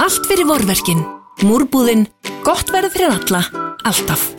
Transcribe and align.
Allt 0.00 0.24
fyrir 0.24 0.46
vorverkin. 0.48 1.02
Múrbúðinn. 1.44 2.06
Gott 2.40 2.70
verð 2.72 2.94
fyrir 2.94 3.10
alla. 3.12 3.42
Alltaf. 3.84 4.30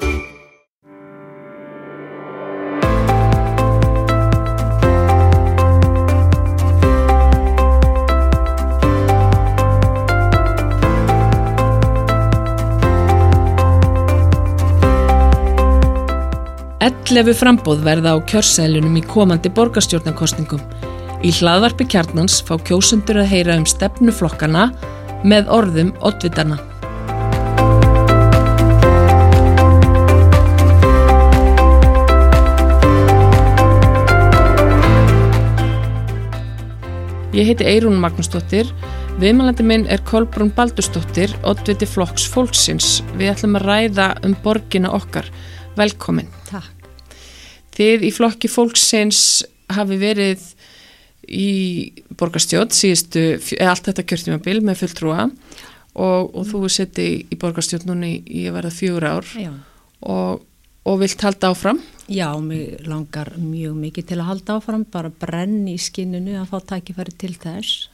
Ellefu 16.82 17.36
frambóð 17.38 17.84
verða 17.86 18.16
á 18.16 18.18
kjörsælunum 18.26 18.98
í 18.98 19.04
komandi 19.06 19.52
borgarstjórnarkostningum. 19.54 20.64
Í 21.22 21.30
hlaðvarpi 21.38 21.86
kjarnans 21.86 22.40
fá 22.42 22.56
kjósundur 22.58 23.22
að 23.22 23.30
heyra 23.36 23.60
um 23.62 23.70
stefnuflokkana 23.70 24.72
með 25.24 25.50
orðum 25.54 25.94
oddvitana. 26.02 26.58
Ég 37.32 37.48
heiti 37.48 37.64
Eirún 37.64 37.96
Magnúsdóttir, 38.02 38.68
viðmælandi 39.22 39.64
minn 39.64 39.86
er 39.88 40.02
Kolbrún 40.04 40.50
Baldursdóttir, 40.52 41.32
oddviti 41.48 41.88
flokks 41.88 42.26
fólksins. 42.28 43.00
Við 43.16 43.32
ætlum 43.32 43.56
að 43.62 43.68
ræða 43.70 44.08
um 44.28 44.36
borgina 44.44 44.92
okkar. 44.98 45.30
Velkomin. 45.80 46.28
Takk. 46.50 46.90
Þið 47.72 48.04
í 48.04 48.12
flokki 48.12 48.52
fólksins 48.52 49.22
hafi 49.72 49.96
verið 50.02 50.44
í 51.32 51.50
borgarstjótt 52.20 52.76
síðustu, 52.76 53.26
eða 53.58 53.74
allt 53.74 53.90
þetta 53.90 54.08
kjörtímabil 54.12 54.60
með 54.68 54.84
fulltrúa 54.84 55.28
og, 55.28 56.32
og 56.36 56.46
þú 56.50 56.64
er 56.68 56.76
setti 56.76 57.08
í 57.24 57.40
borgarstjótt 57.40 57.88
núni 57.90 58.18
í 58.28 58.46
að 58.50 58.58
verða 58.60 58.74
fjögur 58.76 59.08
ár 59.08 59.32
og, 60.02 60.44
og 60.88 61.02
vilt 61.02 61.26
halda 61.26 61.52
áfram? 61.54 61.82
Já, 62.12 62.28
mér 62.44 62.84
langar 62.90 63.34
mjög 63.40 63.78
mikið 63.80 64.10
til 64.10 64.20
að 64.20 64.30
halda 64.34 64.60
áfram, 64.60 64.86
bara 64.92 65.12
brenn 65.12 65.64
í 65.72 65.78
skinninu 65.80 66.36
að 66.42 66.50
fá 66.52 66.58
tækifæri 66.74 67.14
til 67.16 67.36
þess. 67.40 67.88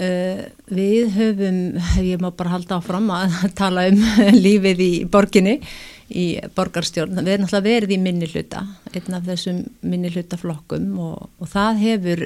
Uh, 0.00 0.46
við 0.72 1.10
höfum, 1.12 1.58
ég 2.00 2.20
má 2.20 2.30
bara 2.32 2.54
halda 2.54 2.78
áfram 2.80 3.08
að 3.12 3.38
tala 3.60 3.86
um 3.88 4.00
lífið 4.44 4.84
í 4.84 4.92
borginni, 5.12 5.58
í 6.10 6.26
borgarstjórn. 6.56 7.18
Við 7.20 7.32
erum 7.32 7.46
náttúrulega 7.46 7.66
verið 7.66 7.94
í 7.94 7.98
minni 8.02 8.28
hluta, 8.30 8.62
einn 8.90 9.16
af 9.16 9.26
þessum 9.28 9.60
minni 9.86 10.10
hlutaflokkum 10.12 10.88
og, 11.02 11.28
og 11.40 11.50
það 11.50 11.82
hefur, 11.84 12.24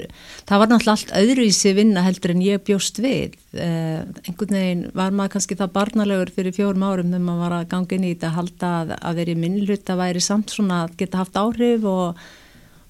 það 0.49 0.63
var 0.63 0.73
náttúrulega 0.73 0.95
allt 0.97 1.17
öðruvísi 1.21 1.75
vinna 1.77 2.05
heldur 2.07 2.35
en 2.35 2.45
ég 2.45 2.65
bjóst 2.69 3.01
við. 3.05 3.37
Uh, 3.55 4.07
einhvern 4.25 4.57
veginn 4.59 4.87
var 4.97 5.13
maður 5.15 5.37
kannski 5.37 5.59
það 5.59 5.75
barnalegur 5.77 6.33
fyrir 6.35 6.57
fjórum 6.57 6.87
árum 6.87 7.13
þegar 7.13 7.27
maður 7.29 7.45
var 7.45 7.59
að 7.59 7.69
ganga 7.75 7.99
inn 7.99 8.09
í 8.09 8.15
þetta 8.15 8.31
að 8.31 8.39
halda 8.41 8.73
að, 8.79 8.97
að 9.01 9.21
verið 9.21 9.37
í 9.37 9.43
minni 9.45 9.69
hluta 9.69 10.01
væri 10.01 10.25
samt 10.25 10.55
svona 10.55 10.81
að 10.87 10.97
geta 11.03 11.23
haft 11.23 11.39
áhrif 11.39 11.87
og 11.91 12.25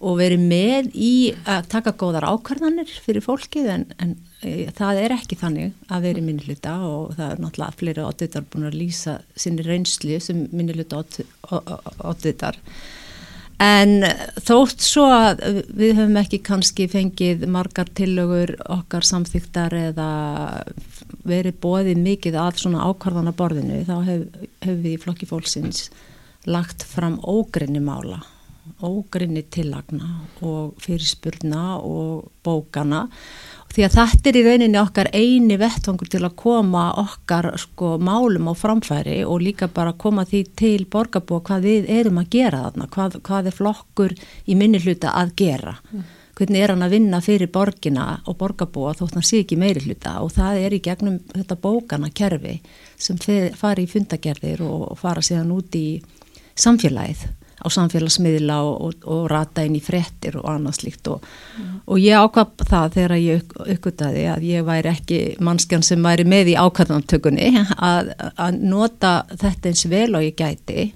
og 0.05 0.19
verið 0.20 0.42
með 0.45 0.89
í 1.00 1.15
að 1.48 1.69
taka 1.72 1.95
góðar 1.97 2.27
ákvarðanir 2.28 2.91
fyrir 3.05 3.25
fólkið 3.25 3.70
en, 3.72 3.84
en 4.03 4.17
það 4.77 5.00
er 5.05 5.14
ekki 5.17 5.39
þannig 5.41 5.73
að 5.92 6.09
verið 6.09 6.27
minnuluta 6.27 6.75
og 6.87 7.14
það 7.17 7.31
er 7.31 7.41
náttúrulega 7.42 7.78
fleiri 7.81 8.05
oddvitar 8.05 8.45
búin 8.50 8.69
að 8.69 8.77
lýsa 8.81 9.14
sinni 9.37 9.64
reynsli 9.67 10.19
sem 10.23 10.45
minnuluta 10.53 11.00
oddvitar. 12.05 12.59
En 13.65 14.03
þótt 14.42 14.83
svo 14.83 15.06
að 15.15 15.45
við 15.78 15.95
höfum 16.00 16.19
ekki 16.20 16.41
kannski 16.45 16.89
fengið 16.91 17.47
margar 17.48 17.89
tillögur 17.97 18.56
okkar 18.75 19.06
samþyktar 19.06 19.77
eða 19.78 20.09
verið 21.25 21.61
bóðið 21.62 22.03
mikið 22.03 22.39
að 22.42 22.61
svona 22.65 22.89
ákvarðana 22.91 23.33
borðinu 23.37 23.84
þá 23.87 23.97
hefur 24.11 24.48
hef 24.65 24.78
við 24.83 24.92
í 24.97 25.00
flokki 25.00 25.31
fólksins 25.31 25.89
lagt 26.50 26.84
fram 26.84 27.20
ógrinni 27.22 27.81
mála 27.81 28.20
ógrinni 28.84 29.44
tillagna 29.53 30.25
og 30.44 30.75
fyrirspurna 30.83 31.78
og 31.78 32.31
bókana 32.44 33.06
því 33.74 33.84
að 33.88 33.94
þetta 33.96 34.30
er 34.30 34.36
í 34.38 34.42
rauninni 34.46 34.78
okkar 34.78 35.08
eini 35.10 35.56
vettvangur 35.58 36.10
til 36.10 36.20
að 36.22 36.36
koma 36.38 36.84
okkar 37.02 37.48
sko 37.58 37.96
málum 37.98 38.46
á 38.46 38.54
framfæri 38.54 39.16
og 39.26 39.42
líka 39.42 39.66
bara 39.66 39.96
koma 39.98 40.22
því 40.28 40.42
til 40.54 40.84
borgarbúa 40.90 41.42
hvað 41.48 41.66
við 41.66 41.88
erum 41.96 42.20
að 42.22 42.28
gera 42.36 42.60
þarna, 42.68 42.86
hvað, 42.94 43.16
hvað 43.26 43.48
er 43.50 43.56
flokkur 43.56 44.14
í 44.46 44.58
minni 44.58 44.78
hluta 44.78 45.10
að 45.18 45.34
gera 45.42 45.74
mm. 45.90 46.04
hvernig 46.38 46.62
er 46.62 46.74
hann 46.74 46.86
að 46.86 46.94
vinna 46.94 47.22
fyrir 47.24 47.50
borgina 47.50 48.08
og 48.30 48.38
borgarbúa 48.38 48.94
þótt 49.00 49.18
hann 49.18 49.26
sé 49.26 49.42
ekki 49.42 49.58
meiri 49.58 49.82
hluta 49.88 50.20
og 50.22 50.30
það 50.38 50.62
er 50.68 50.78
í 50.78 50.82
gegnum 50.84 51.18
þetta 51.34 51.58
bókana 51.66 52.12
kerfi 52.14 52.60
sem 52.94 53.18
fari 53.58 53.88
í 53.88 53.91
fundagerðir 53.91 54.62
og 54.68 54.94
fara 55.02 55.24
síðan 55.24 55.50
út 55.56 55.74
í 55.74 55.88
samfélagið 56.54 57.26
á 57.64 57.69
samfélagsmiðla 57.72 58.60
og, 58.62 58.75
og, 58.86 59.08
og 59.08 59.26
rata 59.32 59.64
inn 59.64 59.78
í 59.78 59.82
frettir 59.84 60.38
og 60.41 60.48
annað 60.52 60.78
slíkt 60.80 61.10
og, 61.14 61.26
mm. 61.58 61.75
og 61.88 62.00
ég 62.02 62.20
ákvað 62.20 62.66
það 62.69 62.97
þegar 62.98 63.16
ég 63.19 63.54
uppgöttaði 63.64 64.25
að 64.34 64.48
ég 64.50 64.66
væri 64.69 64.92
ekki 64.92 65.20
mannskjan 65.44 65.86
sem 65.86 66.04
væri 66.04 66.28
með 66.28 66.54
í 66.54 66.58
ákvæðantökunni 66.60 67.53
að, 67.76 68.14
að 68.36 68.58
nota 68.64 69.14
þetta 69.32 69.72
eins 69.72 69.86
vel 69.91 70.10
og 70.14 70.26
ég 70.26 70.36
gæti 70.38 70.91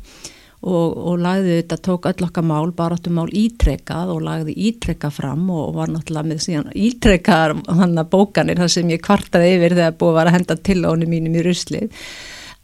og 0.58 1.20
lagði 1.22 1.60
þetta, 1.60 1.76
tók 1.86 2.06
öll 2.10 2.24
okkar 2.26 2.42
mál, 2.42 2.72
baráttu 2.74 3.12
mál 3.14 3.28
ítrekað 3.30 4.10
og 4.10 4.24
lagði 4.26 4.56
ítrekað 4.68 5.14
fram 5.14 5.44
og 5.54 5.76
var 5.76 5.92
náttúrulega 5.92 6.26
með 6.32 6.40
síðan 6.42 6.72
ítrekað 6.74 7.54
hann 7.78 7.94
að 7.94 8.10
bókanir 8.10 8.58
þar 8.58 8.72
sem 8.74 8.90
ég 8.90 9.04
kvartaði 9.04 9.52
yfir 9.54 9.76
þegar 9.78 9.94
búið 10.00 10.18
var 10.18 10.30
að 10.30 10.36
henda 10.38 10.58
til 10.66 10.80
ánum 10.82 11.14
mínum 11.14 11.38
í 11.38 11.44
ruslið 11.46 12.02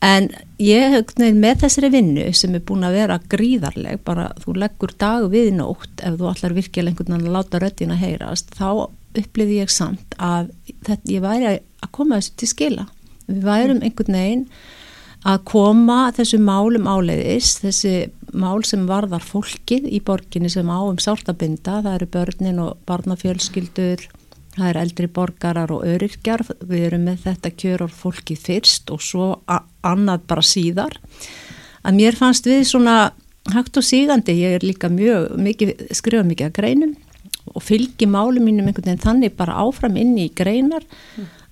En 0.04 0.26
ég, 0.60 0.98
með 1.16 1.62
þessari 1.62 1.88
vinnu 1.94 2.26
sem 2.36 2.54
er 2.56 2.64
búin 2.66 2.84
að 2.84 2.98
vera 2.98 3.16
gríðarleg, 3.32 4.02
bara 4.04 4.28
þú 4.42 4.56
leggur 4.60 4.92
dag 5.00 5.24
við 5.32 5.54
nótt 5.56 6.02
ef 6.04 6.18
þú 6.20 6.28
allar 6.28 6.56
einhvern 6.58 6.98
veginn 6.98 7.30
að 7.30 7.36
láta 7.38 7.60
röttin 7.62 7.94
að 7.94 8.02
heyrast, 8.04 8.52
þá 8.58 8.90
uppliði 9.14 9.60
ég 9.62 9.72
samt 9.72 10.16
að 10.18 10.50
þetta, 10.84 11.12
ég 11.14 11.24
væri 11.24 11.50
að 11.54 11.92
koma 11.94 12.18
þessu 12.18 12.34
til 12.40 12.50
skila. 12.50 12.88
Við 13.30 13.46
værum 13.46 13.80
einhvern 13.80 14.18
veginn 14.18 14.44
að 15.24 15.44
koma 15.48 15.98
þessu 16.12 16.40
málum 16.42 16.90
áleiðis, 16.90 17.54
þessi 17.62 17.94
mál 18.36 18.60
sem 18.66 18.84
varðar 18.88 19.24
fólkið 19.24 19.86
í 19.88 20.02
borginni 20.04 20.50
sem 20.52 20.68
áum 20.68 20.98
sáltabinda, 21.00 21.80
það 21.80 21.94
eru 21.94 22.10
börnin 22.18 22.60
og 22.60 22.76
barnafjölskyldur, 22.90 24.04
það 24.54 24.68
er 24.70 24.80
eldri 24.84 25.08
borgarar 25.10 25.72
og 25.74 25.84
öryrkjar, 25.88 26.44
við 26.62 26.86
erum 26.88 27.08
með 27.08 27.26
þetta 27.26 27.52
kjör 27.62 27.86
og 27.86 27.94
fólkið 27.98 28.42
fyrst 28.48 28.92
og 28.94 29.02
svo 29.02 29.28
annað 29.48 30.26
bara 30.30 30.44
síðar. 30.46 30.98
Að 31.84 31.98
mér 31.98 32.18
fannst 32.18 32.46
við 32.48 32.64
svona 32.68 32.98
hægt 33.52 33.76
og 33.76 33.84
sígandi, 33.84 34.38
ég 34.40 34.58
er 34.58 34.64
líka 34.64 34.88
mjög, 34.88 35.34
mikið, 35.36 35.74
skrifa 35.92 36.24
mikið 36.26 36.48
að 36.48 36.56
greinum 36.56 36.94
og 37.52 37.62
fylgi 37.62 38.06
málu 38.08 38.40
mínum 38.40 38.68
einhvern 38.70 38.88
veginn 38.88 39.02
þannig 39.04 39.36
bara 39.36 39.58
áfram 39.60 39.98
inn 40.00 40.14
í 40.16 40.30
greinar 40.32 40.86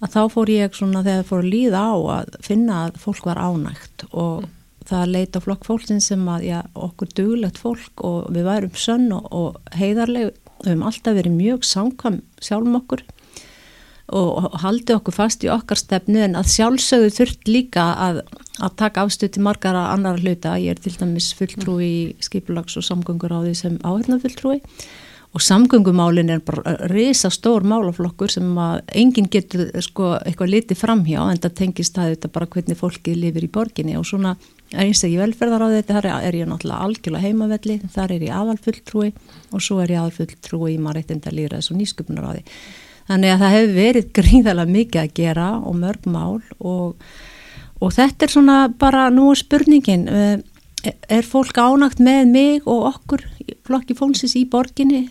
að 0.02 0.14
þá 0.14 0.22
fór 0.32 0.52
ég 0.52 0.76
svona 0.76 1.02
þegar 1.04 1.28
fór 1.28 1.42
að 1.42 1.52
líða 1.52 1.82
á 1.84 1.94
að 2.16 2.38
finna 2.46 2.78
að 2.86 2.98
fólk 3.02 3.28
var 3.28 3.40
ánægt 3.42 4.06
og 4.10 4.46
það 4.88 5.12
leita 5.14 5.42
flokk 5.42 5.66
fólksinn 5.68 6.02
sem 6.02 6.22
að 6.28 6.46
já, 6.48 6.58
okkur 6.74 7.12
duglegt 7.14 7.60
fólk 7.60 8.02
og 8.08 8.32
við 8.34 8.48
værum 8.48 8.78
sönn 8.78 9.12
og, 9.14 9.28
og 9.30 9.76
heiðarlegu 9.78 10.32
við 10.62 10.72
höfum 10.72 10.86
alltaf 10.88 11.18
verið 11.18 11.36
mjög 11.36 11.66
samkvam 11.66 12.22
sjálfum 12.42 12.78
okkur 12.82 13.04
og 14.12 14.56
haldið 14.60 14.98
okkur 14.98 15.14
fast 15.16 15.44
í 15.46 15.48
okkar 15.52 15.78
stefnu 15.80 16.20
en 16.26 16.34
að 16.36 16.50
sjálfsögðu 16.52 17.12
þurft 17.16 17.48
líka 17.48 17.84
að, 17.96 18.18
að 18.60 18.74
taka 18.82 19.06
afstöð 19.06 19.30
til 19.36 19.44
margara 19.46 19.86
annar 19.94 20.20
hluta. 20.20 20.58
Ég 20.60 20.74
er 20.74 20.82
til 20.82 20.92
dæmis 20.98 21.30
fulltrúi 21.38 21.86
í 21.86 22.02
skipulags 22.20 22.76
og 22.76 22.84
samgöngur 22.84 23.32
á 23.32 23.40
því 23.40 23.54
sem 23.56 23.78
áhengna 23.80 24.20
fulltrúi 24.20 24.58
og 25.32 25.40
samgöngumálin 25.40 26.30
er 26.30 26.42
bara 26.44 26.74
reysa 26.92 27.30
stór 27.32 27.64
málaflokkur 27.64 28.30
sem 28.30 28.50
að 28.60 28.82
enginn 29.00 29.30
getur 29.32 29.70
sko 29.80 30.10
eitthvað 30.20 30.52
litið 30.52 30.80
framhjá 30.82 31.22
en 31.24 31.40
það 31.40 31.54
tengist 31.62 31.96
að 31.98 32.12
þetta 32.12 32.32
bara 32.34 32.50
hvernig 32.52 32.78
fólkið 32.78 33.16
lifir 33.22 33.46
í 33.46 33.52
borginni 33.52 33.96
og 33.96 34.04
svona 34.08 34.34
eins 34.72 35.02
og 35.04 35.12
ég 35.12 35.20
velferðar 35.20 35.64
á 35.64 35.68
þetta, 35.72 35.96
þar 35.98 36.08
er 36.20 36.36
ég 36.36 36.48
náttúrulega 36.48 36.86
algjörlega 36.86 37.26
heimavelli, 37.26 37.78
þar 37.92 38.14
er 38.14 38.24
ég 38.26 38.36
aðalfulltrúi 38.36 39.10
og 39.52 39.64
svo 39.64 39.80
er 39.82 39.92
ég 39.92 40.00
aðalfulltrúi 40.02 40.76
í 40.76 40.78
maður 40.80 41.00
reytinda 41.00 41.34
líraðis 41.34 41.72
og 41.72 41.80
nýsköpunar 41.80 42.28
á 42.28 42.32
því. 42.32 42.44
Þannig 43.10 43.32
að 43.34 43.42
það 43.42 43.54
hefur 43.56 43.74
verið 43.76 44.08
gríðalega 44.16 44.76
mikið 44.76 45.02
að 45.02 45.14
gera 45.18 45.48
og 45.58 45.76
mörg 45.80 46.08
mál 46.08 46.40
og, 46.60 47.06
og 47.82 47.94
þetta 47.96 48.26
er 48.26 48.34
svona 48.36 48.58
bara 48.78 49.08
nú 49.12 49.32
spurningin, 49.36 50.06
eh, 50.08 50.36
er 50.82 51.26
fólk 51.26 51.58
ánagt 51.58 52.00
með 52.02 52.30
mig 52.32 52.66
og 52.66 52.88
okkur 52.90 53.22
flokki 53.66 53.94
fólksins 53.98 54.34
í 54.38 54.44
borginni, 54.50 55.04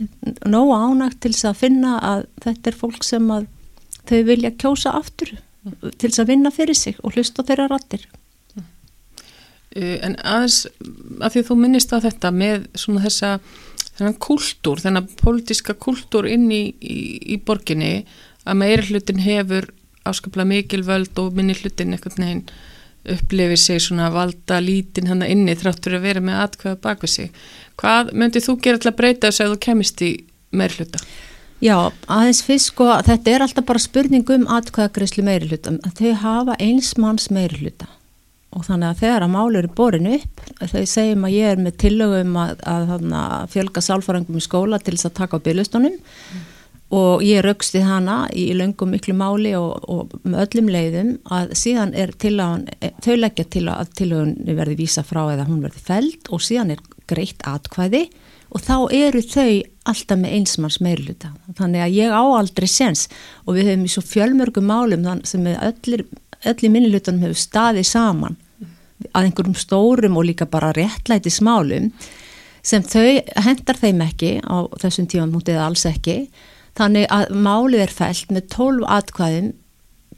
nóg 0.44 0.73
ánagt 0.75 1.21
til 1.23 1.31
þess 1.33 1.50
að 1.51 1.62
finna 1.62 1.97
að 2.03 2.25
þetta 2.44 2.71
er 2.71 2.79
fólk 2.81 3.06
sem 3.07 3.29
að 3.31 3.47
þau 4.09 4.19
vilja 4.27 4.51
kjósa 4.59 4.95
aftur 5.00 5.35
til 5.62 6.09
þess 6.09 6.23
að 6.23 6.31
vinna 6.33 6.51
fyrir 6.53 6.77
sig 6.77 6.97
og 7.06 7.15
hlusta 7.15 7.45
þeirra 7.45 7.69
rattir. 7.71 8.07
Uh, 9.71 9.97
en 10.03 10.18
aðeins, 10.27 10.65
að 11.21 11.35
því 11.35 11.44
þú 11.47 11.59
minnist 11.62 11.94
að 11.95 12.09
þetta 12.09 12.31
með 12.35 12.65
svona 12.75 13.06
þessa 13.06 13.35
þennan 13.91 14.18
kultúr, 14.23 14.81
þennan 14.81 15.07
pólitíska 15.21 15.77
kultúr 15.79 16.27
inn 16.27 16.50
í, 16.51 16.63
í, 16.81 16.97
í 17.35 17.38
borginni 17.45 18.01
að 18.44 18.59
meira 18.63 18.88
hlutin 18.89 19.21
hefur 19.21 19.69
áskaplega 20.07 20.50
mikil 20.50 20.81
völd 20.83 21.19
og 21.21 21.35
minni 21.38 21.56
hlutin 21.56 21.94
einhvern 21.94 22.25
veginn 22.25 22.45
upplifir 23.09 23.57
sig 23.57 23.81
svona 23.81 24.12
valda 24.13 24.59
lítin 24.62 25.09
hann 25.09 25.24
inni 25.25 25.56
þráttur 25.57 25.98
að 25.98 26.06
vera 26.06 26.24
með 26.24 26.42
atkvæða 26.45 26.81
bak 26.83 27.06
við 27.06 27.13
sig. 27.15 27.31
Hvað 27.81 28.12
myndið 28.13 28.48
þú 28.48 28.57
gera 28.62 28.81
að 28.92 28.98
breyta 29.00 29.30
þess 29.30 29.44
að 29.45 29.53
þú 29.53 29.62
kemist 29.65 30.03
í 30.06 30.12
meir 30.51 30.75
hluta? 30.77 31.01
Já, 31.62 31.77
aðeins 32.09 32.42
fyrst 32.45 32.71
sko, 32.71 32.89
þetta 33.06 33.31
er 33.31 33.45
alltaf 33.45 33.65
bara 33.65 33.81
spurning 33.81 34.30
um 34.33 34.48
atkvæðagreyslu 34.50 35.25
meiri 35.25 35.50
hluta. 35.50 35.74
Þau 35.98 36.13
hafa 36.21 36.59
eins 36.59 36.95
manns 36.98 37.30
meiri 37.33 37.65
hluta 37.65 37.89
og 38.51 38.65
þannig 38.68 38.89
að 38.89 38.98
þegar 39.00 39.24
að 39.24 39.30
málu 39.31 39.59
eru 39.62 39.69
borin 39.71 40.07
upp, 40.12 40.42
þau 40.59 40.81
segjum 40.83 41.21
að 41.24 41.36
ég 41.38 41.54
er 41.54 41.62
með 41.63 41.77
tillögum 41.86 42.33
að, 42.36 42.50
að, 42.68 42.89
að 43.15 43.45
fjölga 43.54 43.83
sálfarangum 43.86 44.42
í 44.42 44.44
skóla 44.44 44.80
til 44.83 44.97
þess 44.97 45.07
að 45.07 45.13
taka 45.21 45.39
á 45.39 45.45
byrjustónum 45.45 45.94
mm 45.95 46.50
og 46.92 47.24
ég 47.24 47.40
rauksti 47.46 47.82
hana 47.88 48.26
í 48.36 48.50
löngum 48.58 48.92
miklu 48.92 49.16
máli 49.16 49.54
og, 49.56 49.86
og 49.88 50.16
með 50.28 50.44
öllum 50.46 50.72
leiðum 50.74 51.12
að 51.32 51.54
síðan 51.56 51.94
er 51.96 52.12
til 52.20 52.36
að 52.44 52.68
þau 53.04 53.16
leggja 53.16 53.46
til 53.56 53.64
að 53.72 53.94
til 53.96 54.10
að 54.12 54.20
hún 54.20 54.58
verði 54.60 54.80
vísa 54.82 55.06
frá 55.08 55.22
eða 55.32 55.48
hún 55.48 55.64
verði 55.64 55.86
feld 55.88 56.32
og 56.36 56.44
síðan 56.44 56.76
er 56.76 56.84
greitt 57.08 57.48
atkvæði 57.48 58.06
og 58.52 58.64
þá 58.66 58.76
eru 58.92 59.24
þau 59.24 59.52
alltaf 59.92 60.20
með 60.20 60.36
einsmanns 60.38 60.82
meirluta 60.84 61.32
þannig 61.58 61.86
að 61.86 61.96
ég 61.96 62.12
á 62.12 62.24
aldrei 62.24 62.68
sens 62.70 63.08
og 63.46 63.56
við 63.56 63.72
hefum 63.72 63.88
í 63.88 63.94
svo 63.96 64.04
fjölmörgum 64.06 64.68
málum 64.68 65.08
sem 65.24 65.48
öllir, 65.48 66.06
öllir 66.44 66.74
minnilutanum 66.74 67.24
hefur 67.24 67.40
staðið 67.40 67.88
saman 67.88 68.40
að 69.12 69.30
einhverjum 69.30 69.58
stórum 69.58 70.20
og 70.20 70.28
líka 70.28 70.46
bara 70.50 70.74
réttlæti 70.76 71.32
smálum 71.34 71.90
sem 72.62 72.84
þau 72.84 73.22
hendar 73.48 73.80
þeim 73.80 74.04
ekki 74.06 74.36
á 74.44 74.68
þessum 74.84 75.08
tíma 75.10 75.30
mútið 75.32 75.62
alls 75.64 75.88
ekki 75.90 76.26
þannig 76.79 77.07
að 77.12 77.33
málið 77.47 77.85
er 77.85 77.95
fælt 77.95 78.31
með 78.31 78.47
12 78.56 78.85
atkvæðum 78.97 79.51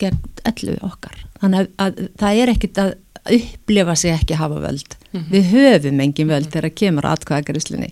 gegn 0.02 0.20
11 0.44 0.84
okkar. 0.86 1.24
Þannig 1.42 1.64
að, 1.64 1.72
að 1.86 2.12
það 2.20 2.42
er 2.44 2.54
ekkit 2.54 2.82
að 2.84 2.94
upplifa 3.24 3.96
sig 3.96 4.12
ekki 4.12 4.36
hafa 4.36 4.60
völd. 4.60 4.96
Mm 5.14 5.22
-hmm. 5.22 5.32
við 5.32 5.44
höfum 5.54 6.00
engin 6.00 6.28
völd 6.28 6.50
þegar 6.52 6.70
kemur 6.76 7.06
atkvæðagarislinni 7.06 7.90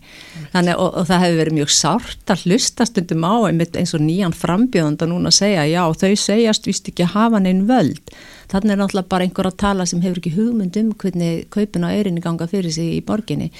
þannig 0.51 0.75
og, 0.75 0.95
og 0.97 1.05
það 1.07 1.21
hefur 1.23 1.37
verið 1.37 1.53
mjög 1.53 1.69
sárt 1.69 2.31
að 2.33 2.41
hlusta 2.45 2.85
stundum 2.85 3.23
á 3.23 3.35
eins 3.47 3.93
og 3.93 4.01
nýjan 4.01 4.33
frambjöðanda 4.33 5.05
núna 5.05 5.29
að 5.29 5.37
segja 5.37 5.65
já 5.69 5.83
þau 5.93 6.15
segjast 6.15 6.67
vist 6.67 6.87
ekki 6.87 7.03
hafa 7.03 7.39
neinn 7.39 7.67
völd. 7.67 8.01
Þannig 8.51 8.71
er 8.71 8.77
náttúrulega 8.81 9.07
bara 9.07 9.23
einhver 9.23 9.47
að 9.47 9.57
tala 9.57 9.85
sem 9.85 10.01
hefur 10.01 10.17
ekki 10.17 10.35
hugmynd 10.35 10.77
um 10.77 10.91
hvernig 10.91 11.45
kaupin 11.49 11.85
á 11.87 11.95
öyrinni 11.95 12.21
ganga 12.21 12.47
fyrir 12.47 12.71
sig 12.71 12.97
í 12.97 13.05
borginni 13.05 13.51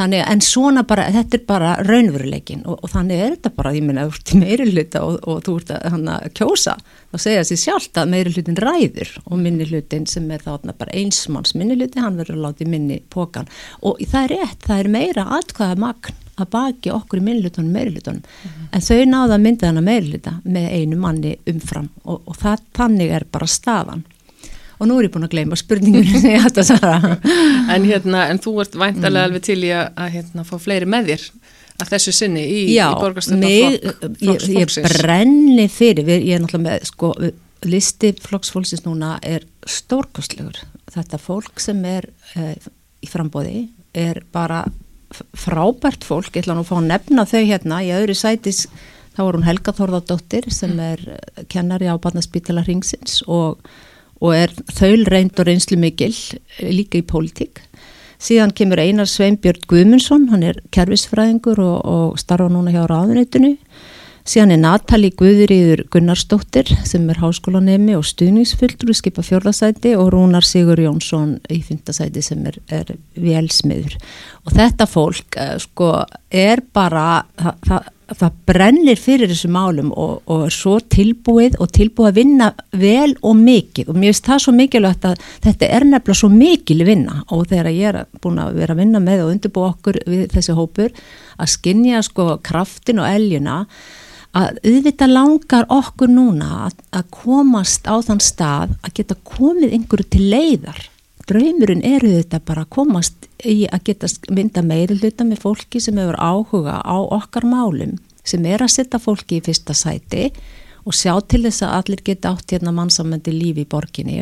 Þannig, 0.00 0.22
en 0.32 0.40
svona 0.40 0.84
bara, 0.88 1.10
þetta 1.12 1.36
er 1.36 1.42
bara 1.48 1.70
raunveruleikin 1.84 2.62
og, 2.64 2.78
og 2.80 2.92
þannig 2.94 3.20
er 3.20 3.34
þetta 3.34 3.50
bara, 3.58 3.72
ég 3.76 3.84
minna, 3.84 4.06
þú 4.08 4.16
ert 4.16 4.32
í 4.32 4.38
meiri 4.40 4.68
hluta 4.70 5.02
og, 5.04 5.18
og 5.28 5.42
þú 5.44 5.56
ert 5.60 5.72
að, 5.76 5.98
að 6.14 6.28
kjósa 6.38 6.76
og 7.10 7.20
segja 7.20 7.42
sér 7.44 7.60
sjálft 7.60 8.00
að 8.00 8.14
meiri 8.14 8.32
hlutin 8.32 8.56
ræður 8.64 9.12
og 9.26 9.42
minni 9.42 9.66
hlutin 9.68 10.06
sem 10.08 10.30
er 10.32 10.44
þarna 10.46 10.72
bara 10.78 10.94
einsmanns 10.96 11.52
minni 11.58 11.76
hluti, 11.76 12.00
hann 12.00 12.16
verður 12.16 12.64
í 12.64 12.68
minni 12.70 13.00
pókan 13.12 13.50
og 13.84 14.00
það 14.00 14.22
er 14.22 14.34
rétt, 14.38 14.64
það 14.64 14.84
er 14.84 14.90
meira 14.94 15.26
atkvæða 15.36 15.80
magn 15.84 16.26
að 16.40 16.48
baki 16.54 16.94
okkur 16.94 17.20
í 17.20 17.26
minni 17.26 17.44
hlutunum 17.44 17.74
meiri 17.74 17.92
hlutunum, 17.92 18.22
mm 18.22 18.50
-hmm. 18.50 18.70
en 18.72 18.86
þau 18.86 19.04
náða 19.04 19.34
að 19.36 19.44
mynda 19.44 19.66
hana 19.66 19.84
meiri 19.84 20.14
hluta 20.14 20.32
með 20.44 20.70
einu 20.78 20.96
manni 20.96 21.34
umfram 21.52 21.90
og, 22.04 22.22
og 22.24 22.40
það, 22.40 22.64
þannig 22.78 23.12
er 23.18 23.26
bara 23.32 23.46
staðan 23.46 24.06
og 24.80 24.88
nú 24.88 24.96
er 24.98 25.06
ég 25.06 25.14
búin 25.14 25.26
að 25.26 25.34
gleyma 25.34 25.58
spurningunni 25.60 26.20
sem 26.22 26.34
ég 26.34 26.44
hætti 26.44 26.62
að 26.64 26.70
svara. 26.72 27.16
En, 27.74 27.84
hérna, 27.86 28.24
en 28.32 28.40
þú 28.42 28.56
ert 28.64 28.74
væntalega 28.80 29.28
alveg 29.28 29.44
til 29.46 29.60
í 29.62 29.70
að, 29.76 29.92
að 30.00 30.14
hérna, 30.16 30.44
fá 30.48 30.56
fleiri 30.58 30.88
með 30.90 31.12
þér 31.12 31.26
að 31.80 31.92
þessu 31.94 32.14
sinni 32.16 32.42
í, 32.42 32.58
í 32.74 32.78
borgarstöndar 32.80 33.76
flokk 34.18 34.48
ég, 34.50 34.58
ég 34.58 34.88
brenni 34.88 35.66
fyrir 35.72 36.08
við, 36.08 36.26
ég 36.28 36.36
er 36.36 36.42
náttúrulega 36.42 36.66
með 36.66 36.88
sko, 36.90 37.12
listi 37.70 38.12
flokksfólksins 38.24 38.84
núna 38.86 39.14
er 39.26 39.46
stórkostlegur. 39.68 40.60
Þetta 40.90 41.20
fólk 41.22 41.62
sem 41.62 41.80
er 41.88 42.08
uh, 42.34 42.54
í 43.00 43.10
frambóði 43.10 43.68
er 43.96 44.22
bara 44.32 44.64
frábært 45.10 46.04
fólk, 46.06 46.32
ég 46.34 46.44
ætla 46.44 46.56
nú 46.56 46.64
að 46.64 46.70
fá 46.70 46.76
að 46.78 46.88
nefna 46.90 47.26
þau 47.28 47.42
hérna. 47.42 47.82
Í 47.86 47.92
öðru 47.96 48.16
sætis 48.18 48.64
þá 49.16 49.22
var 49.24 49.38
hún 49.38 49.46
Helga 49.46 49.74
Þorðardóttir 49.76 50.50
sem 50.54 50.74
mm. 50.76 50.82
er 50.86 51.06
eh, 51.16 51.46
kennari 51.50 51.90
á 51.90 51.98
Barnaspítala 52.00 52.62
Ringsins 52.66 53.20
og 53.26 53.58
og 54.20 54.36
er 54.36 54.52
þaul 54.76 55.06
reynd 55.08 55.40
og 55.40 55.48
reynslu 55.48 55.78
mikil 55.80 56.12
eh, 56.12 56.70
líka 56.72 57.00
í 57.00 57.06
pólitík. 57.06 57.62
Síðan 58.20 58.52
kemur 58.52 58.80
Einar 58.82 59.08
Sveinbjörn 59.08 59.64
Guðmundsson, 59.68 60.28
hann 60.28 60.44
er 60.44 60.60
kervisfræðingur 60.76 61.62
og, 61.64 61.78
og 61.88 62.18
starfa 62.20 62.50
núna 62.52 62.74
hjá 62.74 62.84
ráðuneytinu. 62.84 63.54
Síðan 64.28 64.54
er 64.54 64.60
Natali 64.60 65.10
Guðuríður 65.16 65.84
Gunnarsdóttir 65.92 66.68
sem 66.86 67.06
er 67.12 67.20
háskólanemi 67.22 67.96
og 67.96 68.04
stuðningsfulltur 68.08 68.92
skipa 68.96 69.24
fjörðasæti 69.24 69.94
og 69.98 70.12
Rúnar 70.14 70.46
Sigur 70.46 70.80
Jónsson 70.82 71.38
í 71.48 71.62
fyndasæti 71.64 72.22
sem 72.24 72.44
er, 72.50 72.60
er 72.68 72.92
velsmiður. 73.16 73.96
Og 74.44 74.52
þetta 74.56 74.88
fólk 74.90 75.40
eh, 75.40 75.56
sko 75.62 75.94
er 76.28 76.62
bara, 76.74 77.24
það, 77.40 77.64
það 77.68 77.88
það 78.18 78.38
brennir 78.48 78.98
fyrir 78.98 79.30
þessu 79.30 79.50
málum 79.52 79.90
og, 79.94 80.20
og 80.30 80.46
er 80.46 80.54
svo 80.54 80.76
tilbúið 80.92 81.58
og 81.62 81.70
tilbúið 81.74 82.08
að 82.08 82.18
vinna 82.18 82.48
vel 82.74 83.12
og 83.26 83.36
mikið 83.38 83.90
og 83.90 83.98
mér 83.98 84.10
finnst 84.10 84.30
það 84.30 84.42
svo 84.44 84.54
mikilvægt 84.56 85.06
að 85.10 85.24
þetta 85.46 85.68
er 85.68 85.86
nefnilega 85.86 86.20
svo 86.22 86.30
mikil 86.32 86.80
vinna 86.88 87.20
og 87.28 87.46
þegar 87.50 87.70
ég 87.74 87.90
er 87.92 88.00
búin 88.22 88.40
að 88.42 88.58
vera 88.58 88.76
að 88.76 88.82
vinna 88.82 89.02
með 89.04 89.24
og 89.24 89.34
undirbú 89.34 89.66
okkur 89.68 90.00
við 90.10 90.26
þessi 90.34 90.56
hópur 90.58 90.94
að 91.40 91.52
skinja 91.54 92.02
sko 92.06 92.36
kraftin 92.44 93.02
og 93.02 93.08
eljuna 93.08 93.64
að 94.36 94.60
auðvitað 94.62 95.12
langar 95.14 95.66
okkur 95.74 96.10
núna 96.12 96.50
að, 96.68 96.76
að 96.94 97.08
komast 97.16 97.88
á 97.90 97.98
þann 98.06 98.22
stað 98.22 98.76
að 98.86 98.94
geta 99.00 99.16
komið 99.26 99.74
einhverju 99.74 100.06
til 100.14 100.28
leiðar. 100.30 100.84
Draumurinn 101.26 101.82
eru 101.86 102.12
þetta 102.16 102.40
bara 102.46 102.64
að 102.64 102.72
komast 102.76 103.26
í 103.46 103.64
að 103.70 103.84
geta 103.90 104.10
mynda 104.30 104.62
meiri 104.66 104.96
hluta 104.98 105.26
með 105.26 105.42
fólki 105.44 105.82
sem 105.82 105.98
hefur 105.98 106.18
áhuga 106.18 106.78
á 106.82 106.96
okkar 106.98 107.46
málum 107.46 107.98
sem 108.26 108.44
er 108.46 108.62
að 108.62 108.74
setja 108.74 109.00
fólki 109.02 109.38
í 109.38 109.44
fyrsta 109.44 109.74
sæti 109.74 110.28
og 110.84 110.96
sjá 110.96 111.12
til 111.28 111.42
þess 111.46 111.64
að 111.66 111.76
allir 111.78 112.02
geta 112.04 112.32
átt 112.34 112.54
hérna 112.54 112.72
mannsamöndi 112.74 113.34
lífi 113.34 113.64
í 113.64 113.70
borginni 113.70 114.18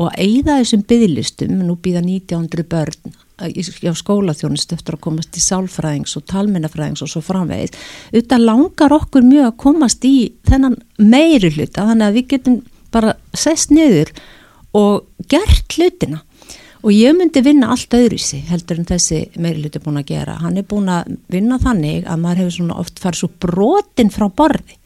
og 0.00 0.14
eigða 0.16 0.58
þessum 0.60 0.84
bygglistum, 0.88 1.60
nú 1.66 1.76
býða 1.80 2.02
1900 2.04 2.68
börn 2.68 3.16
á 3.42 3.94
skólaþjónist 3.98 4.74
eftir 4.76 4.96
að 4.96 5.04
komast 5.06 5.38
í 5.38 5.42
sálfræðings 5.42 6.16
og 6.18 6.26
talmennafræðings 6.30 7.04
og 7.04 7.12
svo 7.12 7.22
framvegis. 7.24 7.74
Auðvitað 8.12 8.46
langar 8.46 8.96
okkur 8.98 9.26
mjög 9.26 9.48
að 9.48 9.56
komast 9.64 10.04
í 10.08 10.16
þennan 10.48 10.78
meiri 10.98 11.52
hluta 11.54 11.88
þannig 11.88 12.08
að 12.08 12.18
við 12.18 12.28
getum 12.34 12.60
bara 12.92 13.16
sest 13.34 13.72
niður 13.72 14.12
og 14.76 15.08
gert 15.30 15.76
hlutina. 15.76 16.22
Og 16.82 16.90
ég 16.90 17.14
myndi 17.14 17.38
vinna 17.46 17.68
allt 17.70 17.94
öðruðsi 17.94 18.40
heldur 18.48 18.80
en 18.80 18.88
þessi 18.88 19.20
meiriluti 19.38 19.78
búin 19.82 20.00
að 20.00 20.08
gera. 20.16 20.40
Hann 20.42 20.58
er 20.58 20.66
búin 20.66 20.90
að 20.90 21.12
vinna 21.30 21.60
þannig 21.62 22.08
að 22.10 22.22
maður 22.24 22.40
hefur 22.42 22.56
svona 22.56 22.78
oft 22.82 23.02
farið 23.02 23.20
svo 23.20 23.28
brotin 23.44 24.10
frá 24.10 24.26
borði. 24.26 24.78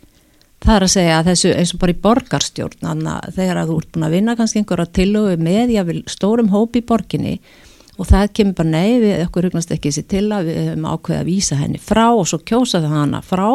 Það 0.67 0.75
er 0.75 0.85
að 0.85 0.93
segja 0.93 1.17
að 1.17 1.31
þessu 1.31 1.53
eins 1.55 1.73
og 1.73 1.81
bara 1.81 1.95
í 1.95 2.03
borgarstjórn 2.05 2.83
þannig 2.83 3.11
að 3.13 3.39
þegar 3.39 3.61
að 3.61 3.71
þú 3.71 3.79
ert 3.81 3.91
búin 3.95 4.07
að 4.07 4.15
vinna 4.17 4.35
kannski 4.37 4.61
einhverja 4.61 4.93
tilögu 4.99 5.37
með 5.47 5.73
jáfnvel 5.77 6.03
stórum 6.11 6.53
hópi 6.53 6.83
í 6.83 6.87
borginni 6.91 7.35
og 7.97 8.09
það 8.09 8.33
kemur 8.37 8.57
bara 8.61 8.73
nei 8.73 8.99
við 9.03 9.23
okkur 9.27 9.49
hugnast 9.49 9.73
ekki 9.75 9.93
þessi 9.93 10.07
til 10.11 10.25
að 10.35 10.51
við 10.51 10.59
höfum 10.63 10.89
ákveðið 10.91 11.21
að 11.21 11.31
vísa 11.31 11.61
henni 11.61 11.81
frá. 11.83 12.07
Og 12.13 12.27
svo 12.29 12.41
kjósa 12.45 12.83
það 12.85 12.97
hana 12.97 13.23
frá. 13.25 13.47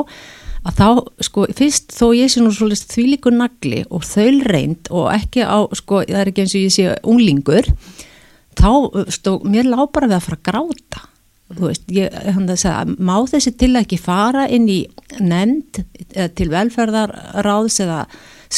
Að 0.61 0.77
þá, 0.77 0.87
sko, 1.25 1.45
fyrst 1.57 1.95
þó 1.97 2.05
ég 2.13 2.29
sé 2.29 2.41
nú 2.43 2.51
svolítið 2.53 2.93
því 2.93 3.05
líku 3.15 3.33
nagli 3.33 3.79
og 3.89 4.03
þaul 4.05 4.43
reynd 4.45 4.91
og 4.93 5.07
ekki 5.15 5.41
á, 5.41 5.65
sko, 5.77 6.03
það 6.05 6.19
er 6.21 6.29
ekki 6.29 6.43
eins 6.43 6.53
og 6.53 6.65
ég 6.67 6.75
sé 6.75 6.97
unglingur 7.01 7.71
þá 8.59 8.69
stó, 9.09 9.39
mér 9.41 9.69
lág 9.71 9.87
bara 9.95 10.11
við 10.11 10.19
að 10.19 10.27
fara 10.27 10.37
að 10.37 10.45
gráta. 10.51 11.07
Þú 11.51 11.65
veist, 11.67 11.87
ég, 11.91 12.13
hann 12.35 12.45
það 12.47 12.59
segja 12.61 12.83
má 13.09 13.15
þessi 13.27 13.55
til 13.59 13.71
að 13.73 13.81
ekki 13.81 13.99
fara 13.99 14.45
inn 14.53 14.69
í 14.71 14.79
nefnd 15.19 15.81
til 16.37 16.47
velferðarráðs 16.53 17.81
eða 17.83 18.05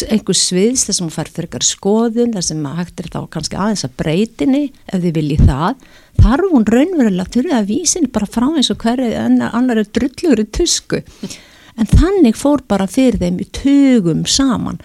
einhver 0.09 0.37
sviðs 0.37 0.87
þar 0.87 0.97
sem 0.97 1.05
hún 1.05 1.13
fær 1.13 1.29
fyrir 1.29 1.49
ykkar 1.49 1.65
skoðun 1.67 2.33
þar 2.33 2.45
sem 2.47 2.65
hægt 2.79 3.03
er 3.03 3.09
þá 3.13 3.19
kannski 3.35 3.59
aðeins 3.59 3.85
að 3.85 3.95
breytinni 4.01 4.63
ef 4.87 5.03
þið 5.03 5.15
viljið 5.19 5.45
það 5.51 5.87
þar 6.23 6.35
er 6.35 6.51
hún 6.55 6.67
raunverulega 6.73 7.33
til 7.35 7.45
að 7.53 7.69
vísin 7.69 8.11
bara 8.13 8.29
frá 8.29 8.47
eins 8.49 8.71
og 8.73 8.81
hverju 8.81 9.11
annar 9.21 9.83
drullur 9.93 10.41
í 10.41 10.47
tusku 10.57 11.03
en 11.77 11.89
þannig 11.89 12.37
fór 12.37 12.63
bara 12.69 12.89
fyrir 12.89 13.19
þeim 13.21 13.41
í 13.43 13.49
tugum 13.53 14.25
saman 14.29 14.81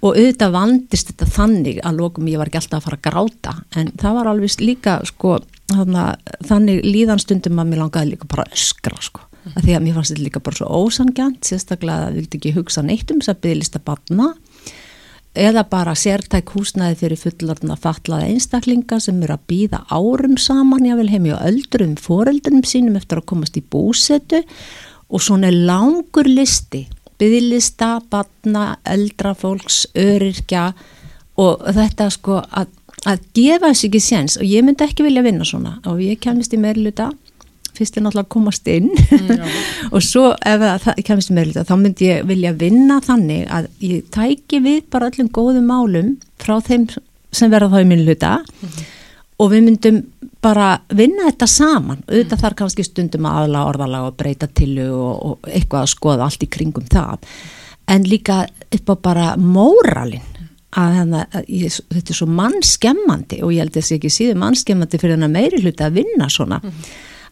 og 0.00 0.16
auðvitað 0.16 0.54
vandist 0.54 1.10
þetta 1.10 1.28
þannig 1.28 1.80
að 1.84 1.98
lókum 2.00 2.28
ég 2.30 2.40
var 2.40 2.48
ekki 2.48 2.60
alltaf 2.62 2.78
að 2.80 2.86
fara 2.86 2.98
að 2.98 3.08
gráta 3.08 3.56
en 3.76 3.90
það 4.00 4.14
var 4.16 4.30
alveg 4.30 4.62
líka 4.64 4.94
sko, 5.08 5.34
þannig 5.70 6.86
líðanstundum 6.86 7.60
að 7.60 7.72
mér 7.72 7.82
langaði 7.84 8.14
líka 8.14 8.30
bara 8.30 8.46
öskra 8.48 8.96
sko. 9.04 9.26
mm. 9.44 9.58
því 9.60 9.76
að 9.76 9.84
mér 9.84 9.98
fannst 9.98 10.14
þetta 10.14 10.24
líka 10.24 10.44
bara 10.46 10.60
svo 10.60 10.70
ósangjant 10.84 11.50
sérstaklega 11.50 11.98
að 11.98 12.06
það 12.06 12.16
vildi 12.20 12.40
ekki 12.40 12.54
hugsa 12.56 12.84
neitt 12.86 13.12
um 13.12 13.20
þess 13.20 13.34
að 13.34 13.42
bygglista 13.44 13.82
batna 13.84 14.30
eða 15.34 15.62
bara 15.70 15.94
sértæk 15.94 16.54
húsnæði 16.56 16.96
fyrir 17.04 17.20
fullarna 17.20 17.76
fatlaða 17.78 18.30
einstaklinga 18.32 18.98
sem 19.00 19.20
eru 19.22 19.36
að 19.36 19.44
býða 19.52 19.82
árum 19.90 20.36
saman 20.40 20.88
jável 20.88 21.10
heim 21.12 21.28
í 21.30 21.34
öldrum 21.36 21.94
foreldrum 22.00 22.64
sínum 22.66 22.98
eftir 22.98 23.20
að 23.20 23.28
komast 23.30 23.58
í 23.60 23.62
búsetu. 23.62 24.42
Og 25.10 25.22
svona 25.22 25.50
langur 25.50 26.28
listi 26.28 26.86
byðlista, 27.20 27.98
batna, 28.10 28.78
eldra 28.88 29.34
fólks, 29.36 29.84
öryrkja 29.98 30.70
og 31.40 31.64
þetta 31.76 32.06
sko 32.12 32.38
að, 32.40 32.70
að 33.08 33.24
gefa 33.36 33.70
þessi 33.70 33.88
ekki 33.90 34.02
séns. 34.04 34.38
Og 34.40 34.46
ég 34.48 34.64
myndi 34.64 34.86
ekki 34.86 35.06
vilja 35.06 35.24
vinna 35.26 35.46
svona. 35.46 35.76
Og 35.90 36.00
ég 36.04 36.20
kemist 36.22 36.54
í 36.56 36.60
meirluta 36.60 37.10
fyrst 37.76 37.96
er 37.96 38.04
náttúrulega 38.04 38.26
að 38.26 38.32
komast 38.34 38.70
inn. 38.70 38.88
Mm, 38.90 39.42
og 39.94 40.04
svo 40.04 40.30
ef 40.34 40.64
það 40.84 41.02
í 41.02 41.36
meirluta 41.36 41.66
þá 41.68 41.74
myndi 41.80 42.08
ég 42.10 42.24
vilja 42.28 42.54
vinna 42.58 43.00
þannig 43.04 43.44
að 43.50 43.68
ég 43.86 44.08
tæki 44.14 44.62
við 44.64 44.82
bara 44.92 45.10
öllum 45.10 45.30
góðum 45.34 45.68
málum 45.70 46.16
frá 46.40 46.58
þeim 46.64 46.88
sem 47.30 47.52
verða 47.52 47.70
þá 47.74 47.84
í 47.84 47.90
minnluta 47.90 48.32
mm 48.40 48.68
-hmm. 48.68 48.88
og 49.38 49.52
við 49.52 49.64
myndum 49.68 50.02
bara 50.40 50.80
vinna 50.88 51.28
þetta 51.28 51.46
saman. 51.46 52.02
Auðvitað 52.08 52.36
mm. 52.36 52.42
þar 52.42 52.58
kannski 52.58 52.84
stundum 52.84 53.26
að 53.28 53.40
aðla 53.42 53.64
orðalega 53.68 54.10
og 54.10 54.16
breyta 54.16 54.48
til 54.48 54.72
og, 54.88 55.14
og 55.26 55.48
eitthvað 55.48 55.82
að 55.82 55.94
skoða 55.94 56.26
allt 56.26 56.42
í 56.42 56.50
kringum 56.50 56.86
það. 56.90 57.26
En 57.90 58.04
líka 58.06 58.46
upp 58.70 58.92
á 58.92 58.94
bara 59.02 59.36
móralin 59.36 60.24
að, 60.78 60.96
hana, 61.00 61.24
að 61.34 61.48
ég, 61.50 61.76
þetta 61.90 62.12
er 62.12 62.18
svo 62.18 62.28
mannskemmandi 62.30 63.40
og 63.44 63.54
ég 63.54 63.64
held 63.64 63.74
að 63.74 63.80
þessi 63.80 63.96
ekki 63.98 64.12
síðu 64.14 64.36
mannskemmandi 64.40 65.00
fyrir 65.00 65.16
þennan 65.16 65.34
meiri 65.34 65.62
hluti 65.62 65.86
að 65.86 65.96
vinna 66.00 66.28
svona. 66.30 66.60
Mm. 66.62 66.84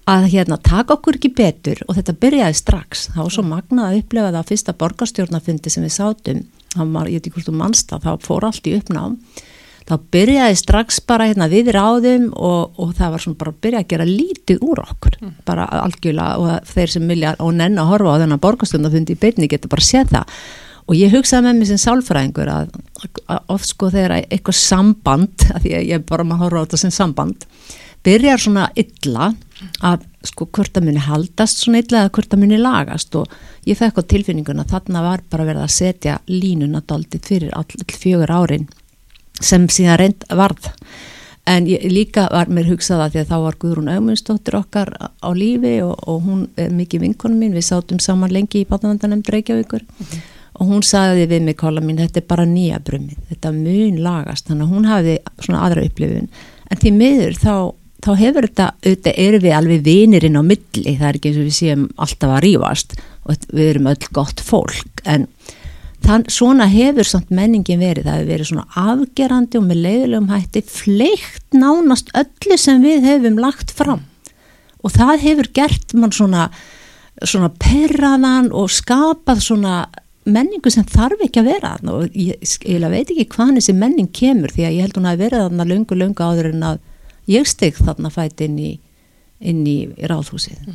Að 0.08 0.30
hérna 0.32 0.56
taka 0.64 0.96
okkur 0.96 1.18
ekki 1.18 1.34
betur 1.36 1.82
og 1.86 1.98
þetta 1.98 2.16
byrjaði 2.22 2.56
strax. 2.56 3.08
Þá 3.12 3.20
var 3.20 3.34
svo 3.34 3.44
magnað 3.46 3.90
að 3.90 4.00
upplefa 4.02 4.32
það 4.32 4.40
að 4.40 4.50
fyrsta 4.52 4.74
borgarstjórnafundi 4.80 5.72
sem 5.72 5.84
við 5.84 5.94
sátum, 5.98 6.42
þá 6.74 6.82
var 6.94 7.12
ég 7.12 7.20
ekki 7.20 7.34
hvort 7.36 7.52
um 7.52 7.60
mannstaf, 7.60 8.04
þá 8.06 8.24
fór 8.24 8.48
allt 8.48 8.68
í 8.70 8.76
uppnáðum 8.78 9.18
þá 9.88 9.94
byrjaði 10.12 10.56
strax 10.60 11.00
bara 11.08 11.28
hérna 11.30 11.48
við 11.48 11.70
ráðum 11.72 12.28
og, 12.36 12.76
og 12.76 12.94
það 12.98 13.12
var 13.14 13.24
svona 13.24 13.40
bara 13.40 13.52
að 13.54 13.60
byrja 13.64 13.82
að 13.82 13.90
gera 13.92 14.06
lítið 14.08 14.64
úr 14.68 14.82
okkur. 14.84 15.18
Mm. 15.22 15.34
bara 15.48 15.68
algjörlega 15.80 16.42
og 16.42 16.72
þeir 16.72 16.94
sem 16.94 17.08
vilja 17.08 17.34
og 17.44 17.54
nenn 17.56 17.80
að 17.80 17.92
horfa 17.94 18.16
á 18.16 18.20
þennan 18.22 18.42
borgastundafundi 18.44 19.16
í 19.16 19.20
beinni 19.22 19.48
geta 19.50 19.70
bara 19.72 19.86
séð 19.86 20.12
það. 20.12 20.36
Og 20.88 20.96
ég 20.96 21.12
hugsaði 21.12 21.44
með 21.44 21.58
mér 21.58 21.68
sem 21.68 21.80
sálfræðingur 21.82 22.50
að, 22.52 22.70
að 23.28 23.50
oft 23.52 23.68
sko 23.68 23.90
þegar 23.92 24.14
eitthvað 24.20 24.56
samband, 24.60 25.48
að 25.52 25.68
að 25.68 25.90
ég 25.90 26.06
bara 26.08 26.24
maður 26.24 26.46
horfa 26.46 26.60
á 26.60 26.64
þetta 26.66 26.82
sem 26.84 26.94
samband 26.96 27.48
byrjar 28.08 28.40
svona 28.40 28.70
illa 28.78 29.32
að 29.84 30.06
sko 30.26 30.48
hvort 30.54 30.78
að 30.78 30.88
muni 30.88 31.02
haldast 31.02 31.62
svona 31.62 31.82
illa 31.82 32.04
eða 32.04 32.14
hvort 32.16 32.34
að 32.34 32.42
muni 32.42 32.58
lagast. 32.60 33.14
Og 33.18 33.68
ég 33.68 33.78
fekk 33.78 34.00
á 34.00 34.10
tilfinninguna 34.12 34.66
þarna 34.68 35.04
var 35.04 35.22
bara 35.30 35.46
verið 35.48 35.66
að 35.66 35.76
setja 35.76 36.18
línuna 36.30 36.82
daldið 36.86 37.30
fyrir 37.30 37.54
all, 37.56 37.68
fjögur 37.92 38.32
árin 38.32 38.68
sem 39.40 39.68
síðan 39.70 40.00
reynd 40.00 40.26
varð. 40.34 40.72
En 41.48 41.64
ég, 41.64 41.84
líka 41.88 42.26
var 42.28 42.50
mér 42.52 42.66
hugsað 42.68 43.06
að 43.06 43.14
því 43.14 43.20
að 43.22 43.30
þá 43.30 43.36
var 43.44 43.56
Guðrún 43.62 43.92
Augmundsdóttir 43.94 44.56
okkar 44.58 44.90
á 45.00 45.28
lífi 45.32 45.78
og, 45.80 45.94
og 46.04 46.26
hún 46.26 46.42
er 46.60 46.74
mikið 46.76 47.06
vinkonum 47.06 47.40
mín, 47.40 47.54
við 47.56 47.64
sátum 47.70 48.02
saman 48.04 48.34
lengi 48.34 48.64
í 48.64 48.68
Báðavandanem 48.68 49.22
Reykjavíkur. 49.24 49.86
Mm 49.86 50.04
-hmm. 50.04 50.26
og 50.60 50.66
hún 50.66 50.82
sagði 50.82 51.24
við 51.26 51.42
mig, 51.42 51.56
Kóla 51.56 51.80
mín, 51.80 51.96
þetta 51.96 52.20
er 52.20 52.26
bara 52.28 52.44
nýja 52.44 52.78
brumið, 52.84 53.16
þetta 53.30 53.52
mun 53.52 54.02
lagast. 54.02 54.46
Þannig 54.48 54.66
að 54.66 54.74
hún 54.74 54.84
hafi 54.84 55.18
svona 55.40 55.62
aðra 55.64 55.84
upplifun. 55.86 56.28
En 56.70 56.76
því 56.76 56.92
miður 56.92 57.34
þá, 57.40 57.54
þá 58.04 58.10
hefur 58.20 58.48
þetta, 58.48 58.68
auðvitað 58.84 59.22
eru 59.24 59.40
við 59.42 59.56
alveg 59.58 59.86
vinirinn 59.86 60.38
á 60.38 60.42
milli, 60.46 60.96
það 60.98 61.08
er 61.08 61.18
ekki 61.18 61.30
eins 61.30 61.40
og 61.40 61.48
við 61.48 61.56
séum 61.58 61.86
alltaf 61.96 62.34
að 62.34 62.44
rýfast 62.46 62.98
og 63.24 63.48
við 63.50 63.70
erum 63.72 63.90
öll 63.92 64.12
gott 64.14 64.44
fólk 64.44 65.02
en 65.04 65.26
Þann, 65.98 66.28
svona 66.30 66.68
hefur 66.70 67.06
samt 67.06 67.32
menningin 67.34 67.80
verið, 67.82 68.06
það 68.06 68.18
hefur 68.20 68.28
verið 68.30 68.48
svona 68.52 68.66
afgerandi 68.78 69.58
og 69.58 69.64
með 69.66 69.80
leiðilegum 69.82 70.28
hætti 70.30 70.62
fleikt 70.70 71.56
nánast 71.58 72.12
öllu 72.16 72.58
sem 72.60 72.84
við 72.84 73.08
hefum 73.08 73.40
lagt 73.42 73.72
fram. 73.74 74.04
Og 74.78 74.94
það 74.94 75.24
hefur 75.24 75.48
gert 75.58 75.94
mann 75.98 76.14
svona, 76.14 76.46
svona 77.26 77.50
perraðan 77.60 78.52
og 78.54 78.70
skapað 78.72 79.42
svona 79.48 79.80
menningu 80.28 80.70
sem 80.72 80.86
þarf 80.86 81.24
ekki 81.24 81.42
að 81.42 81.50
vera 81.50 81.74
og 81.90 82.16
ég, 82.16 82.36
ég 82.68 82.88
veit 82.92 83.10
ekki 83.10 83.26
hvaðan 83.32 83.58
þessi 83.58 83.74
menning 83.76 84.10
kemur 84.14 84.52
því 84.52 84.66
að 84.68 84.74
ég 84.76 84.86
held 84.86 84.98
hún 85.00 85.08
að 85.08 85.22
verið 85.24 85.44
þarna 85.46 85.66
lungu 85.70 85.96
lungu 85.98 86.24
áður 86.24 86.50
en 86.52 86.66
að 86.68 86.80
ég 87.28 87.48
steg 87.48 87.78
þarna 87.78 88.12
fætt 88.12 88.42
inn 88.44 88.58
í, 88.60 88.74
inn 89.40 89.64
í 89.68 89.78
ráðhúsið. 90.08 90.70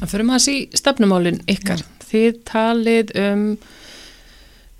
Það 0.00 0.12
fyrir 0.14 0.26
maður 0.28 0.40
að 0.40 0.46
sí 0.46 0.80
stefnumálinn 0.80 1.42
ykkar, 1.50 1.82
ja. 1.84 2.06
þið 2.10 2.40
talið 2.48 3.12
um 3.20 3.44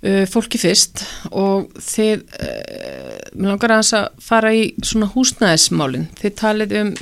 uh, 0.01 0.25
fólki 0.29 0.59
fyrst 0.61 1.03
og 1.29 1.69
þið 1.77 2.23
uh, 2.25 3.19
mér 3.35 3.53
langar 3.53 3.75
að 3.75 3.83
þess 3.83 3.97
að 3.99 4.23
fara 4.27 4.53
í 4.57 4.63
svona 4.85 5.09
húsnæðismálinn 5.13 6.09
þið 6.19 6.37
talið 6.41 6.77
um 6.81 6.93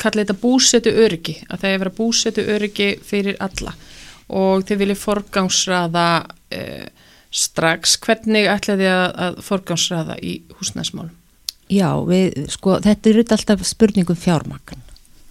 kallið 0.00 0.26
þetta 0.26 0.40
búsetu 0.42 0.92
öryggi 1.04 1.36
að 1.48 1.62
það 1.62 1.70
er 1.70 1.82
verið 1.82 1.96
búsetu 1.96 2.46
öryggi 2.54 2.90
fyrir 3.06 3.38
alla 3.40 3.72
og 4.30 4.66
þið 4.68 4.82
viljið 4.84 5.00
forgámsraða 5.00 6.08
uh, 6.28 6.84
strax 7.30 7.96
hvernig 8.02 8.50
ætlaði 8.50 8.90
að, 8.90 9.08
að 9.26 9.40
forgámsraða 9.46 10.18
í 10.20 10.40
húsnæðismálum? 10.58 11.16
Já, 11.70 11.90
við, 12.06 12.46
sko, 12.50 12.78
þetta 12.82 13.10
er 13.10 13.20
alltaf 13.22 13.66
spurningum 13.68 14.18
fjármakn 14.18 14.86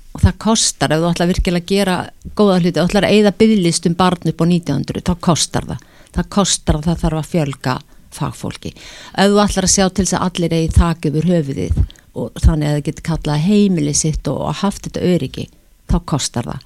og 0.09 0.23
það 0.23 0.37
kostar 0.41 0.93
ef 0.95 1.03
þú 1.03 1.09
ætlar 1.11 1.29
virkilega 1.29 1.63
að 1.63 1.69
gera 1.69 1.95
góða 2.35 2.55
hluti, 2.59 2.75
þú 2.79 2.85
ætlar 2.87 3.05
að 3.05 3.13
eigða 3.13 3.31
bygglistum 3.39 3.95
barn 3.99 4.31
upp 4.31 4.41
á 4.41 4.45
1900, 4.47 5.03
þá 5.05 5.13
kostar 5.21 5.67
það 5.69 5.83
það 6.15 6.29
kostar 6.33 6.79
að 6.79 6.87
það 6.87 7.01
þarf 7.03 7.19
að 7.19 7.29
fjölga 7.33 7.75
fagfólki. 8.15 8.71
Ef 8.73 9.31
þú 9.31 9.41
ætlar 9.43 9.67
að 9.67 9.73
sjá 9.75 9.85
til 9.87 10.05
þess 10.05 10.17
að 10.17 10.25
allir 10.27 10.55
eigi 10.57 10.71
þak 10.77 11.09
yfir 11.09 11.29
höfuðið 11.29 11.81
og 12.19 12.41
þannig 12.41 12.69
að 12.69 12.75
það 12.75 12.85
getur 12.87 13.07
kallað 13.09 13.45
heimili 13.45 13.93
sitt 13.97 14.29
og 14.31 14.55
haft 14.63 14.87
þetta 14.87 15.05
öryggi, 15.13 15.45
þá 15.89 15.97
kostar 16.09 16.49
það. 16.49 16.65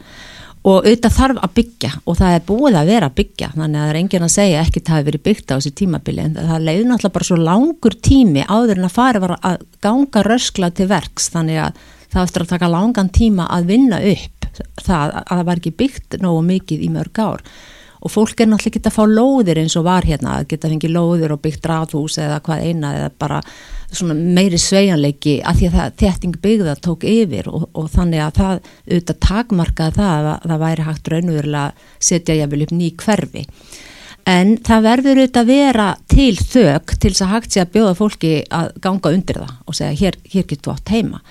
Og 0.64 0.86
auðvitað 0.86 1.16
þarf 1.18 1.40
að 1.44 1.56
byggja 1.58 1.90
og 2.08 2.16
það 2.16 2.34
er 2.34 2.44
búið 2.48 2.76
að 2.80 2.92
vera 2.94 3.08
að 3.10 3.16
byggja 3.18 3.50
þannig 3.52 3.80
að 3.80 3.84
það 3.84 3.90
er 3.90 3.98
engin 4.00 4.26
að 4.28 4.32
segja 4.32 4.62
ekki 4.64 4.82
það 4.88 4.96
hefur 4.96 5.08
verið 5.10 5.24
byggt 5.28 5.52
á 5.52 5.56
þessu 5.58 5.72
tímabili 5.82 6.24
en 6.24 6.38
það 6.38 6.68
leiði 6.70 6.86
náttúrulega 6.88 7.16
bara 7.18 7.28
svo 7.28 7.40
langur 7.42 7.98
tími 8.08 8.46
áður 8.48 8.80
en 8.80 8.88
að 8.88 8.96
fara 8.96 9.40
að 9.50 9.66
ganga 9.84 10.24
röskla 10.24 10.70
til 10.72 10.88
verks 10.88 11.28
þannig 11.34 11.60
að 11.66 11.84
það 12.14 12.24
eftir 12.24 12.46
að 12.46 12.54
taka 12.54 12.72
langan 12.72 13.12
tíma 13.12 13.50
að 13.52 13.70
vinna 13.74 14.00
upp 14.14 14.48
það 14.86 15.16
að 15.20 15.30
það 15.34 15.46
var 15.50 15.62
ekki 15.62 15.76
byggt 15.84 16.18
nógu 16.24 16.42
mikið 16.48 16.86
í 16.86 16.92
mörg 16.94 17.22
ár 17.24 17.44
og 18.04 18.12
fólk 18.12 18.42
er 18.44 18.50
náttúrulega 18.52 18.80
ekki 18.80 18.90
að 18.90 18.96
fá 18.98 19.04
lóðir 19.08 19.62
eins 19.62 19.78
og 19.80 19.86
var 19.88 20.04
hérna, 20.08 20.40
að 20.40 20.50
geta 20.52 20.72
fengið 20.72 20.92
lóðir 20.92 21.34
og 21.36 21.42
byggt 21.44 21.70
ráðhús 21.70 22.18
eða 22.20 22.42
hvað 22.44 22.66
eina 22.68 22.92
eða 22.98 23.14
bara 23.24 23.40
meiri 24.04 24.60
sveianleiki 24.60 25.38
að 25.46 25.60
því 25.62 25.70
að 25.70 25.78
það 25.78 25.96
þetting 26.02 26.36
byggða 26.44 26.76
tók 26.84 27.06
yfir 27.08 27.48
og, 27.48 27.70
og 27.78 27.88
þannig 27.94 28.24
að 28.26 28.36
það 28.40 28.54
auðvitað 28.90 29.22
takmarkaði 29.28 29.98
það 30.00 30.30
að 30.34 30.48
það 30.50 30.64
væri 30.66 30.88
hægt 30.90 31.12
raunverulega 31.14 31.90
setja 32.10 32.38
jáfnvel 32.40 32.66
upp 32.66 32.76
ný 32.76 32.92
hverfi. 33.04 33.46
En 34.34 34.54
það 34.64 34.86
verður 34.88 35.22
auðvitað 35.22 35.42
að 35.44 35.54
vera 35.54 35.88
til 36.12 36.36
þög 36.40 36.94
til 36.98 37.12
þess 37.12 37.26
að 37.26 37.34
hægt 37.36 37.56
sé 37.56 37.64
að 37.64 37.74
bjóða 37.78 37.96
fólki 38.00 38.36
að 38.50 38.76
ganga 38.84 39.16
undir 39.16 39.42
það 39.44 39.56
og 39.68 39.80
segja 39.80 40.00
hér, 40.02 40.20
hér 40.34 40.48
getur 40.50 40.68
þú 40.68 40.76
átt 40.76 40.94
heima 40.96 41.24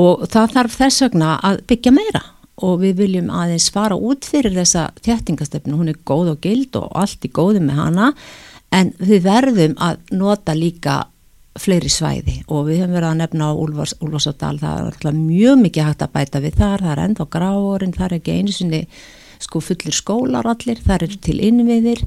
og 0.00 0.24
það 0.32 0.54
þarf 0.56 0.78
þess 0.80 1.04
vegna 1.04 1.34
að 1.44 1.58
byggja 1.68 1.92
meira 1.92 2.22
og 2.62 2.80
við 2.82 2.98
viljum 3.02 3.30
aðeins 3.34 3.68
fara 3.74 3.96
út 3.98 4.26
fyrir 4.28 4.54
þessa 4.56 4.90
þjættingastöfnu, 5.02 5.78
hún 5.78 5.92
er 5.92 6.02
góð 6.06 6.34
og 6.36 6.42
gild 6.44 6.76
og 6.78 6.90
allt 6.98 7.24
í 7.26 7.30
góðu 7.32 7.62
með 7.64 7.80
hana 7.80 8.12
en 8.72 8.92
við 9.02 9.24
verðum 9.26 9.74
að 9.82 9.98
nota 10.16 10.54
líka 10.56 11.02
fleiri 11.60 11.90
svæði. 11.92 12.38
Og 12.48 12.68
við 12.70 12.82
höfum 12.82 12.94
verið 12.96 13.08
að 13.10 13.18
nefna 13.20 13.50
á 13.52 13.60
Úlfarsadal, 13.60 14.54
það 14.60 15.08
er 15.10 15.18
mjög 15.18 15.58
mikið 15.66 15.88
hægt 15.88 16.06
að 16.06 16.14
bæta 16.14 16.40
við 16.44 16.54
þar, 16.60 16.84
það 16.84 16.92
er 16.94 17.02
ennþá 17.06 17.26
gráorinn, 17.34 17.96
það 17.96 18.06
er 18.06 18.14
ekki 18.18 18.38
einu 18.38 18.54
sinni 18.56 18.80
sko 19.42 19.60
fullir 19.60 19.96
skólar 19.96 20.48
allir, 20.48 20.80
það 20.80 21.04
er 21.08 21.18
til 21.26 21.36
innviðir. 21.44 22.04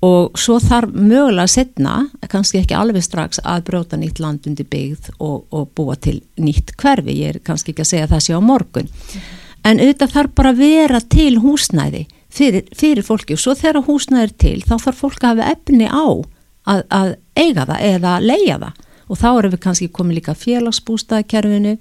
Og 0.00 0.38
svo 0.40 0.56
þarf 0.64 0.94
mögulega 0.96 1.52
setna, 1.52 1.98
kannski 2.32 2.62
ekki 2.62 2.74
alveg 2.74 3.04
strax 3.04 3.42
að 3.44 3.66
bróta 3.66 3.98
nýtt 4.00 4.22
land 4.22 4.48
undir 4.48 4.66
byggð 4.72 5.10
og, 5.18 5.44
og 5.52 5.68
búa 5.76 5.98
til 6.00 6.22
nýtt 6.40 6.72
hverfi, 6.80 7.18
ég 7.20 7.34
er 7.34 7.42
kannski 7.44 7.74
ekki 7.74 7.84
að 7.84 7.90
segja 7.92 8.10
það 8.14 8.24
sé 8.24 8.34
á 8.34 8.40
morgun. 8.40 8.88
mm 8.88 9.20
-hmm 9.20 9.39
en 9.64 9.80
auðvitað 9.80 10.14
þarf 10.16 10.34
bara 10.38 10.52
að 10.54 10.62
vera 10.64 11.00
til 11.12 11.32
húsnæði 11.42 12.04
fyrir, 12.30 12.68
fyrir 12.76 13.06
fólki 13.06 13.36
og 13.36 13.42
svo 13.42 13.56
þegar 13.58 13.84
húsnæði 13.88 14.28
er 14.28 14.36
til 14.44 14.60
þá 14.64 14.76
þarf 14.86 15.02
fólk 15.04 15.24
að 15.24 15.34
hafa 15.34 15.50
efni 15.56 15.90
á 15.90 16.06
að, 16.70 16.86
að 16.88 17.12
eiga 17.36 17.66
það 17.66 17.84
eða 17.90 18.14
leia 18.24 18.62
það. 18.62 18.86
Og 19.10 19.18
þá 19.18 19.28
erum 19.32 19.52
við 19.54 19.62
kannski 19.64 19.90
komið 19.90 20.20
líka 20.20 20.36
félagsbústaðkerfinu 20.38 21.76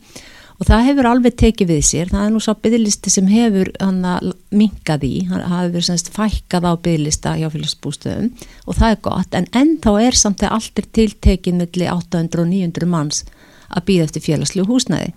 og 0.60 0.68
það 0.68 0.86
hefur 0.90 1.08
alveg 1.08 1.36
tekið 1.40 1.70
við 1.70 1.84
sér, 1.88 2.10
það 2.12 2.24
er 2.26 2.32
nú 2.34 2.40
svo 2.44 2.56
bygglisti 2.60 3.12
sem 3.14 3.28
hefur 3.32 3.70
minkað 4.50 5.06
í, 5.08 5.14
það 5.30 5.54
hefur 5.54 5.86
semst 5.88 6.10
fækkað 6.16 6.68
á 6.68 6.74
bygglista 6.88 7.36
hjá 7.40 7.48
félagsbústöðum. 7.54 8.32
Og 8.66 8.80
það 8.80 8.96
er 8.96 9.04
gott. 9.06 9.38
En 9.38 9.48
ennþá 9.62 9.94
er 10.04 10.18
samt 10.20 10.42
þegar 10.42 10.58
allt 10.58 10.82
er 10.82 10.90
tiltekið 10.98 11.62
millir 11.62 11.94
800 11.94 12.44
og 12.44 12.50
900 12.50 12.90
manns 12.90 13.24
að 13.70 13.86
býða 13.90 14.08
eftir 14.08 14.26
félagslegu 14.26 14.68
húsnæði. 14.70 15.14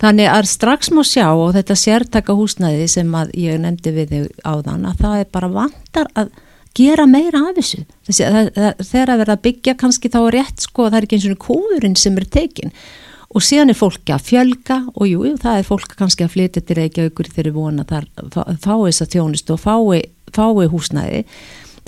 Þannig 0.00 0.30
að 0.32 0.48
strax 0.48 0.92
má 0.96 1.02
sjá 1.04 1.26
og 1.28 1.52
þetta 1.56 1.76
sértaka 1.76 2.36
húsnæði 2.36 2.86
sem 2.88 3.10
ég 3.36 3.60
nefndi 3.60 3.92
við 3.96 4.14
þig 4.14 4.46
áðan 4.48 4.86
að 4.88 5.02
það 5.02 5.18
er 5.18 5.28
bara 5.34 5.52
vantar 5.58 6.08
að 6.16 6.32
gera 6.76 7.06
meira 7.10 7.42
af 7.50 7.58
þessu. 7.58 7.84
Þegar 8.08 9.12
að 9.12 9.22
vera 9.24 9.36
að 9.36 9.44
byggja 9.46 9.76
kannski 9.78 10.10
þá 10.12 10.20
er 10.22 10.34
rétt 10.38 10.66
sko 10.66 10.86
að 10.86 10.92
það 10.92 10.98
er 10.98 11.06
ekki 11.08 11.18
eins 11.18 11.30
og 11.30 11.46
kóðurinn 11.46 11.98
sem 11.98 12.18
er 12.20 12.28
tekin 12.30 12.74
og 13.30 13.44
síðan 13.46 13.70
er 13.70 13.78
fólki 13.78 14.14
að 14.14 14.26
fjölga 14.26 14.78
og 14.90 15.06
jú, 15.06 15.24
jú 15.28 15.36
það 15.38 15.60
er 15.60 15.66
fólk 15.68 15.92
kannski 15.98 16.26
að 16.26 16.32
flytja 16.34 16.62
til 16.66 16.76
Reykjavíkur 16.80 17.30
þegar 17.30 17.54
vona 17.54 17.84
þar 17.86 18.08
fái 18.34 18.78
þess 18.88 19.04
að 19.04 19.12
þjónust 19.14 19.52
og 19.54 19.60
fái, 19.62 20.00
fái 20.34 20.70
húsnæði. 20.72 21.22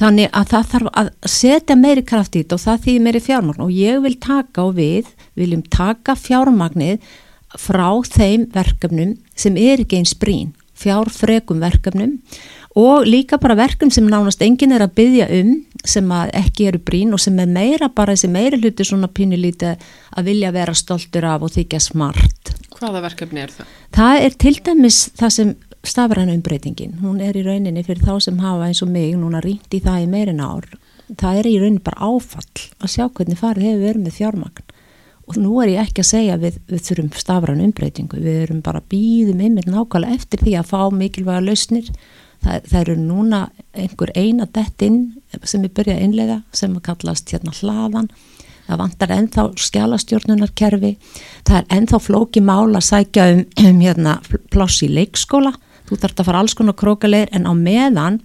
Þannig 0.01 0.31
að 0.35 0.53
það 0.53 0.71
þarf 0.73 0.93
að 0.99 1.11
setja 1.31 1.77
meiri 1.79 2.05
kraft 2.07 2.37
í 2.37 2.43
þetta 2.43 2.57
og 2.57 2.63
það 2.63 2.87
þýðir 2.87 3.05
meiri 3.07 3.23
fjármagn. 3.23 3.65
Og 3.67 3.75
ég 3.75 3.99
vil 4.03 4.15
taka 4.23 4.65
og 4.65 4.79
við 4.79 5.11
viljum 5.39 5.63
taka 5.73 6.17
fjármagnið 6.19 7.03
frá 7.59 7.89
þeim 8.09 8.49
verkefnum 8.53 9.17
sem 9.37 9.57
er 9.61 9.85
ekki 9.85 10.01
eins 10.01 10.17
brín 10.19 10.53
fjárfrekum 10.83 11.61
verkefnum 11.63 12.19
og 12.79 13.07
líka 13.07 13.39
bara 13.39 13.57
verkum 13.57 13.91
sem 13.93 14.07
nánast 14.09 14.43
enginn 14.45 14.73
er 14.73 14.85
að 14.87 14.95
byggja 14.99 15.27
um 15.41 15.53
sem 15.85 16.13
ekki 16.33 16.69
eru 16.71 16.81
brín 16.81 17.13
og 17.13 17.21
sem 17.21 17.39
er 17.43 17.51
meira 17.51 17.91
bara 17.93 18.15
þessi 18.17 18.31
meiri 18.33 18.61
hluti 18.61 18.87
svona 18.87 19.11
pínulíti 19.13 19.75
að 20.17 20.31
vilja 20.31 20.53
vera 20.55 20.75
stoltur 20.75 21.27
af 21.29 21.45
og 21.45 21.53
þykja 21.57 21.83
smart. 21.83 22.55
Hvaða 22.79 23.05
verkefni 23.05 23.45
er 23.45 23.53
það? 23.53 23.75
Það 23.99 24.25
er 24.25 24.39
til 24.45 24.55
dæmis 24.65 25.03
það 25.19 25.35
sem 25.37 25.53
stafræna 25.83 26.35
umbreytingin. 26.37 26.97
Hún 27.03 27.21
er 27.21 27.37
í 27.37 27.45
rauninni 27.45 27.85
fyrir 27.85 28.07
þá 28.07 28.29
sem 28.29 28.41
hafa 28.41 28.71
eins 28.71 28.83
og 28.83 28.93
mig 28.95 29.13
núna 29.19 29.43
ríkt 29.45 29.75
í 29.75 29.83
það 29.83 30.07
í 30.07 30.11
meirin 30.15 30.43
ár. 30.43 30.69
Það 31.13 31.43
er 31.43 31.51
í 31.51 31.57
rauninni 31.61 31.85
bara 31.85 32.09
áfall 32.09 32.69
að 32.81 32.95
sjá 32.95 33.09
hvernig 33.11 33.41
farið 33.43 33.69
hefur 33.69 33.85
verið 33.89 34.07
með 34.07 34.21
fjármagn 34.21 34.71
og 35.29 35.39
nú 35.39 35.61
er 35.63 35.77
ég 35.77 35.85
ekki 35.87 36.03
að 36.03 36.11
segja 36.11 36.41
við, 36.41 36.59
við 36.69 36.83
þurfum 36.89 37.13
stafræna 37.15 37.67
umbreytingu. 37.69 38.19
Við 38.21 38.43
erum 38.47 38.65
bara 38.65 38.83
býðum 38.91 39.45
yfir 39.47 39.71
nákvæmlega 39.71 40.19
eftir 40.19 40.43
því 40.43 40.57
að 40.59 40.71
fá 40.73 40.81
mikilvæga 40.93 41.45
lausnir 41.47 41.93
Það, 42.43 42.63
það 42.67 42.79
eru 42.81 42.95
núna 42.99 43.41
einhver 43.79 44.13
eina 44.19 44.47
dettinn 44.51 45.03
sem 45.47 45.63
við 45.63 45.75
byrja 45.79 45.97
að 45.97 46.07
innlega 46.09 46.39
sem 46.57 46.75
kallast 46.83 47.31
hérna 47.31 47.55
hlaðan. 47.55 48.09
Það 48.67 48.81
vantar 48.81 49.13
ennþá 49.17 49.45
skjálastjórnunarkerfi. 49.63 50.93
Það 51.47 51.59
er 51.61 51.69
ennþá 51.77 52.01
flóki 52.03 52.43
mál 52.43 52.73
að 52.75 52.87
sækja 52.89 53.29
um, 53.35 53.45
um 53.63 53.83
hérna, 53.83 54.17
pláss 54.55 54.83
í 54.83 54.91
leikskóla. 54.91 55.53
Þú 55.87 55.99
þarf 56.03 56.23
að 56.23 56.31
fara 56.31 56.43
alls 56.43 56.57
konar 56.59 56.79
krókaleir 56.79 57.31
en 57.35 57.47
á 57.47 57.53
meðan 57.55 58.21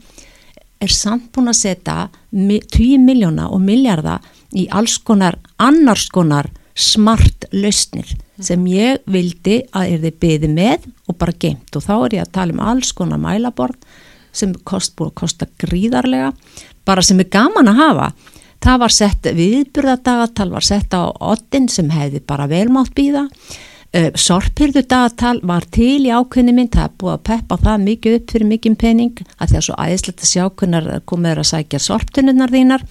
er 0.81 0.93
samt 0.93 1.29
búin 1.33 1.49
að 1.51 1.59
setja 1.61 1.97
10 2.31 3.05
miljóna 3.05 3.49
og 3.53 3.61
miljarda 3.65 4.19
í 4.57 4.67
alls 4.73 4.97
konar 5.05 5.39
annars 5.61 6.05
konar 6.13 6.49
smart 6.77 7.47
lausnir 7.55 8.09
sem 8.37 8.65
ég 8.69 9.01
vildi 9.09 9.63
að 9.75 9.93
er 9.95 10.03
þið 10.05 10.17
byði 10.21 10.49
með 10.53 10.89
og 11.09 11.17
bara 11.17 11.33
geimt 11.41 11.77
og 11.77 11.83
þá 11.83 11.93
er 11.97 12.17
ég 12.19 12.25
að 12.25 12.33
tala 12.37 12.53
um 12.53 12.65
alls 12.71 12.91
konar 12.95 13.21
mælaborð 13.21 13.79
sem 14.37 14.53
kost, 14.67 14.93
búið 14.97 15.09
að 15.09 15.19
kosta 15.23 15.47
gríðarlega. 15.63 16.33
Bara 16.85 17.01
sem 17.01 17.17
er 17.23 17.29
gaman 17.33 17.71
að 17.71 17.79
hafa. 17.81 18.11
Það 18.61 18.83
var 18.83 18.93
sett 18.93 19.29
viðburðadagatal 19.37 20.51
var 20.51 20.65
sett 20.65 20.93
á 20.93 21.09
ottin 21.09 21.67
sem 21.69 21.89
hefði 21.93 22.21
bara 22.25 22.47
velmátt 22.49 22.93
býða 22.97 23.25
uh, 23.27 24.09
sorpirðu 24.17 24.83
dagatal 24.85 25.39
var 25.45 25.65
til 25.73 26.05
í 26.05 26.13
ákveðni 26.13 26.55
mynd. 26.57 26.73
Það 26.75 26.89
er 26.89 26.95
búið 27.01 27.15
að 27.15 27.25
peppa 27.31 27.59
það 27.63 27.87
mikið 27.87 28.19
upp 28.19 28.35
fyrir 28.35 28.51
mikið 28.51 28.77
pening 28.83 29.23
að 29.37 29.49
því 29.49 29.59
að 29.59 29.65
svo 29.67 29.79
æðislegt 29.85 30.25
að 30.25 30.31
sjá 30.33 30.43
hvernig 30.49 31.07
komið 31.09 31.41
að 31.43 31.49
sækja 31.51 31.83
sorptunnunar 31.87 32.53
þínar 32.53 32.85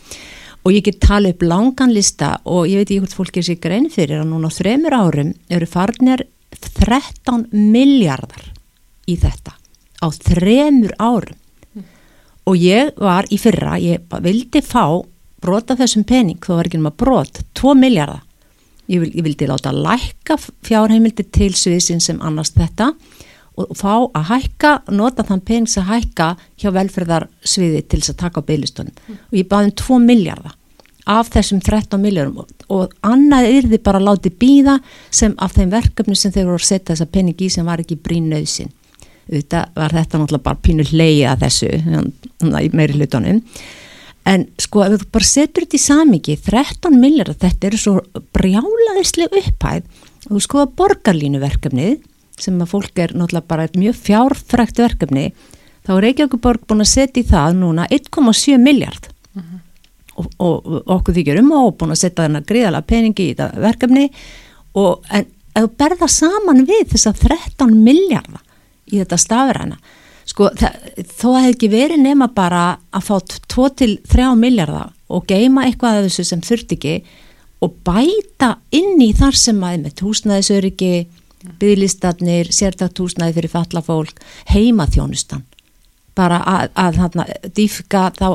og 0.67 0.75
ég 0.75 0.83
get 0.89 0.99
tala 0.99 1.31
upp 1.31 1.45
langan 1.47 1.93
lista 1.95 2.33
og 2.51 2.67
ég 2.67 2.81
veit 2.81 2.91
ekki 2.91 3.03
hvort 3.05 3.15
fólk 3.21 3.37
er 3.39 3.47
sér 3.47 3.61
grein 3.63 3.87
fyrir 3.93 4.19
að 4.19 4.33
núna 4.33 4.51
á 4.51 4.57
þremur 4.57 4.97
árum 4.99 5.33
eru 5.47 5.69
farnir 5.71 6.25
13 6.57 7.47
miljardar 7.55 8.49
í 9.07 9.15
þetta 9.23 9.55
á 10.03 10.07
þremur 10.11 10.97
árum 10.99 11.39
mm. 11.39 11.85
og 12.51 12.59
ég 12.59 12.91
var 12.99 13.31
í 13.31 13.39
fyrra, 13.39 13.77
ég 13.79 14.03
vildi 14.25 14.63
fá 14.65 14.99
brota 15.43 15.77
þessum 15.79 16.03
pening, 16.09 16.43
þó 16.43 16.59
var 16.59 16.67
ekki 16.67 16.81
náma 16.81 16.95
brot 16.99 17.45
2 17.55 17.77
miljardar 17.79 18.25
ég, 18.91 18.99
vil, 19.05 19.13
ég 19.15 19.23
vildi 19.23 19.47
láta 19.47 19.71
lækka 19.71 20.41
fjárheimildi 20.67 21.29
til 21.31 21.53
sviðsin 21.55 22.03
sem 22.03 22.19
annars 22.27 22.51
þetta 22.57 22.91
og 22.91 22.97
fá 23.79 23.93
að 24.13 24.29
hækka, 24.31 24.73
nota 24.93 25.25
þann 25.27 25.43
pening 25.49 25.71
sem 25.71 25.87
hækka 25.87 26.35
hjá 26.61 26.71
velferðarsviði 26.77 27.83
til 27.87 28.01
þess 28.03 28.13
að 28.13 28.23
taka 28.25 28.45
á 28.45 28.49
beilistunum 28.49 28.93
mm. 28.93 29.21
og 29.31 29.39
ég 29.41 29.51
baði 29.51 29.71
um 29.71 29.77
2 29.83 30.01
miljardar 30.05 30.57
af 31.07 31.31
þessum 31.31 31.61
13 31.63 32.03
miljórum 32.03 32.43
og, 32.43 32.51
og 32.69 32.95
annað 33.07 33.53
yrði 33.55 33.79
bara 33.87 34.03
láti 34.03 34.33
býða 34.35 34.81
sem 35.11 35.37
af 35.39 35.55
þeim 35.55 35.73
verkefni 35.73 36.19
sem 36.19 36.35
þeir 36.35 36.51
voru 36.51 36.61
að 36.61 36.69
setja 36.69 36.93
þessa 36.93 37.09
pening 37.15 37.47
í 37.47 37.51
sem 37.53 37.67
var 37.67 37.83
ekki 37.83 37.99
brín 38.03 38.29
nöðsin 38.33 38.73
auðvitað 39.27 39.75
var 39.75 39.95
þetta 39.95 40.21
náttúrulega 40.21 40.47
bara 40.47 40.63
pínur 40.63 40.93
leiði 40.95 41.27
að 41.27 41.47
þessu 41.47 41.71
í 42.63 42.71
meiri 42.77 42.99
hlutunum 42.99 43.41
en 44.27 44.45
sko 44.61 44.85
ef 44.85 44.97
þú 45.01 45.09
bara 45.15 45.29
setur 45.29 45.65
þetta 45.65 45.79
í 45.79 45.83
samingi 45.83 46.37
13 46.47 46.99
millir 47.01 47.33
þetta 47.33 47.71
eru 47.71 47.81
svo 47.81 47.97
brjálaðislega 48.35 49.43
upphæð. 49.43 49.89
Og 50.27 50.33
þú 50.35 50.43
skoða 50.43 50.71
borgarlínu 50.81 51.41
verkefnið 51.43 52.01
sem 52.41 52.57
að 52.61 52.73
fólk 52.73 52.99
er 53.01 53.15
náttúrulega 53.17 53.49
bara 53.49 53.69
mjög 53.77 54.01
fjárfrækt 54.07 54.81
verkefni 54.83 55.29
þá 55.87 55.93
er 55.97 56.03
Reykjavíkuborg 56.07 56.67
búin 56.69 56.85
að 56.85 56.93
setja 56.93 57.23
í 57.23 57.29
það 57.29 57.61
núna 57.61 57.87
1,7 57.93 58.59
miljard 58.61 59.09
uh 59.37 59.43
-huh. 59.43 59.61
og, 60.17 60.27
og 60.39 60.83
okkur 60.99 61.15
þykir 61.15 61.41
um 61.41 61.53
og 61.53 61.77
búin 61.79 61.95
að 61.95 62.03
setja 62.03 62.27
þennan 62.27 62.49
gríðala 62.49 62.83
peningi 62.83 63.31
í 63.31 63.35
þetta 63.35 63.61
verkefni 63.61 64.11
og 64.75 65.05
en 65.11 65.27
þú 65.57 65.69
berða 65.79 66.09
saman 66.09 66.67
við 66.69 66.91
þess 66.93 67.07
að 67.07 67.23
13 67.29 67.77
miljardar 67.83 68.43
í 68.93 68.99
þetta 69.01 69.17
stafræna 69.17 69.79
sko 70.27 70.51
þó 70.51 71.29
að 71.31 71.43
það 71.43 71.51
ekki 71.53 71.69
verið 71.71 72.03
nema 72.03 72.29
bara 72.35 72.79
að 72.91 73.07
fá 73.09 73.17
2-3 73.55 74.35
miljardar 74.37 74.93
og 75.09 75.27
geima 75.27 75.67
eitthvað 75.67 76.01
af 76.01 76.09
þessu 76.09 76.25
sem 76.25 76.43
þurft 76.43 76.75
ekki 76.77 76.97
og 77.65 77.77
bæta 77.87 78.57
inn 78.75 79.01
í 79.01 79.13
þar 79.17 79.39
sem 79.39 79.63
að 79.65 79.79
með 79.85 80.03
húsnæðisöryggi 80.05 81.07
bygglistarnir, 81.61 82.51
sértakt 82.53 82.99
húsnæði 83.01 83.39
fyrir 83.39 83.53
fallafólk, 83.53 84.21
heimaþjónustan. 84.53 85.45
Bara 86.17 86.41
að, 86.49 86.69
að, 86.81 87.01
að 87.17 87.51
dýfka 87.57 88.07
þá 88.17 88.29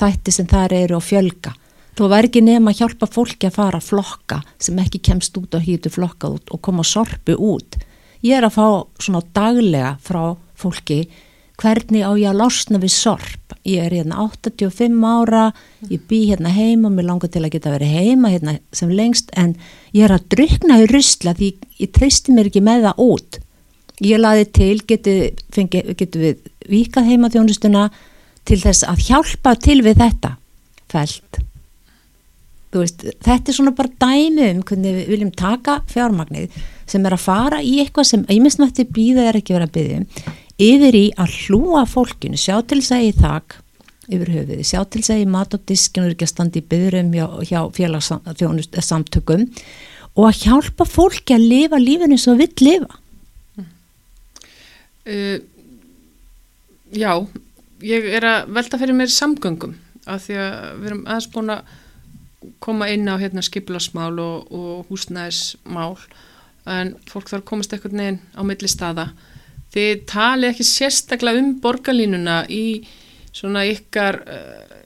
þætti 0.00 0.34
sem 0.34 0.48
þar 0.48 0.74
eru 0.78 0.96
og 0.98 1.04
fjölga. 1.04 1.52
Þó 1.98 2.04
verður 2.06 2.28
ekki 2.28 2.42
nefn 2.46 2.70
að 2.70 2.80
hjálpa 2.80 3.08
fólki 3.10 3.48
að 3.48 3.56
fara 3.58 3.80
að 3.80 3.88
flokka 3.90 4.40
sem 4.62 4.78
ekki 4.78 5.00
kemst 5.10 5.36
út 5.40 5.56
og 5.58 5.64
hýtu 5.66 5.90
flokka 5.90 6.30
út 6.36 6.52
og 6.54 6.62
koma 6.62 6.84
sorpu 6.86 7.34
út. 7.34 7.78
Ég 8.22 8.38
er 8.38 8.46
að 8.46 8.54
fá 8.54 8.66
svona 9.02 9.24
daglega 9.34 9.96
frá 10.02 10.36
fólki 10.58 11.02
hvernig 11.58 12.06
á 12.06 12.14
ég 12.14 12.30
að 12.30 12.40
losna 12.44 12.78
við 12.78 12.94
sorp 12.94 13.47
ég 13.66 13.82
er 13.82 13.96
hérna 13.98 14.20
85 14.24 15.04
ára 15.08 15.48
ég 15.88 16.04
bý 16.10 16.20
hérna 16.30 16.52
heima, 16.54 16.90
mér 16.90 17.08
langar 17.10 17.32
til 17.32 17.42
að 17.44 17.54
geta 17.56 17.74
verið 17.74 17.94
heima 17.96 18.32
hérna 18.32 18.58
sem 18.72 18.92
lengst 18.92 19.32
en 19.36 19.56
ég 19.96 20.06
er 20.06 20.14
að 20.14 20.28
drukna 20.34 20.80
í 20.82 20.88
rysla 20.92 21.34
því 21.38 21.52
ég 21.82 21.92
treysti 21.96 22.34
mér 22.36 22.50
ekki 22.50 22.64
með 22.64 22.88
það 22.88 23.04
út. 23.08 23.40
Ég 23.98 24.22
laði 24.22 24.44
til, 24.54 24.76
getur 24.86 25.94
getu 25.98 26.22
við 26.22 26.46
vikað 26.70 27.10
heima 27.10 27.32
þjónustuna 27.34 27.88
til 28.48 28.60
þess 28.62 28.86
að 28.88 29.04
hjálpa 29.08 29.54
til 29.60 29.80
við 29.84 30.00
þetta 30.04 30.36
fælt 30.88 31.42
veist, 32.76 33.04
þetta 33.24 33.50
er 33.50 33.56
svona 33.56 33.74
bara 33.76 33.92
dæmi 34.00 34.50
um 34.52 34.60
hvernig 34.66 34.98
við 34.98 35.12
viljum 35.14 35.32
taka 35.36 35.78
fjármagnið 35.88 36.58
sem 36.88 37.06
er 37.06 37.16
að 37.16 37.24
fara 37.24 37.62
í 37.64 37.78
eitthvað 37.82 38.10
sem 38.10 38.26
einmestnætti 38.28 38.86
býða 38.92 39.28
er 39.28 39.40
ekki 39.40 39.56
verið 39.56 39.68
að 39.68 39.74
byggja 39.78 40.02
um, 40.02 40.36
yfir 40.58 40.96
í 40.98 41.06
að 41.18 41.34
hlúa 41.44 41.84
fólkinu, 41.88 42.38
sjá 42.38 42.58
til 42.66 42.80
segi 42.84 43.12
þak 43.18 43.58
yfir 44.08 44.32
höfuði, 44.32 44.64
sjá 44.64 44.82
til 44.90 45.04
segi 45.06 45.26
mat 45.28 45.54
og 45.54 45.64
diskinu 45.68 46.08
er 46.08 46.14
ekki 46.16 46.26
að 46.26 46.32
standa 46.32 46.60
í 46.60 46.64
byggurum 46.70 47.12
hjá, 47.14 47.26
hjá 47.50 47.60
félagssamtökum 47.76 49.44
og 50.18 50.24
að 50.28 50.40
hjálpa 50.46 50.86
fólki 50.88 51.36
að 51.36 51.46
lifa 51.52 51.78
lífinu 51.82 52.18
svo 52.18 52.34
vill 52.40 52.54
lifa 52.64 52.98
uh, 55.06 55.38
Já 56.88 57.12
ég 57.84 58.08
er 58.18 58.24
að 58.26 58.48
velta 58.56 58.80
fyrir 58.80 58.96
mér 58.96 59.12
samgöngum 59.12 59.76
af 60.08 60.24
því 60.24 60.38
að 60.40 60.56
við 60.80 60.88
erum 60.90 61.04
aðeins 61.04 61.28
búin 61.34 61.52
að 61.52 61.76
koma 62.64 62.88
inn 62.90 63.08
á 63.10 63.20
hérna 63.20 63.44
skiplasmál 63.44 64.14
og, 64.22 64.48
og 64.54 64.88
húsnæðismál 64.88 65.98
en 66.68 66.94
fólk 67.08 67.30
þarf 67.30 67.42
að 67.42 67.48
komast 67.50 67.74
eitthvað 67.74 67.96
neginn 67.98 68.20
á 68.36 68.42
milli 68.46 68.70
staða. 68.70 69.08
Þið 69.74 70.04
tali 70.08 70.48
ekki 70.48 70.64
sérstaklega 70.64 71.42
um 71.42 71.52
borgarlínuna 71.62 72.40
í 72.48 72.64
svona 73.36 73.66
ykkar 73.68 74.22
uh, 74.24 74.78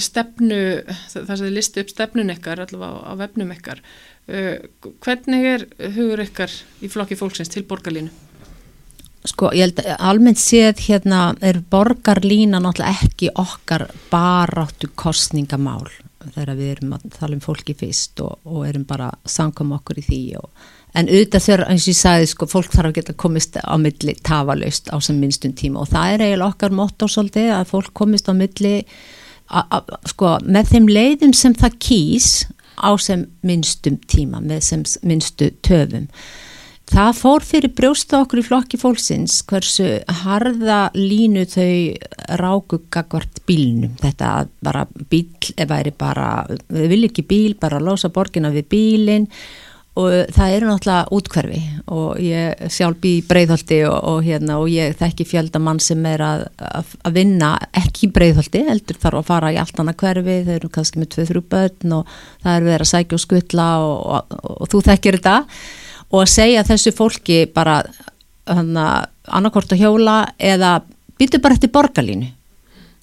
stefnu, 0.00 0.60
það 1.10 1.34
sem 1.34 1.44
þið 1.46 1.56
listi 1.56 1.82
upp 1.82 1.90
stefnun 1.92 2.32
ykkar, 2.36 2.62
allavega 2.64 3.02
á, 3.02 3.10
á 3.10 3.12
vefnum 3.18 3.52
ykkar. 3.56 3.82
Uh, 4.28 4.54
hvernig 5.04 5.50
er 5.56 5.66
hugur 5.96 6.22
ykkar 6.24 6.54
í 6.84 6.90
flokki 6.92 7.18
fólksins 7.18 7.50
til 7.52 7.66
borgarlínu? 7.68 8.14
Sko, 9.28 9.50
ég 9.52 9.66
held 9.66 9.80
að 9.82 9.96
almennt 10.08 10.40
séð 10.40 10.84
hérna 10.86 11.32
er 11.44 11.58
borgarlína 11.70 12.60
náttúrulega 12.62 13.08
ekki 13.08 13.32
okkar 13.34 13.88
baráttu 14.12 14.88
kostningamál 14.94 15.88
þegar 16.22 16.54
við 16.56 16.70
erum 16.76 16.94
að 16.96 17.08
tala 17.16 17.36
um 17.36 17.42
fólki 17.42 17.74
fyrst 17.78 18.22
og, 18.24 18.38
og 18.46 18.62
erum 18.68 18.86
bara 18.88 19.10
samkom 19.28 19.74
okkur 19.78 20.00
í 20.00 20.06
því 20.06 20.22
og 20.40 20.68
en 20.96 21.08
auðvitað 21.10 21.44
þegar 21.44 21.64
eins 21.68 21.84
og 21.86 21.92
ég 21.92 21.98
sagði 21.98 22.28
sko 22.32 22.48
fólk 22.48 22.72
þarf 22.72 22.90
að 22.90 22.98
geta 22.98 23.16
komist 23.24 23.58
á 23.60 23.74
milli 23.80 24.14
tafalaust 24.24 24.92
á 24.92 24.96
sem 25.04 25.18
minnstum 25.20 25.54
tíma 25.58 25.84
og 25.84 25.92
það 25.92 26.14
er 26.14 26.26
eiginlega 26.26 26.52
okkar 26.54 26.76
motto 26.80 27.08
svolítið 27.10 27.52
að 27.58 27.70
fólk 27.72 27.94
komist 28.00 28.30
á 28.30 28.34
milli 28.36 28.74
a, 29.48 29.62
a, 29.62 29.82
sko 30.08 30.36
með 30.44 30.74
þeim 30.74 30.90
leiðum 30.92 31.34
sem 31.36 31.56
það 31.56 31.80
kýs 31.84 32.28
á 32.78 32.90
sem 33.00 33.26
minnstum 33.46 33.98
tíma 34.10 34.42
með 34.44 34.62
sem 34.70 34.84
minnstu 35.06 35.50
töfum. 35.66 36.06
Það 36.88 37.10
fór 37.18 37.44
fyrir 37.44 37.72
brjósta 37.76 38.22
okkur 38.22 38.40
í 38.40 38.44
flokki 38.46 38.78
fólksins 38.80 39.42
hversu 39.50 39.98
harða 40.22 40.86
línu 40.96 41.42
þau 41.50 42.38
ráku 42.40 42.78
gagvart 42.88 43.42
bílnum. 43.48 43.92
Þetta 44.00 44.30
bara 44.64 44.86
bíl, 45.10 45.26
ef 45.52 45.68
væri 45.68 45.92
bara, 45.92 46.46
við 46.48 46.94
viljum 46.94 47.10
ekki 47.10 47.26
bíl, 47.28 47.58
bara 47.60 47.82
losa 47.82 48.08
borgina 48.08 48.48
við 48.54 48.70
bílinn 48.72 49.28
og 49.98 50.32
það 50.34 50.52
eru 50.54 50.68
náttúrulega 50.68 51.16
útkverfi 51.16 51.60
og 51.90 52.20
ég 52.22 52.68
sjálf 52.70 53.00
bý 53.02 53.14
í 53.18 53.24
breyðhaldi 53.26 53.78
og, 53.88 53.96
og, 53.96 54.18
hérna, 54.26 54.58
og 54.62 54.70
ég 54.70 54.94
þekki 54.98 55.26
fjöldamann 55.26 55.80
sem 55.82 56.04
er 56.06 56.22
að, 56.22 56.44
að, 56.62 56.92
að 57.08 57.16
vinna 57.16 57.50
ekki 57.80 58.06
í 58.06 58.12
breyðhaldi, 58.14 58.62
heldur 58.68 59.00
þarf 59.02 59.22
að 59.22 59.28
fara 59.32 59.50
í 59.54 59.58
allt 59.58 59.82
annað 59.82 59.98
hverfi, 60.04 60.36
þau 60.46 60.54
eru 60.54 60.70
kannski 60.76 61.02
með 61.02 61.10
2-3 61.16 61.42
börn 61.54 61.96
og 61.98 62.12
það 62.44 62.52
er 62.52 62.68
verið 62.68 62.86
að 62.86 62.92
sækja 62.92 63.18
og 63.18 63.24
skutla 63.24 63.68
og, 63.86 64.38
og 64.54 64.70
þú 64.70 64.84
þekkir 64.90 65.18
þetta. 65.18 65.36
Og 66.08 66.22
að 66.22 66.32
segja 66.32 66.64
þessu 66.68 66.94
fólki 66.96 67.40
bara 67.52 67.80
annarkort 68.48 69.74
að 69.74 69.82
hjóla 69.82 70.20
eða 70.38 70.78
býtu 71.18 71.40
bara 71.42 71.58
eftir 71.58 71.72
borgarlínu. 71.74 72.30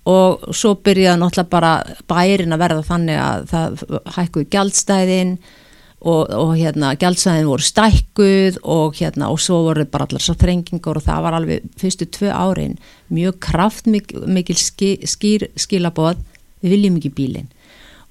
Og 0.06 0.48
svo 0.54 0.76
byrjaði 0.86 1.20
náttúrulega 1.22 1.52
bara 1.52 1.76
bærin 2.08 2.54
að 2.54 2.62
verða 2.62 2.88
þannig 2.88 3.22
að 3.22 3.46
það 3.52 3.86
hækkuði 4.16 4.50
gjaldstæðin 4.54 5.38
og, 6.02 6.30
og 6.30 6.54
hérna 6.58 6.94
gældsæðin 7.00 7.50
voru 7.50 7.66
stækkuð 7.66 8.60
og 8.64 8.96
hérna 9.00 9.32
og 9.32 9.40
svo 9.42 9.64
voru 9.70 9.86
bara 9.90 10.08
allar 10.10 10.22
svo 10.22 10.36
þrengingur 10.38 11.00
og 11.00 11.08
það 11.08 11.26
var 11.26 11.40
alveg 11.40 11.68
fyrstu 11.80 12.10
tvö 12.12 12.32
árin 12.34 12.78
mjög 13.10 13.40
kraftmikil 13.48 14.60
skýr 14.60 15.50
skilaboð 15.56 16.22
við 16.62 16.76
viljum 16.76 16.98
ekki 17.00 17.14
bílinn. 17.16 17.52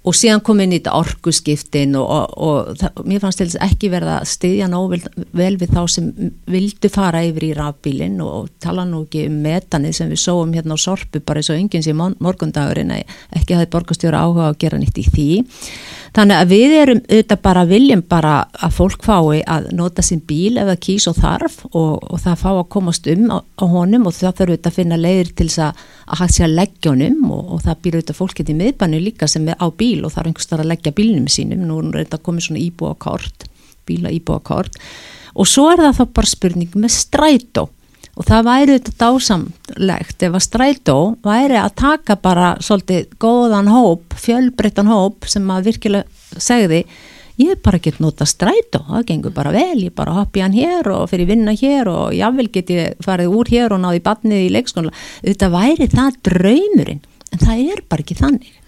Og 0.05 0.13
síðan 0.13 0.43
kom 0.45 0.59
inn 0.61 0.75
í 0.75 0.79
þetta 0.83 0.99
orkuskiptin 0.99 1.95
og, 1.97 2.05
og, 2.05 2.33
og 2.45 2.75
það, 2.77 2.99
mér 3.09 3.23
fannst 3.23 3.41
til 3.41 3.47
þess 3.47 3.61
ekki 3.65 3.89
verða 3.89 4.19
að 4.19 4.27
stiðja 4.35 4.67
nóg 4.69 4.99
vel 5.33 5.55
við 5.57 5.73
þá 5.73 5.81
sem 5.95 6.11
vildu 6.53 6.91
fara 6.93 7.23
yfir 7.25 7.47
í 7.47 7.55
rafbílinn 7.57 8.19
og 8.21 8.51
tala 8.61 8.85
nú 8.85 9.07
ekki 9.07 9.25
um 9.31 9.39
metanið 9.47 9.97
sem 9.97 10.13
við 10.13 10.21
sóum 10.27 10.53
hérna 10.53 10.77
á 10.77 10.85
sorpu 10.85 11.25
bara 11.25 11.41
eins 11.41 11.49
og 11.55 11.63
yngins 11.63 11.89
í 11.89 11.97
morgundagurinn 11.97 12.93
ekki 12.99 13.57
að 13.57 13.65
er 13.65 13.73
borgastjóra 13.73 14.21
áhuga 14.27 14.51
að 14.51 14.61
gera 14.67 14.83
nýtt 14.83 15.01
í 15.01 15.07
því 15.09 15.29
Þannig 16.15 16.39
að 16.39 16.51
við 16.53 16.73
erum 16.79 16.99
auðvitað 17.09 17.41
bara 17.43 17.63
viljum 17.67 18.03
bara 18.07 18.33
að 18.63 18.75
fólk 18.77 19.03
fái 19.03 19.41
að 19.51 19.65
nota 19.75 20.03
sín 20.07 20.21
bíl 20.23 20.61
ef 20.63 20.69
það 20.69 20.83
kýs 20.87 21.07
og 21.11 21.17
þarf 21.19 21.57
og, 21.73 22.05
og 22.07 22.21
það 22.23 22.37
fá 22.45 22.51
að 22.53 22.69
komast 22.71 23.09
um 23.11 23.25
á, 23.35 23.39
á 23.43 23.65
honum 23.73 24.07
og 24.07 24.15
það 24.15 24.37
þarf 24.39 24.53
auðvitað 24.53 24.71
að 24.71 24.77
finna 24.79 25.01
leiðir 25.01 25.33
til 25.35 25.49
þess 25.49 25.65
að, 25.67 25.83
að 26.07 26.23
hægt 26.23 26.37
sér 26.37 26.47
að 26.47 26.55
leggja 26.61 26.93
honum 26.93 27.35
og, 27.35 27.43
og 27.57 27.65
það 27.67 27.83
býr 27.83 27.99
auðvitað 27.99 28.21
fólkið 28.21 28.53
í 28.55 28.57
miðbannu 28.61 29.03
líka 29.03 29.31
sem 29.35 29.51
er 29.51 29.59
á 29.59 29.67
bíl 29.83 30.07
og 30.07 30.15
þarf 30.15 30.31
einhvers 30.31 30.51
þar 30.53 30.63
að 30.63 30.71
leggja 30.71 30.95
bílnum 30.95 31.27
sínum. 31.35 31.67
Nú 31.67 31.81
er 31.83 32.05
þetta 32.05 32.23
komið 32.29 32.47
svona 32.47 32.63
íbúakort, 32.63 33.49
bíla 33.91 34.15
íbúakort 34.15 34.79
og 35.35 35.51
svo 35.51 35.67
er 35.73 35.83
það 35.83 35.99
þá 35.99 36.05
bara 36.21 36.31
spurning 36.31 36.79
með 36.79 36.95
strætó 36.95 37.67
og 38.15 38.29
það 38.29 38.47
væri 38.47 38.77
þetta 38.77 38.95
dásamlegt 39.01 40.23
ef 40.27 40.37
að 40.39 40.47
strætó 40.47 40.99
væri 41.25 41.59
að 41.59 41.75
taka 41.81 42.17
bara 42.23 42.55
svolítið 42.63 43.11
góðan 43.23 43.73
hóp, 43.73 44.15
fjölbreyttan 44.15 44.91
hóp 44.91 45.27
sem 45.31 45.51
að 45.51 45.71
virkilega 45.71 46.39
segði 46.39 46.85
ég 47.41 47.59
bara 47.65 47.81
ekki 47.81 47.95
nota 47.99 48.27
strætó, 48.29 48.85
það 48.87 49.07
gengur 49.09 49.35
bara 49.35 49.53
vel, 49.55 49.81
ég 49.83 49.95
bara 49.97 50.15
hoppi 50.21 50.43
hann 50.45 50.55
hér 50.55 50.87
og 50.95 51.09
fyrir 51.11 51.29
vinna 51.31 51.55
hér 51.59 51.91
og 51.91 52.15
jável 52.15 52.47
get 52.55 52.71
ég 52.71 53.01
farið 53.03 53.35
úr 53.35 53.51
hér 53.51 53.75
og 53.75 53.83
náði 53.83 54.03
barnið 54.05 54.45
í 54.47 54.53
leikskóla, 54.55 54.93
þetta 55.25 55.51
væri 55.55 55.89
það 55.91 56.21
draumurinn, 56.29 57.03
en 57.33 57.43
það 57.43 57.65
er 57.75 57.83
bara 57.89 58.07
ekki 58.07 58.19
þannig. 58.21 58.61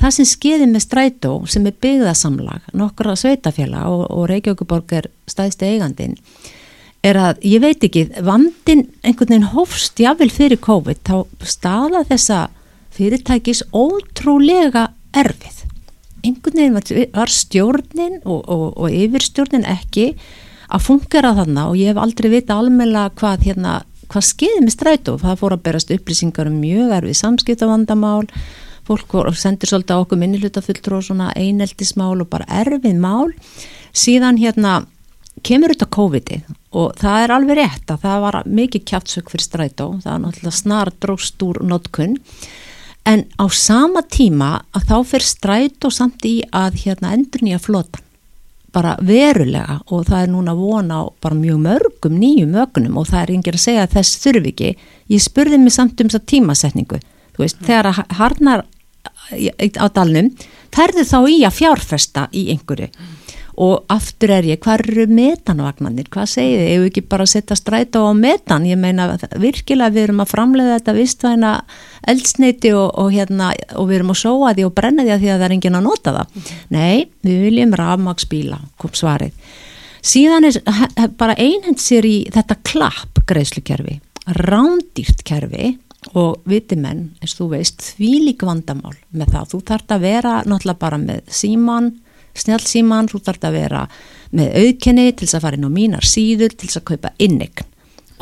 Það 0.00 0.14
sem 0.16 0.26
skeiði 0.26 0.66
með 0.72 0.82
strætó 0.82 1.34
sem 1.46 1.68
er 1.68 1.76
byggðasamlag, 1.84 2.64
nokkura 2.74 3.14
sveitafjalla 3.18 3.84
og, 3.92 4.08
og 4.10 4.24
Reykjavíkuborg 4.32 4.96
er 4.96 5.10
stæðsti 5.30 5.68
eigandin, 5.68 6.16
er 7.04 7.18
að 7.20 7.42
ég 7.44 7.62
veit 7.62 7.84
ekki, 7.84 8.06
vandin 8.24 8.86
einhvern 9.04 9.34
veginn 9.34 9.50
hófst 9.52 10.00
jáfnvel 10.00 10.30
fyrir 10.32 10.60
COVID 10.64 11.02
þá 11.04 11.16
staða 11.44 12.04
þessa 12.08 12.38
fyrirtækis 12.94 13.64
ótrúlega 13.74 14.88
erfið. 15.16 15.60
Einhvern 16.24 16.60
veginn 16.60 17.12
var 17.12 17.32
stjórnin 17.32 18.20
og, 18.22 18.40
og, 18.48 18.66
og 18.80 18.88
yfirstjórnin 18.88 19.66
ekki 19.68 20.14
að 20.72 20.86
fungera 20.86 21.34
þarna 21.36 21.68
og 21.70 21.78
ég 21.78 21.92
hef 21.92 22.00
aldrei 22.00 22.30
vita 22.32 22.56
almela 22.56 23.10
hvað, 23.18 23.44
hérna, 23.50 23.74
hvað 24.08 24.28
skeiði 24.30 24.64
með 24.64 24.76
strætó. 24.78 25.18
Það 25.20 25.40
fór 25.42 25.56
að 25.58 25.64
berast 25.68 25.92
upplýsingar 25.94 26.48
um 26.48 26.56
mjög 26.62 26.96
erfið 27.02 27.20
samskiptavandamál, 27.20 28.24
fólk 28.88 29.14
sendir 29.36 29.68
svolítið 29.68 30.00
á 30.00 30.02
okkur 30.02 30.20
minnihlutafulltrú 30.20 30.98
og 30.98 31.06
svona 31.06 31.30
eineldismál 31.36 32.16
og 32.16 32.32
bara 32.32 32.48
erfið 32.64 32.96
mál. 33.00 33.32
Síðan 33.92 34.40
hérna 34.40 34.82
kemur 35.44 35.74
þetta 35.74 35.92
COVID-ið 35.92 36.52
og 36.74 36.94
það 36.98 37.24
er 37.24 37.34
alveg 37.34 37.58
rétt 37.60 37.92
að 37.94 38.06
það 38.06 38.22
var 38.24 38.38
mikið 38.60 38.86
kjátsök 38.90 39.32
fyrir 39.32 39.46
strætó, 39.46 39.88
það 40.02 40.14
er 40.14 40.22
náttúrulega 40.24 40.58
snar 40.58 40.92
dróst 41.02 41.44
úr 41.46 41.60
notkunn 41.62 42.16
en 43.04 43.26
á 43.38 43.46
sama 43.52 44.02
tíma 44.02 44.56
að 44.74 44.88
þá 44.90 44.96
fyrir 45.12 45.28
strætó 45.28 45.92
samt 45.92 46.26
í 46.26 46.40
að 46.50 46.80
hérna 46.86 47.14
endur 47.14 47.44
nýja 47.44 47.60
flotan 47.62 48.02
bara 48.74 48.96
verulega. 49.06 49.78
Og 49.94 50.02
það 50.08 50.24
er 50.24 50.30
núna 50.32 50.54
vona 50.58 50.96
á 50.98 51.02
bara 51.22 51.38
mjög 51.38 51.60
mörgum 51.62 52.16
nýjum 52.18 52.56
ögnum 52.64 52.98
og 52.98 53.06
það 53.06 53.20
er 53.20 53.34
yngir 53.36 53.58
að 53.58 53.64
segja 53.68 53.84
að 53.86 53.96
þess 53.98 54.22
þurfi 54.24 54.50
ekki. 54.50 54.70
Ég 55.14 55.22
spurði 55.22 55.60
mig 55.62 55.74
samt 55.76 56.00
um 56.02 56.10
þess 56.10 56.18
að 56.18 56.30
tímasetningu. 56.32 56.98
Þú 57.36 57.44
veist, 57.44 57.60
mm. 57.60 57.68
þegar 57.68 57.90
að 57.90 58.16
harnar 58.18 58.64
á 59.78 59.86
dalnum 59.94 60.32
ferði 60.74 61.06
þá 61.06 61.18
í 61.30 61.36
að 61.46 61.58
fjárfesta 61.60 62.26
í 62.34 62.48
einhverju? 62.54 62.90
Mm 62.90 63.23
og 63.60 63.84
aftur 63.92 64.32
er 64.34 64.46
ég, 64.48 64.58
hvað 64.62 64.82
eru 64.84 65.04
metanvagnarnir, 65.14 66.08
hvað 66.12 66.30
segir 66.32 66.62
þið, 66.62 66.70
ef 66.74 66.86
ekki 66.88 67.02
bara 67.12 67.26
setja 67.30 67.56
stræta 67.58 68.02
á 68.02 68.10
metan, 68.18 68.66
ég 68.66 68.80
meina 68.80 69.06
virkilega 69.40 69.94
við 69.94 70.08
erum 70.08 70.24
að 70.24 70.32
framlega 70.32 70.78
þetta 70.78 70.96
vistvæna 70.96 71.52
eldsneiti 72.10 72.72
og, 72.74 72.88
og 72.98 73.12
hérna 73.14 73.52
og 73.78 73.90
við 73.90 74.00
erum 74.00 74.14
að 74.14 74.20
sóa 74.24 74.54
því 74.56 74.66
og 74.66 74.74
brenna 74.74 75.06
því 75.06 75.14
að 75.14 75.28
að 75.28 75.38
það 75.38 75.46
er 75.46 75.56
engin 75.58 75.78
að 75.78 75.86
nota 75.86 76.16
það, 76.18 76.34
mm. 76.34 76.50
nei 76.74 77.06
við 77.22 77.46
viljum 77.48 77.78
rafmagsbíla, 77.78 78.60
kom 78.80 78.98
svarið. 78.98 79.54
Síðan 80.04 80.50
er 80.50 81.14
bara 81.16 81.38
einhend 81.40 81.80
sér 81.80 82.04
í 82.04 82.16
þetta 82.34 82.58
klapp 82.66 83.22
greiðslukerfi, 83.24 84.00
rándýrt 84.36 85.24
kerfi 85.24 85.76
og 86.12 86.42
vitimenn, 86.48 87.14
eins 87.22 87.36
þú 87.38 87.54
veist 87.54 87.84
því 87.94 88.10
lík 88.26 88.44
vandamál 88.44 88.92
með 89.14 89.36
það, 89.36 89.52
þú 89.54 89.60
þart 89.70 89.94
að 89.94 90.04
vera 90.04 90.34
náttúrulega 90.44 90.82
bara 90.82 90.98
með 91.00 91.22
síman 91.32 91.94
snjálfsíman, 92.38 93.10
þú 93.10 93.20
þarf 93.26 93.46
að 93.48 93.58
vera 93.58 93.84
með 94.34 94.58
auðkenni 94.62 95.06
til 95.12 95.26
þess 95.26 95.38
að 95.38 95.46
fara 95.46 95.58
inn 95.58 95.68
á 95.68 95.76
mínar 95.76 96.08
síður 96.08 96.54
til 96.54 96.68
þess 96.68 96.80
að 96.80 96.88
kaupa 96.90 97.14
innegn 97.22 97.70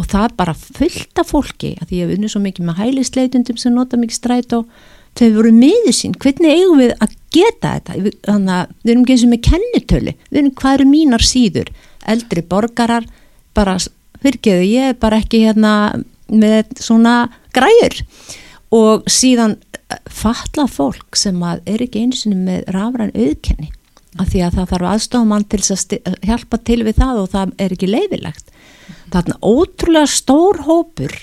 og 0.01 0.09
það 0.09 0.25
er 0.25 0.35
bara 0.39 0.55
fullt 0.57 1.21
af 1.21 1.31
fólki 1.31 1.75
að 1.79 1.89
því 1.91 1.99
ég 1.99 2.07
hef 2.09 2.17
unnið 2.17 2.33
svo 2.33 2.43
mikið 2.43 2.69
með 2.69 2.79
hælisleitundum 2.81 3.59
sem 3.61 3.75
nota 3.77 3.99
mikið 4.01 4.19
stræt 4.19 4.55
og 4.57 4.69
þau 5.19 5.27
voru 5.37 5.51
miður 5.53 5.97
sín, 5.97 6.15
hvernig 6.17 6.55
eigum 6.57 6.81
við 6.81 6.95
að 7.05 7.17
geta 7.35 7.75
þetta, 7.77 8.13
þannig 8.25 8.55
að 8.57 8.71
við 8.73 8.93
erum 8.93 9.03
ekki 9.03 9.15
eins 9.15 9.25
og 9.27 9.33
með 9.33 9.43
kennitölu, 9.49 10.15
við 10.31 10.41
erum 10.41 10.55
hvað 10.61 10.79
eru 10.79 10.87
mínar 10.89 11.27
síður, 11.29 11.73
eldri 12.09 12.45
borgarar 12.49 13.09
bara, 13.57 13.77
virkiðu, 14.25 14.65
ég 14.71 14.95
er 14.95 14.97
bara 15.03 15.21
ekki 15.21 15.43
hérna 15.45 15.75
með 16.33 16.73
svona 16.81 17.17
græur 17.53 18.01
og 18.73 19.05
síðan 19.13 19.59
eh, 19.93 20.01
falla 20.09 20.65
fólk 20.71 21.21
sem 21.21 21.37
að 21.45 21.61
er 21.69 21.85
ekki 21.85 22.07
eins 22.07 22.25
og 22.25 22.39
með 22.41 22.65
rafræn 22.73 23.13
auðkenni 23.13 23.69
að 24.21 24.33
því 24.33 24.41
að 24.47 24.57
það 24.59 24.71
þarf 24.73 24.89
aðstofamann 24.93 25.45
til 25.49 25.61
að 25.63 26.17
hjálpa 26.29 26.59
til 26.69 26.81
við 26.85 26.97
það 27.01 27.21
og 27.23 27.29
það 27.33 27.53
er 27.65 27.77
ekki 27.77 27.91
leiðilegt. 27.91 28.57
Er 29.13 29.37
ótrúlega 29.45 30.09
stór 30.09 30.65
hópur 30.67 31.15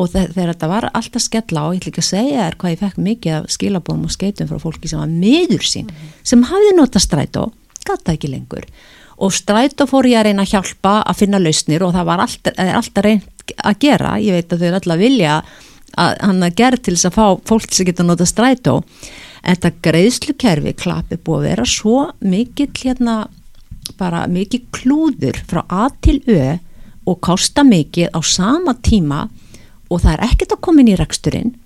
og 0.00 0.10
þegar 0.12 0.52
þetta 0.52 0.70
var 0.70 0.88
alltaf 0.92 1.22
skella 1.22 1.66
og 1.66 1.76
ég 1.76 1.82
ætla 1.82 1.92
ekki 1.92 2.02
að 2.02 2.08
segja 2.08 2.46
þér 2.46 2.56
hvað 2.60 2.72
ég 2.72 2.80
fekk 2.80 3.00
mikið 3.06 3.34
af 3.36 3.50
skilabóðum 3.54 4.06
og 4.08 4.14
skeitum 4.14 4.50
frá 4.50 4.62
fólki 4.62 4.90
sem 4.90 5.02
var 5.02 5.10
meður 5.10 5.66
sín 5.68 5.86
mm 5.86 5.94
-hmm. 5.94 6.14
sem 6.22 6.42
hafði 6.50 6.72
nota 6.76 7.02
strætó, 7.02 7.52
gata 7.84 8.12
ekki 8.12 8.30
lengur 8.32 8.66
og 9.18 9.32
strætó 9.32 9.86
fór 9.86 10.08
ég 10.08 10.18
að 10.18 10.26
reyna 10.30 10.42
að 10.42 10.52
hjálpa 10.54 11.02
að 11.02 11.18
finna 11.18 11.38
lausnir 11.38 11.82
og 11.82 11.92
það 11.92 12.04
var 12.04 12.20
alltaf, 12.20 12.52
alltaf 12.58 13.04
reynd 13.04 13.22
að 13.64 13.78
gera, 13.78 14.18
ég 14.18 14.32
veit 14.32 14.52
að 14.52 14.58
þau 14.58 14.68
er 14.68 14.74
alltaf 14.74 14.98
vilja 14.98 15.42
að 15.96 16.16
hann 16.20 16.42
að 16.42 16.56
gera 16.56 16.76
til 16.76 16.94
þess 16.94 17.10
að 17.10 17.18
fá 17.18 17.26
fólk 17.44 17.72
sem 17.72 17.86
geta 17.86 18.02
nota 18.02 18.24
strætó 18.24 18.82
en 19.42 19.56
þetta 19.56 19.72
greiðslukerfi 19.86 20.74
klapi 20.78 21.18
búið 21.18 21.38
að 21.38 21.48
vera 21.50 21.68
svo 21.68 22.02
mikill 22.22 22.70
hérna 22.78 23.16
bara 23.98 24.26
mikill 24.30 24.64
klúður 24.74 25.40
frá 25.48 25.64
A 25.68 25.88
til 26.04 26.20
Ö 26.30 26.58
og 27.06 27.18
kosta 27.20 27.64
mikill 27.66 28.10
á 28.14 28.20
sama 28.22 28.76
tíma 28.78 29.26
og 29.90 30.02
það 30.02 30.12
er 30.14 30.24
ekkert 30.28 30.56
að 30.56 30.64
koma 30.64 30.82
inn 30.82 30.92
í 30.94 30.98
reksturinn 31.00 31.56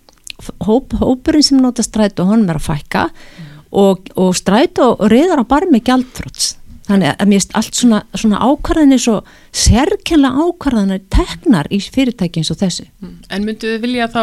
Hóp, 0.67 0.93
hópurinn 1.01 1.45
sem 1.45 1.61
nota 1.63 1.81
stræt 1.85 2.21
og 2.21 2.29
honum 2.29 2.51
er 2.53 2.59
að 2.59 2.67
fækka 2.67 3.07
mm. 3.09 3.53
og, 3.81 4.11
og 4.21 4.35
stræt 4.37 4.77
og 4.85 5.01
reyðar 5.09 5.41
á 5.41 5.45
barmi 5.49 5.81
gjaldfróts 5.81 6.51
þannig 6.87 7.15
að 7.15 7.31
mér 7.31 7.41
finnst 7.41 7.55
allt 7.59 7.79
svona, 7.81 8.01
svona 8.13 8.41
ákvarðanir 8.45 9.01
svo 9.03 9.17
sérkjönlega 9.57 10.45
ákvarðanir 10.45 11.03
teknar 11.13 11.71
í 11.73 11.81
fyrirtæki 11.81 12.43
eins 12.43 12.53
og 12.53 12.61
þessu 12.61 12.85
mm. 13.01 13.17
En 13.33 13.49
myndu 13.49 13.73
þið 13.73 13.87
vilja 13.87 14.11
þá 14.13 14.23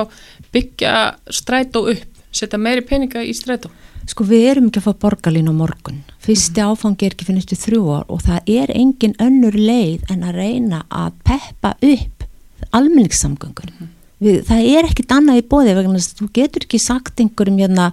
byggja 0.54 0.94
stræt 1.34 1.82
og 1.82 1.89
upp 1.96 2.12
setja 2.34 2.60
meiri 2.60 2.84
peninga 2.86 3.24
í 3.24 3.34
strætó? 3.38 3.72
Sko 4.10 4.26
við 4.28 4.50
erum 4.52 4.67
ekki 4.67 4.82
að 4.82 4.89
fá 4.89 5.02
borgarlín 5.06 5.48
á 5.48 5.54
morgun. 5.56 6.02
Fyrsti 6.24 6.60
mm. 6.60 6.74
áfangi 6.74 7.08
er 7.08 7.15
ekki 7.15 7.28
finnist 7.30 7.54
við 7.54 7.62
þrjú 7.67 7.84
ár 7.96 8.06
og 8.12 8.24
það 8.26 8.52
er 8.58 8.76
engin 8.76 9.15
önnur 9.24 9.56
leið 9.56 10.12
en 10.12 10.28
að 10.28 10.39
reyna 10.41 10.84
að 10.91 11.15
peppa 11.24 11.76
upp 11.80 12.28
almenningssamgöngur. 12.76 13.72
Mm. 13.72 13.91
Við, 14.24 14.38
það 14.48 14.67
er 14.72 14.88
ekkit 14.88 15.12
annað 15.12 15.39
í 15.41 15.48
bóði 15.52 15.74
vegna 15.76 15.98
þess 16.00 16.13
að 16.13 16.19
þú 16.22 16.28
getur 16.38 16.65
ekki 16.67 16.80
sagt 16.80 17.19
einhverjum 17.19 17.58
hérna 17.60 17.88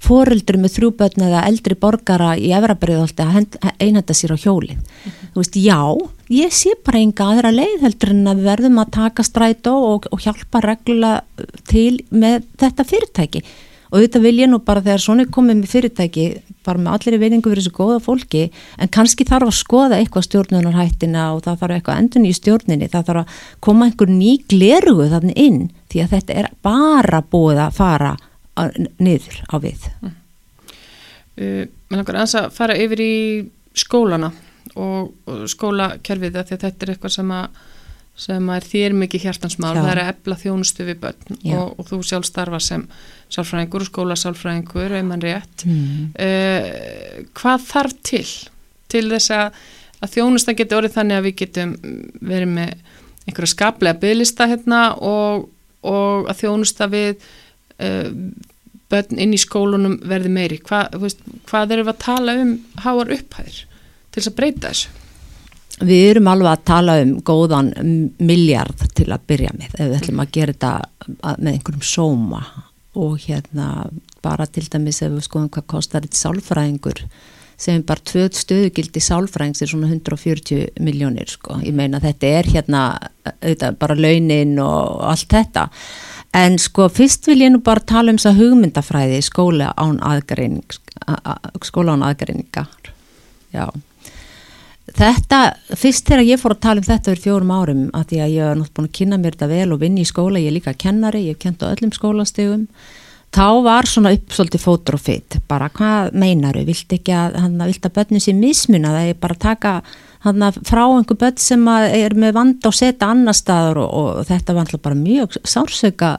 fóröldur 0.00 0.58
með 0.60 0.74
þrjúbötn 0.76 1.24
eða 1.28 1.44
eldri 1.48 1.76
borgara 1.80 2.34
í 2.40 2.50
efrabriðolti 2.56 3.24
að 3.24 3.70
einhenda 3.76 4.16
sér 4.16 4.34
á 4.36 4.42
hjólið. 4.42 4.76
Mm 4.76 5.12
-hmm. 5.12 5.30
Þú 5.32 5.40
veist, 5.40 5.56
já, 5.56 5.80
ég 6.28 6.52
sé 6.52 6.70
bara 6.84 6.98
enga 6.98 7.24
aðra 7.24 7.50
leið 7.52 7.80
heldur 7.84 8.10
en 8.10 8.26
að 8.26 8.36
við 8.36 8.50
verðum 8.50 8.78
að 8.78 8.92
taka 8.96 9.22
strætó 9.22 9.74
og, 9.92 10.06
og 10.10 10.20
hjálpa 10.20 10.60
reglulega 10.60 11.22
til 11.68 12.00
með 12.10 12.44
þetta 12.56 12.84
fyrirtæki 12.84 13.44
og 13.90 13.98
þetta 13.98 14.22
vil 14.22 14.36
ég 14.38 14.50
nú 14.50 14.60
bara 14.64 14.82
þegar 14.84 15.02
svona 15.02 15.24
er 15.26 15.32
komið 15.34 15.60
með 15.60 15.72
fyrirtæki 15.74 16.26
bara 16.66 16.82
með 16.82 16.96
allir 16.96 17.20
veiningu 17.22 17.50
fyrir 17.50 17.64
þessu 17.64 17.74
góða 17.76 17.98
fólki 18.04 18.42
en 18.78 18.92
kannski 18.94 19.26
þarf 19.28 19.50
að 19.50 19.58
skoða 19.58 19.98
eitthvað 19.98 20.26
stjórnunarhættina 20.28 21.26
og 21.34 21.42
það 21.46 21.62
þarf 21.62 21.76
eitthvað 21.76 22.02
endun 22.04 22.28
í 22.28 22.34
stjórninni 22.36 22.90
það 22.92 23.08
þarf 23.10 23.22
að 23.22 23.40
koma 23.66 23.88
einhver 23.88 24.12
ný 24.12 24.32
glerugu 24.50 25.08
þannig 25.12 25.40
inn 25.40 25.62
því 25.90 26.04
að 26.04 26.14
þetta 26.16 26.38
er 26.42 26.50
bara 26.62 27.22
búið 27.22 27.64
að 27.66 27.80
fara 27.80 28.14
niður 29.00 29.42
á 29.50 29.56
við 29.62 29.88
mm. 30.00 30.14
uh, 31.40 31.64
Mér 31.90 32.02
langar 32.02 32.22
að 32.22 32.52
fara 32.54 32.78
yfir 32.78 33.02
í 33.02 33.14
skólana 33.74 34.30
og, 34.78 35.10
og 35.26 35.46
skólakerfið 35.50 36.36
því 36.36 36.42
að 36.44 36.50
þetta 36.54 36.86
er 36.86 36.94
eitthvað 36.94 37.16
sem 37.16 37.34
að 37.34 37.62
sem 38.20 38.52
er 38.52 38.66
þér 38.66 38.94
mikið 39.00 39.26
hjartansmál, 39.26 39.72
Já. 39.74 39.80
það 39.80 39.90
er 39.92 40.00
að 40.02 40.10
ebla 40.12 40.36
þjónustu 40.42 40.86
við 40.88 40.98
börn 41.04 41.36
og, 41.56 41.74
og 41.80 41.88
þú 41.88 42.00
sjálf 42.04 42.28
starfa 42.28 42.60
sem 42.64 42.86
sálfræðingur 43.32 43.84
og 43.84 43.90
skólasálfræðingur 43.90 44.96
ef 44.98 45.06
mann 45.08 45.24
rétt 45.24 45.64
mm. 45.64 46.10
uh, 46.20 47.22
hvað 47.38 47.68
þarf 47.70 47.96
til 48.06 48.26
til 48.90 49.06
þess 49.12 49.32
að, 49.36 49.60
að 50.02 50.14
þjónusta 50.16 50.56
getur 50.58 50.80
orðið 50.80 50.96
þannig 50.98 51.20
að 51.20 51.26
við 51.28 51.36
getum 51.44 51.74
verið 52.20 52.54
með 52.58 52.74
einhverja 53.24 53.54
skaplega 53.54 54.00
bygglista 54.02 54.48
hérna 54.50 54.84
og, 54.96 55.48
og 55.86 56.30
að 56.30 56.44
þjónusta 56.44 56.90
við 56.92 57.12
uh, 57.80 58.08
börn 58.90 59.20
inn 59.22 59.36
í 59.36 59.40
skólunum 59.40 60.00
verði 60.10 60.32
meiri 60.34 60.62
Hva, 60.66 60.88
veist, 61.00 61.22
hvað 61.48 61.76
erum 61.76 61.88
við 61.88 61.94
að 61.94 62.02
tala 62.04 62.38
um 62.42 62.56
háar 62.84 63.14
upphæðir 63.16 63.62
til 64.10 64.18
þess 64.20 64.32
að 64.32 64.40
breyta 64.40 64.72
þessu 64.72 64.99
Við 65.80 66.02
erum 66.10 66.28
alveg 66.28 66.50
að 66.52 66.64
tala 66.68 66.96
um 67.00 67.12
góðan 67.24 67.70
miljard 68.20 68.82
til 68.96 69.08
að 69.08 69.26
byrja 69.30 69.52
með 69.56 69.76
ef 69.78 69.86
við 69.86 69.96
ætlum 69.96 70.22
að 70.22 70.32
gera 70.36 70.54
þetta 70.54 71.36
með 71.40 71.52
einhverjum 71.54 71.86
sóma. 71.88 72.40
Og 73.00 73.20
hérna 73.22 73.66
bara 74.20 74.46
til 74.50 74.66
dæmis 74.68 75.00
ef 75.00 75.12
við 75.14 75.26
skoðum 75.28 75.52
hvað 75.54 75.68
kostar 75.70 76.04
þetta 76.04 76.20
sálfræðingur 76.20 77.04
sem 77.60 77.82
bara 77.84 78.00
tvöð 78.08 78.38
stöðugildi 78.40 79.02
sálfræðings 79.04 79.60
er 79.60 79.68
svona 79.68 79.90
140 79.90 80.80
miljónir 80.80 81.28
sko, 81.28 81.58
ég 81.60 81.74
meina 81.76 82.00
þetta 82.00 82.30
er 82.38 82.48
hérna 82.54 82.84
auðvitað, 83.34 83.76
bara 83.82 83.96
launin 84.00 84.54
og 84.64 85.02
allt 85.10 85.28
þetta. 85.34 85.66
En 86.40 86.56
sko 86.62 86.86
fyrst 86.92 87.28
vil 87.28 87.42
ég 87.42 87.52
nú 87.52 87.60
bara 87.64 87.84
tala 87.84 88.14
um 88.14 88.20
þess 88.20 88.30
að 88.30 88.40
hugmyndafræði 88.40 89.20
skóla 89.26 89.74
án 89.76 90.00
aðgreining 90.08 90.64
skóla 91.66 91.98
án 91.98 92.06
aðgreiningar. 92.08 92.92
Já 93.52 93.68
Þetta, 94.96 95.40
fyrst 95.78 96.08
þegar 96.08 96.26
ég 96.26 96.40
fór 96.40 96.56
að 96.56 96.62
tala 96.64 96.82
um 96.82 96.86
þetta 96.86 97.12
fyrir 97.12 97.22
fjórum 97.24 97.52
árum 97.54 97.84
að 97.94 98.08
því 98.10 98.18
að 98.20 98.32
ég 98.34 98.48
hef 98.48 98.56
náttúrulega 98.58 98.76
búin 98.76 98.88
að 98.88 98.96
kynna 98.98 99.18
mér 99.20 99.36
þetta 99.36 99.50
vel 99.52 99.68
og 99.74 99.80
vinni 99.84 100.02
í 100.02 100.08
skóla, 100.08 100.42
ég 100.42 100.50
er 100.50 100.56
líka 100.56 100.74
kennari, 100.74 101.22
ég 101.28 101.36
hef 101.36 101.44
kent 101.44 101.62
á 101.62 101.70
öllum 101.70 101.92
skólastegum, 101.94 102.66
þá 103.30 103.46
var 103.62 103.86
svona 103.86 104.12
uppsóldi 104.16 104.60
fótur 104.60 104.98
og 104.98 105.04
fytt, 105.04 105.38
bara 105.48 105.70
hvað 105.70 106.14
meinaru, 106.18 106.64
vilt 106.66 106.94
ekki 106.96 107.14
að, 107.14 107.38
hann 107.44 107.58
vilt 107.62 107.86
að 107.86 107.96
börnum 108.00 108.24
sé 108.24 108.34
mismuna, 108.34 108.94
það 108.96 109.12
er 109.12 109.20
bara 109.22 109.38
að 109.38 109.44
taka 109.46 109.74
hann 110.26 110.46
frá 110.66 110.82
einhver 110.84 111.20
börn 111.20 111.38
sem 111.40 111.68
er 111.70 112.16
með 112.18 112.34
vand 112.36 112.66
og 112.68 112.76
setja 112.76 113.08
annar 113.08 113.36
staður 113.36 113.84
og, 113.84 113.92
og 114.00 114.26
þetta 114.28 114.56
var 114.56 114.66
alltaf 114.66 114.82
bara 114.84 114.98
mjög 114.98 115.38
sársöka 115.48 116.16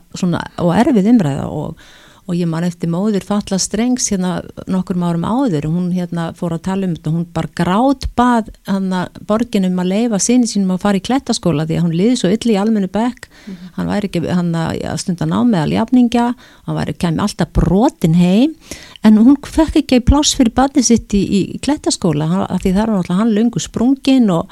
og 0.63 0.71
erfið 0.73 1.11
umræða 1.11 1.49
og 1.51 1.83
og 2.31 2.37
ég 2.39 2.47
man 2.47 2.63
eftir 2.63 2.87
móður 2.87 3.25
Fatla 3.27 3.57
Strengs 3.59 4.05
hérna 4.13 4.37
nokkur 4.71 4.95
árum 5.03 5.25
áður. 5.27 5.67
Hún 5.67 5.89
hérna 5.91 6.29
fór 6.37 6.55
að 6.55 6.63
tala 6.69 6.87
um 6.87 6.93
þetta. 6.95 7.11
Hún 7.11 7.25
bara 7.35 7.51
grátt 7.59 8.07
bað 8.15 8.51
hann 8.69 8.87
að 8.95 9.19
borginum 9.27 9.81
að 9.83 9.91
leifa 9.91 10.19
sinni 10.23 10.47
sínum 10.47 10.71
að 10.77 10.85
fara 10.85 11.01
í 11.01 11.03
klettaskóla 11.03 11.65
því 11.67 11.79
að 11.79 11.85
hún 11.85 11.97
liði 11.99 12.19
svo 12.21 12.31
ylli 12.31 12.55
í 12.55 12.61
almennu 12.61 12.87
bekk. 12.87 13.27
Mm 13.27 13.53
-hmm. 13.53 13.73
hann 13.75 13.91
væri 13.91 14.07
ekki 14.07 14.21
hann 14.31 14.55
að 14.55 14.97
stundan 15.03 15.35
á 15.35 15.39
með 15.43 15.63
aljafninga 15.65 16.27
hann 16.65 16.77
væri 16.79 16.93
kemur 16.93 17.23
alltaf 17.27 17.51
brotin 17.51 18.15
heim. 18.15 18.55
En 19.03 19.17
hún 19.17 19.35
fekk 19.35 19.75
ekki 19.81 19.99
pláss 19.99 20.35
fyrir 20.35 20.53
badið 20.55 20.85
sitt 20.85 21.13
í, 21.13 21.23
í 21.27 21.59
klettaskóla. 21.59 22.47
Af 22.47 22.61
því 22.63 22.71
það 22.71 22.83
er 22.83 22.89
náttúrulega 22.95 23.19
hann 23.19 23.35
lungu 23.35 23.59
sprungin 23.59 24.29
og 24.29 24.47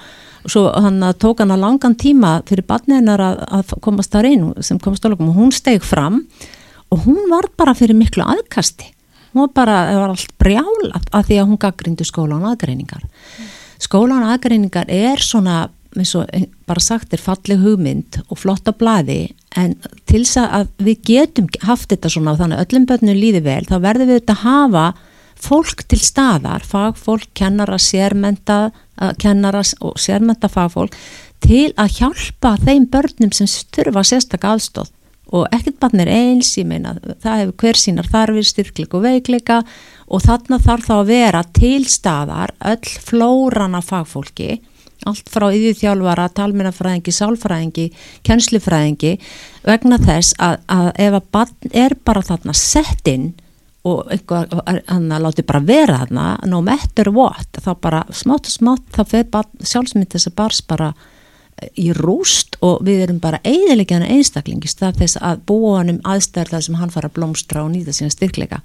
svo 0.46 0.68
hann 0.74 1.00
tók 1.16 1.40
hann 1.40 1.52
að 1.52 1.64
langan 1.64 1.96
tíma 1.96 2.42
fyrir 2.46 2.66
badniðnar 2.68 3.22
að, 3.22 3.44
að 3.48 3.76
komast 3.80 4.12
þar 4.12 4.26
inn 4.26 4.54
sem 4.60 4.80
komast 4.80 5.06
á 5.06 5.08
lokum. 5.08 5.30
Og 5.30 5.36
hún 5.36 5.52
steg 5.52 5.84
fram 5.84 6.26
og 6.90 7.06
hún 7.06 7.26
var 7.32 7.50
bara 7.58 7.76
fyrir 7.78 7.98
miklu 7.98 8.26
aðkasti 8.26 8.92
hún 9.34 9.46
var 9.46 9.52
bara, 9.56 9.80
það 9.90 10.02
var 10.02 10.14
allt 10.14 10.38
brjál 10.42 10.94
af 10.96 11.28
því 11.28 11.42
að 11.42 11.50
hún 11.52 11.62
gaggrindu 11.62 12.08
skólan 12.08 12.48
aðgreiningar 12.50 13.04
mm. 13.06 13.52
skólan 13.86 14.26
aðgreiningar 14.32 14.90
er 14.94 15.22
svona, 15.24 15.68
eins 15.98 16.16
og 16.18 16.30
bara 16.70 16.84
sagt 16.84 17.14
er 17.14 17.22
falleg 17.22 17.62
hugmynd 17.62 18.22
og 18.28 18.42
flotta 18.42 18.74
bladi 18.74 19.22
en 19.58 19.76
til 20.10 20.24
þess 20.24 20.42
að 20.46 20.74
við 20.86 21.06
getum 21.12 21.50
haft 21.66 21.90
þetta 21.94 22.12
svona 22.14 22.38
þannig 22.40 22.60
að 22.60 22.68
öllum 22.68 22.90
börnum 22.90 23.22
líði 23.22 23.46
vel, 23.46 23.64
þá 23.70 23.78
verður 23.86 24.12
við 24.12 24.22
þetta 24.22 24.38
að 24.38 24.44
hafa 24.46 24.88
fólk 25.40 25.86
til 25.88 26.02
staðar, 26.04 26.66
fagfólk, 26.68 27.30
kennara, 27.38 27.78
sérmenta 27.80 28.74
kennara 29.22 29.62
og 29.80 29.96
sérmenta 30.02 30.50
fagfólk 30.52 30.96
til 31.40 31.70
að 31.80 32.02
hjálpa 32.02 32.58
þeim 32.66 32.90
börnum 32.92 33.32
sem 33.36 33.48
þurfa 33.48 34.04
sérstak 34.04 34.44
aðstóð 34.50 34.90
og 35.30 35.46
ekkert 35.54 35.78
barn 35.82 36.02
er 36.02 36.10
eins, 36.10 36.56
ég 36.58 36.68
meina 36.70 36.96
það 37.22 37.44
hefur 37.44 37.56
hver 37.64 37.80
sínar 37.80 38.10
þarfir, 38.10 38.48
styrkleik 38.50 38.96
og 38.98 39.06
veikleika. 39.06 39.62
Og 40.10 40.24
þarna 40.26 40.58
þarf 40.64 40.88
þá 40.88 40.96
að 40.96 41.12
vera 41.12 41.44
til 41.54 41.84
staðar 41.86 42.54
öll 42.66 42.94
flórana 43.06 43.82
fagfólki, 43.86 44.56
allt 45.08 45.30
frá 45.32 45.48
yðurþjálfara, 45.54 46.26
talmennafræðingi, 46.36 47.14
sálfræðingi, 47.14 47.86
kjenslufræðingi 48.26 49.14
vegna 49.68 50.00
þess 50.02 50.34
að, 50.42 50.58
að 50.66 50.90
ef 51.06 51.20
að 51.20 51.30
barn 51.38 51.78
er 51.86 51.96
bara 52.04 52.26
þarna 52.26 52.58
sett 52.58 53.08
inn 53.12 53.30
og 53.88 54.10
hann 54.90 55.08
láti 55.24 55.46
bara 55.48 55.62
vera 55.64 56.02
þarna 56.02 56.26
no 56.52 56.60
matter 56.66 57.14
what, 57.16 57.62
þá 57.64 57.72
bara 57.80 58.02
smátt 58.12 58.50
og 58.50 58.56
smátt 58.58 58.90
þá 58.98 59.04
fer 59.08 59.30
sjálfsmynd 59.64 60.12
þess 60.12 60.28
að 60.28 60.36
bars 60.42 60.60
bara 60.68 60.92
í 61.80 61.92
rúst 61.96 62.58
og 62.66 62.82
við 62.86 63.06
erum 63.06 63.20
bara 63.24 63.40
eiginlega 63.44 64.00
einstaklingist 64.06 64.82
af 64.84 64.98
þess 65.00 65.20
að 65.22 65.44
búa 65.50 65.78
hann 65.80 65.94
um 65.96 66.02
aðstæðar 66.08 66.66
sem 66.66 66.78
hann 66.80 66.92
fara 66.94 67.10
að 67.10 67.18
blómstra 67.20 67.64
og 67.66 67.72
nýta 67.74 67.96
sína 67.96 68.12
styrkleika. 68.14 68.62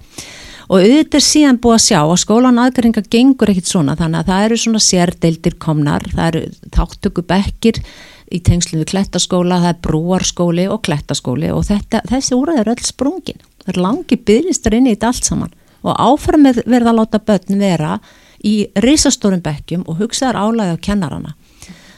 Og 0.65 0.81
auðvitað 0.81 1.19
er 1.19 1.25
síðan 1.25 1.59
búið 1.61 1.75
að 1.77 1.85
sjá 1.85 1.99
að 2.01 2.19
skólan 2.23 2.61
aðgæringa 2.61 3.03
gengur 3.13 3.51
ekkit 3.53 3.69
svona 3.69 3.95
þannig 3.99 4.23
að 4.23 4.31
það 4.31 4.45
eru 4.47 4.59
svona 4.63 4.81
sérdeildir 4.81 5.57
komnar, 5.61 6.07
það 6.15 6.29
eru 6.31 6.43
þáttöku 6.73 7.25
bekkir 7.29 7.81
í 8.33 8.41
tengslu 8.41 8.79
við 8.81 8.89
klettaskóla, 8.95 9.61
það 9.61 9.73
er 9.73 9.81
brúarskóli 9.85 10.65
og 10.73 10.81
klettaskóli 10.87 11.51
og 11.53 11.67
þetta, 11.67 12.01
þessi 12.09 12.33
úrað 12.33 12.63
er 12.63 12.73
öll 12.73 12.85
sprungin, 12.87 13.45
það 13.61 13.73
er 13.75 13.81
langi 13.85 14.17
byrjistar 14.17 14.77
inn 14.79 14.89
í 14.89 14.95
þetta 14.95 15.11
allt 15.11 15.29
saman. 15.29 15.53
Og 15.85 15.93
áfram 16.01 16.47
verða 16.65 16.95
að 16.95 16.97
láta 16.97 17.21
börn 17.21 17.59
vera 17.61 17.99
í 18.41 18.55
risastórum 18.81 19.43
bekkjum 19.45 19.85
og 19.85 20.01
hugsaðar 20.01 20.41
álæði 20.41 20.73
á 20.73 20.85
kennarana 20.89 21.35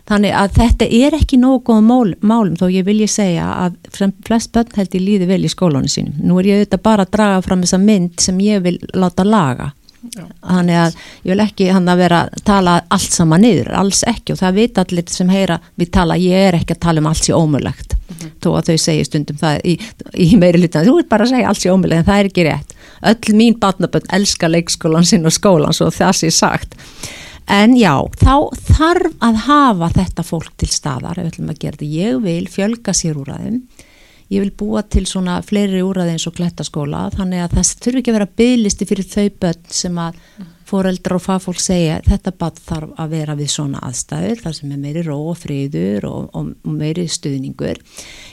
Þannig 0.08 0.36
að 0.40 0.54
þetta 0.56 0.88
er 0.88 1.16
ekki 1.18 1.40
nógu 1.42 1.64
góð 1.68 1.82
mál, 1.84 2.14
málum 2.24 2.56
þó 2.56 2.70
ég 2.72 2.86
vilja 2.88 3.10
segja 3.12 3.48
að 3.66 3.76
flest 4.24 4.54
börn 4.56 4.78
held 4.78 4.96
ég 4.96 5.04
líði 5.04 5.28
vel 5.28 5.42
í 5.44 5.52
skólanu 5.52 5.92
sínum. 5.92 6.16
Nú 6.24 6.38
er 6.40 6.48
ég 6.48 6.62
auðvitað 6.62 6.86
bara 6.86 7.04
að 7.04 7.18
draga 7.18 7.42
fram 7.44 7.66
þessa 7.66 7.82
mynd 7.82 8.24
sem 8.24 8.40
ég 8.46 8.64
vil 8.64 8.78
láta 8.96 9.28
laga. 9.28 9.74
Já. 10.14 10.24
Þannig 10.46 10.78
að 10.80 10.96
ég 11.26 11.32
vil 11.34 11.44
ekki 11.44 11.68
hann 11.74 11.90
að 11.92 12.02
vera 12.06 12.20
að 12.24 12.44
tala 12.48 12.76
allt 12.94 13.16
saman 13.18 13.44
niður, 13.44 13.74
alls 13.76 14.04
ekki 14.08 14.36
og 14.36 14.40
það 14.40 14.60
veit 14.62 14.80
allir 14.80 15.12
sem 15.12 15.32
heyra 15.34 15.58
við 15.76 15.92
tala, 15.98 16.20
ég 16.22 16.48
er 16.48 16.58
ekki 16.62 16.78
að 16.78 16.84
tala 16.86 17.04
um 17.04 17.10
allt 17.10 17.26
sér 17.26 17.36
ómulagt 17.36 17.98
mm 17.98 18.16
-hmm. 18.16 18.32
þó 18.46 18.50
að 18.54 18.70
þau 18.70 18.78
segja 18.86 19.08
stundum 19.10 19.42
það 19.42 19.60
í, 19.66 19.74
í 20.14 20.28
meiri 20.38 20.62
lutan, 20.62 20.86
þú 20.88 21.00
er 21.02 21.10
bara 21.10 21.26
að 21.26 21.34
segja 21.34 21.50
allt 21.50 21.62
sér 21.62 21.74
ómulagt 21.74 22.00
en 22.00 22.08
það 22.08 22.20
er 22.20 22.30
ekki 22.30 22.48
rétt. 22.48 22.76
Öll 23.12 23.36
mín 23.36 23.60
barnabönd 23.60 24.08
elska 24.14 24.48
leikskólan 24.48 25.06
sinn 25.06 25.26
og 25.26 25.34
skólan 25.34 25.74
svo 25.74 25.90
það 25.92 26.14
sé 26.22 26.32
sagt 26.32 26.78
En 27.48 27.78
já, 27.80 27.94
þá 28.20 28.34
þarf 28.76 29.14
að 29.24 29.38
hafa 29.46 29.88
þetta 29.96 30.24
fólk 30.28 30.56
til 30.60 30.68
staðar 30.72 31.20
ef 31.20 31.24
við 31.24 31.30
ætlum 31.32 31.54
að 31.54 31.62
gera 31.62 31.78
þetta. 31.78 31.92
Ég 31.96 32.18
vil 32.26 32.48
fjölga 32.52 32.96
sér 32.98 33.22
úr 33.22 33.32
aðeim. 33.38 33.62
ég 34.28 34.44
vil 34.44 34.52
búa 34.60 34.84
til 34.84 35.06
svona 35.08 35.40
fleiri 35.46 35.80
úrraði 35.86 36.18
eins 36.18 36.28
og 36.28 36.36
klettaskóla 36.36 37.08
þannig 37.16 37.46
að 37.46 37.54
það 37.56 37.70
þurfi 37.86 38.02
ekki 38.02 38.12
að 38.12 38.18
vera 38.18 38.30
bygglisti 38.42 38.88
fyrir 38.90 39.08
þau 39.08 39.28
börn 39.40 39.70
sem 39.72 40.00
að 40.04 40.18
foreldrar 40.68 41.16
og 41.16 41.24
fagfólk 41.24 41.62
segja 41.64 42.02
þetta 42.04 42.34
bara 42.36 42.64
þarf 42.68 43.00
að 43.00 43.14
vera 43.16 43.36
við 43.40 43.52
svona 43.54 43.80
aðstæður 43.88 44.42
þar 44.44 44.58
sem 44.58 44.74
er 44.76 44.82
meiri 44.82 45.04
ró 45.06 45.16
og 45.32 45.38
friður 45.40 46.10
og, 46.10 46.26
og, 46.36 46.50
og 46.60 46.76
meiri 46.82 47.08
stuðningur 47.08 47.80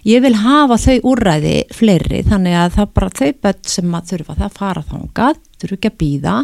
ég 0.09 0.25
vil 0.25 0.35
hafa 0.43 0.81
þau 0.83 0.97
úrræði 1.13 1.55
fleiri 1.75 2.25
þannig 2.27 2.59
að 2.59 2.75
það 2.81 2.95
bara 2.99 3.15
þau 3.21 3.31
börn 3.47 3.71
sem 3.77 3.95
að 4.01 4.11
þurfa 4.11 4.39
það 4.43 4.59
fara 4.59 4.85
þangað 4.91 5.41
þurfu 5.63 5.79
ekki 5.79 5.93
að 5.93 6.01
býða 6.03 6.37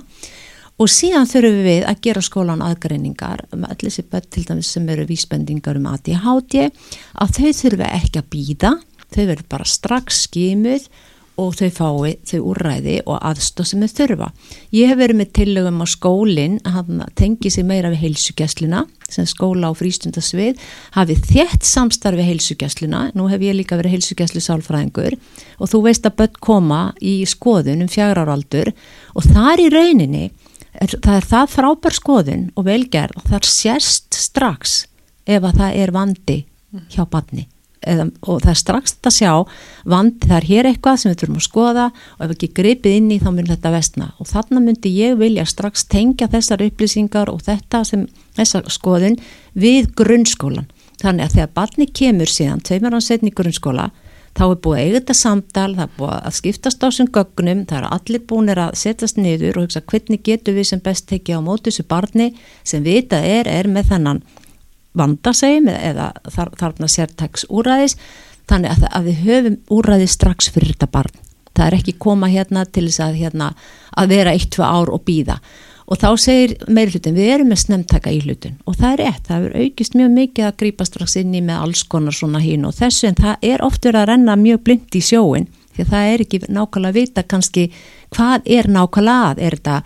og 0.81 0.89
síðan 0.89 1.29
þurfum 1.29 1.61
við 1.67 1.85
að 1.89 2.01
gera 2.07 2.25
skólan 2.25 2.65
aðgreiningar 2.65 3.45
um 3.53 3.67
allir 3.69 4.47
dæmis 4.49 4.73
sem 4.73 4.89
eru 4.89 5.05
vísbendingar 5.09 5.77
um 5.77 5.91
ADHD 5.93 6.71
að 7.21 7.37
þau 7.37 7.53
þurfu 7.61 7.91
ekki 7.91 8.23
að 8.23 8.31
býða 8.33 8.75
þau 9.11 9.23
verður 9.27 9.47
bara 9.51 9.69
strax 9.69 10.25
skimuð 10.29 10.89
og 11.41 11.55
þau 11.57 11.69
fái 11.73 12.15
þau 12.29 12.41
úrræði 12.51 12.97
og 13.09 13.21
aðstóð 13.25 13.69
sem 13.71 13.85
þau 13.85 13.95
þurfa. 14.01 14.29
Ég 14.77 14.91
hef 14.91 14.99
verið 15.01 15.19
með 15.21 15.31
tillögum 15.39 15.81
á 15.81 15.87
skólinn 15.89 16.59
að 16.69 16.91
tengi 17.17 17.53
sig 17.53 17.65
meira 17.67 17.93
við 17.93 18.03
heilsugjastluna 18.05 18.83
sem 19.11 19.29
skóla 19.29 19.71
á 19.73 19.73
frístundasvið 19.77 20.61
hafið 20.97 21.25
þétt 21.31 21.67
samstarfi 21.67 22.27
heilsugjastluna 22.29 23.07
nú 23.17 23.31
hef 23.33 23.43
ég 23.47 23.57
líka 23.57 23.79
verið 23.81 23.97
heilsugjastlu 23.97 24.43
sálfræðingur 24.45 25.17
og 25.17 25.73
þú 25.73 25.83
veist 25.89 26.07
að 26.07 26.19
börn 26.21 26.39
koma 26.45 26.83
í 27.01 27.17
skoðun 27.29 27.87
um 27.87 27.91
fjagraraldur 27.91 28.73
og 29.17 29.33
þar 29.33 29.65
í 29.65 29.73
rauninni 29.73 30.25
er, 30.81 30.97
það 30.97 31.17
er 31.17 31.29
það 31.31 31.55
frábær 31.55 31.97
skoðun 31.97 32.45
og 32.57 32.67
velgerð 32.67 33.21
og 33.21 33.31
það 33.31 33.49
sérst 33.53 34.19
strax 34.19 34.83
ef 35.29 35.45
að 35.45 35.63
það 35.63 35.81
er 35.85 35.95
vandi 35.95 36.39
hjá 36.91 37.03
barni. 37.11 37.47
Eða, 37.81 38.11
og 38.29 38.43
það 38.45 38.51
er 38.53 38.59
strax 38.61 38.93
að 39.09 39.15
sjá 39.17 39.31
vandi 39.89 40.29
það 40.29 40.37
er 40.37 40.47
hér 40.51 40.67
eitthvað 40.69 40.99
sem 41.01 41.13
við 41.13 41.23
þurfum 41.23 41.39
að 41.39 41.45
skoða 41.47 41.85
og 41.89 42.25
ef 42.27 42.35
ekki 42.35 42.49
gripið 42.59 42.97
inn 42.99 43.07
í 43.15 43.17
þá 43.23 43.31
mun 43.31 43.49
þetta 43.49 43.73
vestna 43.73 44.09
og 44.21 44.29
þarna 44.29 44.61
myndi 44.67 44.93
ég 44.99 45.17
vilja 45.17 45.47
strax 45.49 45.87
tengja 45.89 46.29
þessar 46.29 46.67
upplýsingar 46.67 47.33
og 47.33 47.41
þetta 47.47 47.81
sem 47.89 48.03
þessar 48.37 48.69
skoðin 48.69 49.17
við 49.57 49.89
grunnskólan 49.97 50.69
þannig 51.01 51.25
að 51.25 51.39
þegar 51.39 51.55
barni 51.57 51.89
kemur 51.89 52.29
síðan 52.29 52.61
tveimur 52.69 52.99
án 53.01 53.07
setni 53.07 53.33
grunnskóla 53.33 53.89
þá 54.41 54.47
er 54.47 54.61
búið 54.65 54.79
eigið 54.81 54.95
þetta 54.97 55.17
samtal, 55.19 55.71
það 55.77 55.83
er 55.85 55.97
búið 55.99 56.13
að 56.17 56.37
skiptast 56.39 56.85
á 56.85 56.89
sem 56.97 57.09
gögnum, 57.13 57.65
það 57.69 57.79
er 57.81 57.89
allir 57.93 58.23
búinir 58.31 58.61
að 58.63 58.77
setjast 58.81 59.19
niður 59.21 59.59
og 59.61 59.67
hugsa 59.67 59.83
hvernig 59.85 60.23
getur 60.25 60.57
við 60.57 60.69
sem 60.71 60.81
best 60.85 61.09
tekið 61.11 61.43
á 61.45 61.45
móti 61.45 61.69
þessu 61.69 61.85
barni 61.91 62.31
sem 62.65 62.85
vita 62.87 63.21
er, 63.21 63.51
er 63.51 63.69
með 63.69 63.91
þennan 63.93 64.23
vandasegjum 64.97 65.69
eða 65.75 66.11
þar, 66.33 66.53
þarna 66.63 66.89
sértæks 66.91 67.45
úræðis 67.53 67.99
þannig 68.51 68.73
að, 68.73 68.87
að 68.97 69.11
við 69.11 69.21
höfum 69.27 69.59
úræðis 69.77 70.17
strax 70.17 70.49
fyrir 70.51 70.73
þetta 70.73 70.89
barn. 70.97 71.21
Það 71.51 71.67
er 71.67 71.77
ekki 71.77 71.99
koma 72.01 72.31
hérna 72.31 72.65
til 72.65 72.87
þess 72.89 73.03
að, 73.05 73.19
hérna, 73.21 73.51
að 74.01 74.15
vera 74.15 74.33
eitt, 74.33 74.49
tvö 74.55 74.65
ár 74.65 74.91
og 74.95 75.05
býða 75.05 75.37
og 75.91 75.99
þá 75.99 76.09
segir 76.23 76.57
meir 76.71 76.93
hlutin 76.93 77.17
við 77.19 77.33
erum 77.35 77.51
með 77.51 77.63
snemtaka 77.65 78.13
í 78.15 78.21
hlutin 78.25 78.59
og 78.65 78.79
það 78.79 78.93
er 78.93 79.01
rétt, 79.05 79.25
það 79.29 79.47
er 79.47 79.57
aukist 79.65 79.97
mjög 79.99 80.13
mikið 80.17 80.49
að 80.49 80.59
grípa 80.63 80.87
strax 80.87 81.17
inn 81.21 81.35
í 81.35 81.45
með 81.45 81.65
alls 81.67 81.83
konar 81.91 82.17
svona 82.17 82.43
hín 82.43 82.69
og 82.69 82.77
þessu 82.79 83.11
en 83.11 83.19
það 83.19 83.49
er 83.53 83.65
oftur 83.67 83.99
að 83.99 84.13
renna 84.13 84.39
mjög 84.39 84.63
blind 84.69 84.99
í 84.99 85.03
sjóin 85.05 85.51
því 85.75 85.85
að 85.85 85.91
það 85.95 86.13
er 86.13 86.25
ekki 86.25 86.41
nákvæmlega 86.47 86.91
að 86.91 86.99
vita 86.99 87.25
kannski 87.31 87.65
hvað 88.15 88.49
er 88.57 88.69
nákvæmlega 88.71 89.29
að, 89.31 89.43
er 89.47 89.57
þetta 89.57 89.77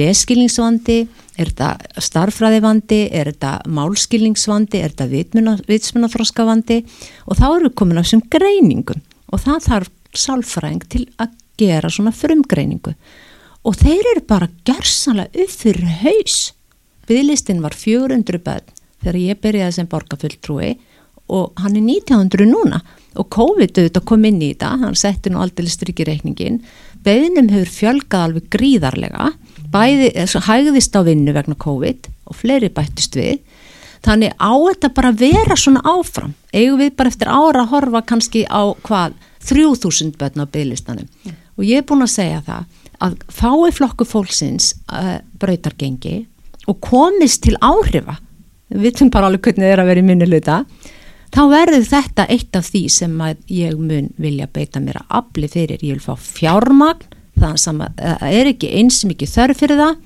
leskilningsvandi, 0.00 0.98
er 1.38 1.52
þetta 1.52 2.00
starfræðivandi, 2.08 3.00
er 3.14 3.30
þetta 3.32 3.52
málskilningsvandi, 3.78 4.82
er 4.82 4.94
þetta 4.94 5.62
vitsmunafroskavandi? 5.68 6.80
Og 7.26 7.38
þá 7.38 7.46
eru 7.52 7.70
komin 7.70 8.00
á 8.00 8.02
þessum 8.02 8.24
greiningum. 8.32 9.04
Og 9.30 9.44
það 9.44 9.64
þarf 9.68 9.94
sálfræðing 10.18 10.88
til 10.90 11.04
að 11.22 11.36
gera 11.58 11.90
svona 11.92 12.14
frumgreiningu 12.14 12.94
og 13.66 13.78
þeir 13.78 14.12
eru 14.14 14.24
bara 14.28 14.50
gerðsanlega 14.68 15.44
upp 15.44 15.54
fyrir 15.54 15.96
haus. 16.02 16.38
Byðlistin 17.08 17.62
var 17.64 17.76
400 17.76 18.42
börn 18.44 18.76
þegar 19.02 19.18
ég 19.22 19.40
byrjaði 19.42 19.76
sem 19.78 19.88
borgarfulltrúi 19.90 20.76
og 21.28 21.60
hann 21.60 21.76
er 21.76 21.84
1900 21.84 22.48
núna. 22.48 22.82
Og 23.18 23.26
COVID 23.34 23.72
auðvitað 23.80 24.04
kom 24.06 24.24
inn 24.28 24.42
í 24.44 24.52
þetta, 24.52 24.76
hann 24.84 24.96
setti 24.96 25.32
nú 25.32 25.40
aldrei 25.42 25.68
strykki 25.70 26.06
reikningin 26.06 26.60
beðnum 27.04 27.48
hefur 27.52 27.70
fjölgað 27.72 28.24
alveg 28.26 28.48
gríðarlega 28.52 29.30
bæði, 29.72 30.10
hægðist 30.46 30.96
á 30.96 31.00
vinnu 31.06 31.34
vegna 31.36 31.56
COVID 31.60 32.08
og 32.28 32.36
fleiri 32.36 32.70
bættist 32.72 33.16
við. 33.18 33.40
Þannig 34.04 34.34
á 34.38 34.52
þetta 34.54 34.90
bara 34.94 35.12
vera 35.12 35.56
svona 35.58 35.82
áfram, 35.82 36.34
eigum 36.54 36.78
við 36.80 36.92
bara 36.96 37.10
eftir 37.10 37.30
ára 37.30 37.64
að 37.64 37.72
horfa 37.72 38.04
kannski 38.06 38.44
á 38.46 38.62
hvað 38.86 39.16
3000 39.48 40.14
börn 40.18 40.44
á 40.44 40.46
byggðlistanum 40.46 41.08
yeah. 41.26 41.36
og 41.56 41.66
ég 41.66 41.82
er 41.82 41.86
búin 41.88 42.04
að 42.04 42.14
segja 42.14 42.42
það 42.46 42.77
að 43.04 43.18
fái 43.32 43.72
flokku 43.74 44.06
fólksins 44.08 44.72
uh, 44.92 45.18
brautargengi 45.38 46.22
og 46.68 46.80
komist 46.84 47.44
til 47.46 47.56
áhrifa 47.62 48.18
við 48.68 48.88
veitum 48.88 49.12
bara 49.12 49.30
alveg 49.30 49.48
hvernig 49.48 49.64
það 49.64 49.74
er 49.74 49.82
að 49.82 49.90
vera 49.92 50.02
í 50.02 50.08
minni 50.08 50.28
luta 50.28 50.58
þá 51.34 51.40
verður 51.52 51.86
þetta 51.88 52.26
eitt 52.32 52.58
af 52.58 52.68
því 52.68 52.82
sem 52.92 53.16
ég 53.52 53.78
mun 53.78 54.10
vilja 54.20 54.48
beita 54.52 54.80
mér 54.80 55.02
að 55.02 55.16
afli 55.20 55.48
fyrir, 55.52 55.80
ég 55.82 55.98
vil 55.98 56.04
fá 56.04 56.16
fjármagn 56.16 57.16
það 57.38 57.58
sem 57.62 57.82
er 57.84 58.50
ekki 58.50 58.72
eins 58.80 59.02
mikið 59.06 59.34
þörf 59.34 59.60
fyrir 59.62 59.82
það 59.82 59.98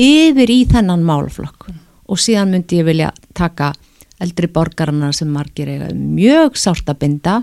yfir 0.00 0.52
í 0.52 0.60
þennan 0.70 1.02
málflokk 1.04 1.68
og 2.08 2.20
síðan 2.20 2.54
myndi 2.54 2.80
ég 2.80 2.88
vilja 2.88 3.10
taka 3.36 3.72
eldri 4.22 4.48
borgarna 4.52 5.10
sem 5.14 5.30
margir 5.32 5.68
eiga 5.68 5.90
mjög 5.94 6.56
sárt 6.60 6.88
að 6.88 7.02
binda 7.02 7.40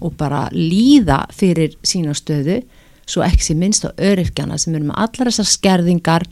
og 0.00 0.14
bara 0.18 0.46
líða 0.54 1.24
fyrir 1.34 1.76
sína 1.86 2.14
stöðu 2.16 2.62
svo 3.12 3.22
ekki 3.26 3.46
sem 3.50 3.60
minnst 3.60 3.86
á 3.86 3.90
öryrkjana 3.92 4.58
sem 4.60 4.74
eru 4.74 4.88
með 4.88 5.00
allar 5.04 5.30
þessar 5.30 5.50
skerðingar 5.50 6.26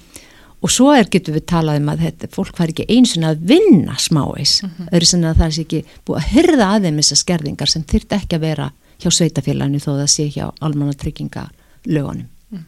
og 0.60 0.72
svo 0.72 0.90
er 0.92 1.08
getur 1.12 1.36
við 1.36 1.46
talað 1.52 1.80
um 1.80 1.92
að 1.92 2.02
þetta, 2.06 2.30
fólk 2.34 2.56
fær 2.56 2.72
ekki 2.72 2.88
eins 2.92 3.14
og 3.16 3.26
að 3.30 3.46
vinna 3.52 3.96
smáis 4.00 4.58
mm 4.62 4.70
-hmm. 4.70 4.90
öðru 4.92 5.06
sem 5.06 5.22
það 5.22 5.46
er 5.46 5.60
ekki 5.64 5.84
búið 6.04 6.18
að 6.20 6.28
hyrða 6.34 6.66
að 6.74 6.82
þeim 6.84 7.00
þessar 7.00 7.22
skerðingar 7.22 7.72
sem 7.72 7.86
þurft 7.92 8.12
ekki 8.18 8.36
að 8.36 8.44
vera 8.48 8.72
hjá 9.00 9.10
sveitafélaginu 9.10 9.80
þó 9.80 9.92
það 9.94 10.10
sé 10.12 10.28
hjá 10.28 10.46
almanna 10.60 10.92
trygginga 10.92 11.48
lögunum 11.86 12.28
mm. 12.50 12.64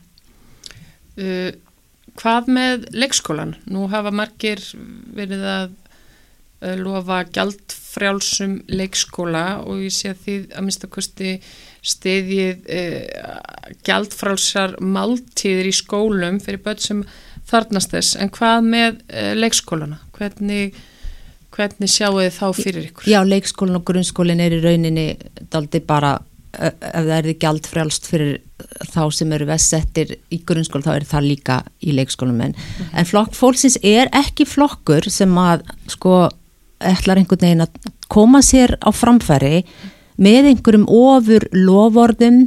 uh, 1.19 1.53
Hvað 2.13 2.49
með 2.53 2.83
leikskólan? 2.93 3.55
Nú 3.73 3.87
hafa 3.89 4.11
margir 4.13 4.61
verið 5.17 5.45
að 5.49 5.71
uh, 6.61 6.77
lofa 6.77 7.23
gjaldfrjálsum 7.93 8.63
leikskóla 8.73 9.63
og 9.67 9.83
ég 9.85 9.93
sé 9.93 10.13
að 10.13 10.23
því 10.25 10.37
að 10.57 10.65
minnstakosti 10.65 11.33
stiðið 11.83 12.71
uh, 12.73 13.75
gjaldfrjálsar 13.85 14.79
máltíðir 14.81 15.69
í 15.69 15.75
skólum 15.75 16.41
fyrir 16.41 16.63
börn 16.63 16.81
sem 16.81 17.05
þarnast 17.49 17.93
þess, 17.93 18.17
en 18.17 18.31
hvað 18.33 18.65
með 18.65 19.01
uh, 19.13 19.33
leikskólana? 19.37 20.01
Hvernig, 20.17 20.77
hvernig 21.53 21.91
sjáu 21.91 22.21
þið 22.21 22.37
þá 22.39 22.47
fyrir 22.57 22.91
ykkur? 22.91 23.09
Já, 23.11 23.21
leikskólan 23.27 23.81
og 23.81 23.87
grunnskólin 23.89 24.41
er 24.41 24.57
í 24.57 24.63
rauninni 24.63 25.09
daldi 25.53 25.83
bara, 25.85 26.17
ef 26.53 26.79
það 26.81 27.17
er 27.19 27.33
ekki 27.33 27.49
allt 27.49 27.69
frjálst 27.69 28.07
fyrir 28.09 28.39
þá 28.93 29.03
sem 29.13 29.33
eru 29.35 29.49
vestsettir 29.49 30.15
í 30.33 30.41
grunnskólan, 30.47 30.87
þá 30.87 30.95
er 30.95 31.09
það 31.11 31.29
líka 31.29 31.59
í 31.83 31.97
leikskólanum, 31.97 32.47
en, 32.47 32.55
mm 32.55 32.63
-hmm. 32.63 32.95
en 33.01 33.11
flokk 33.11 33.35
fólksins 33.37 33.81
er 33.83 34.13
ekki 34.17 34.47
flokkur 34.49 35.11
sem 35.11 35.35
að 35.41 35.67
sko, 35.91 36.31
ætlar 36.91 37.21
einhvern 37.21 37.47
veginn 37.47 37.65
að 37.67 37.93
koma 38.13 38.43
sér 38.45 38.77
á 38.83 38.91
framfæri 38.95 39.63
með 40.23 40.51
einhverjum 40.53 40.89
ofur 40.89 41.47
lovorðum 41.55 42.43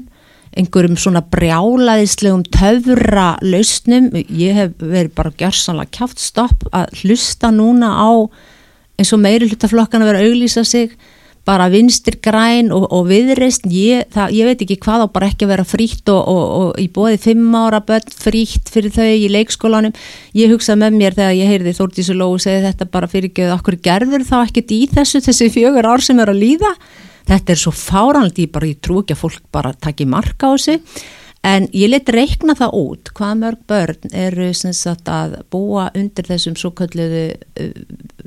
einhverjum 0.55 0.95
svona 0.99 1.23
brjálaðislegum 1.33 2.45
töfra 2.53 3.33
lausnum, 3.43 4.11
ég 4.15 4.55
hef 4.55 4.75
verið 4.79 5.11
bara 5.17 5.33
gjörsanlega 5.39 5.91
kjátt 5.97 6.21
stopp 6.21 6.63
að 6.71 7.01
hlusta 7.01 7.51
núna 7.51 7.91
á 7.91 8.11
eins 8.95 9.11
og 9.11 9.19
meiri 9.23 9.49
hlutaflokkan 9.49 10.03
að 10.03 10.11
vera 10.11 10.23
að 10.23 10.29
auglýsa 10.29 10.63
sig 10.67 10.95
bara 11.45 11.67
vinstir 11.69 12.17
græn 12.25 12.71
og, 12.73 12.87
og 12.93 13.05
viðreist, 13.09 13.67
ég, 13.69 14.05
ég 14.33 14.47
veit 14.49 14.61
ekki 14.65 14.79
hvað 14.81 15.05
á 15.05 15.07
bara 15.13 15.29
ekki 15.29 15.45
að 15.45 15.51
vera 15.53 15.65
frítt 15.67 16.09
og, 16.09 16.21
og, 16.31 16.45
og 16.59 16.79
í 16.81 16.87
bóði 16.93 17.19
fimm 17.21 17.57
ára 17.57 17.81
börn 17.85 18.13
frítt 18.17 18.71
fyrir 18.73 18.93
þau 18.95 19.05
í 19.05 19.27
leikskólanum, 19.29 19.93
ég 20.37 20.53
hugsaði 20.53 20.81
með 20.81 20.97
mér 20.99 21.17
þegar 21.19 21.35
ég 21.37 21.51
heyrði 21.53 21.75
Þórtísu 21.77 22.15
Lóu 22.17 22.39
segja 22.41 22.63
þetta 22.65 22.87
bara 22.95 23.09
fyrir 23.11 23.29
ekki, 23.29 23.49
okkur 23.53 23.77
gerður 23.85 24.25
þá 24.25 24.37
ekkert 24.41 24.73
í 24.73 24.79
þessu 24.93 25.21
þessi 25.25 25.51
fjögur 25.53 25.89
ár 25.89 26.05
sem 26.05 26.21
er 26.23 26.33
að 26.33 26.41
líða? 26.41 26.71
Þetta 27.25 27.53
er 27.53 27.61
svo 27.61 27.73
fáranlega, 27.73 28.45
ég 28.45 28.65
ég 28.71 28.81
trú 28.85 28.99
ekki 29.01 29.15
að 29.15 29.21
fólk 29.21 29.45
bara 29.53 29.73
taki 29.73 30.05
marka 30.09 30.49
á 30.49 30.53
þessu. 30.53 30.79
En 31.45 31.67
ég 31.77 31.91
leti 31.91 32.13
reikna 32.13 32.55
það 32.57 32.73
út 32.79 33.11
hvað 33.17 33.35
mörg 33.43 33.65
börn 33.69 34.15
eru 34.17 34.47
sagt, 34.57 35.09
að 35.09 35.35
búa 35.53 35.91
undir 35.93 36.25
þessum 36.25 36.57
svo 36.57 36.71
kalluðu 36.73 37.27
uh, 37.37 37.75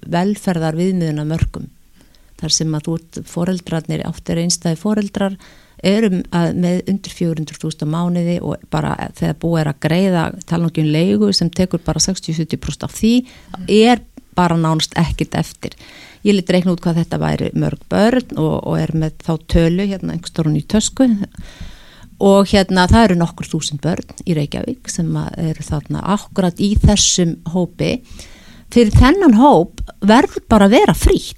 velferðar 0.07 0.79
viðmiðuna 0.79 1.27
mörgum 1.27 1.67
þar 2.39 2.55
sem 2.55 2.77
að 2.77 2.85
þú 2.87 2.99
ert 2.99 3.23
foreldrarnir, 3.29 4.05
áttir 4.09 4.43
einstæði 4.43 4.81
foreldrar 4.81 5.39
erum 5.85 6.23
með 6.59 6.91
undir 6.91 7.15
400.000 7.15 7.87
mánuði 7.89 8.39
og 8.43 8.63
bara 8.73 8.95
þegar 9.17 9.39
búið 9.43 9.61
er 9.61 9.71
að 9.71 9.81
greiða 9.87 10.25
talangin 10.51 10.93
leigu 10.93 11.31
sem 11.37 11.51
tekur 11.55 11.83
bara 11.85 12.03
60-70% 12.03 12.87
af 12.87 12.95
því 12.97 13.15
er 13.79 14.03
bara 14.39 14.59
nánast 14.59 14.95
ekkit 14.99 15.35
eftir. 15.39 15.75
Ég 16.27 16.35
liti 16.35 16.55
reikna 16.55 16.75
út 16.75 16.83
hvað 16.83 17.03
þetta 17.03 17.21
væri 17.23 17.51
mörg 17.59 17.83
börn 17.91 18.39
og, 18.39 18.55
og 18.67 18.79
er 18.79 18.95
með 18.95 19.19
þá 19.27 19.33
tölu 19.55 19.87
hérna 19.87 20.15
einhverstórun 20.15 20.59
í 20.59 20.65
tösku 20.67 21.07
og 22.19 22.51
hérna 22.51 22.89
það 22.91 23.05
eru 23.05 23.19
nokkur 23.21 23.47
þúsund 23.47 23.83
börn 23.83 24.25
í 24.27 24.35
Reykjavík 24.35 24.91
sem 24.91 25.11
eru 25.39 25.63
þarna 25.63 26.03
akkurat 26.17 26.59
í 26.59 26.73
þessum 26.83 27.37
hópi. 27.55 28.01
Fyrir 28.75 28.95
þennan 28.99 29.39
hóp 29.39 29.79
verður 30.05 30.45
bara 30.51 30.67
að 30.67 30.75
vera 30.75 30.97
frýtt 30.99 31.38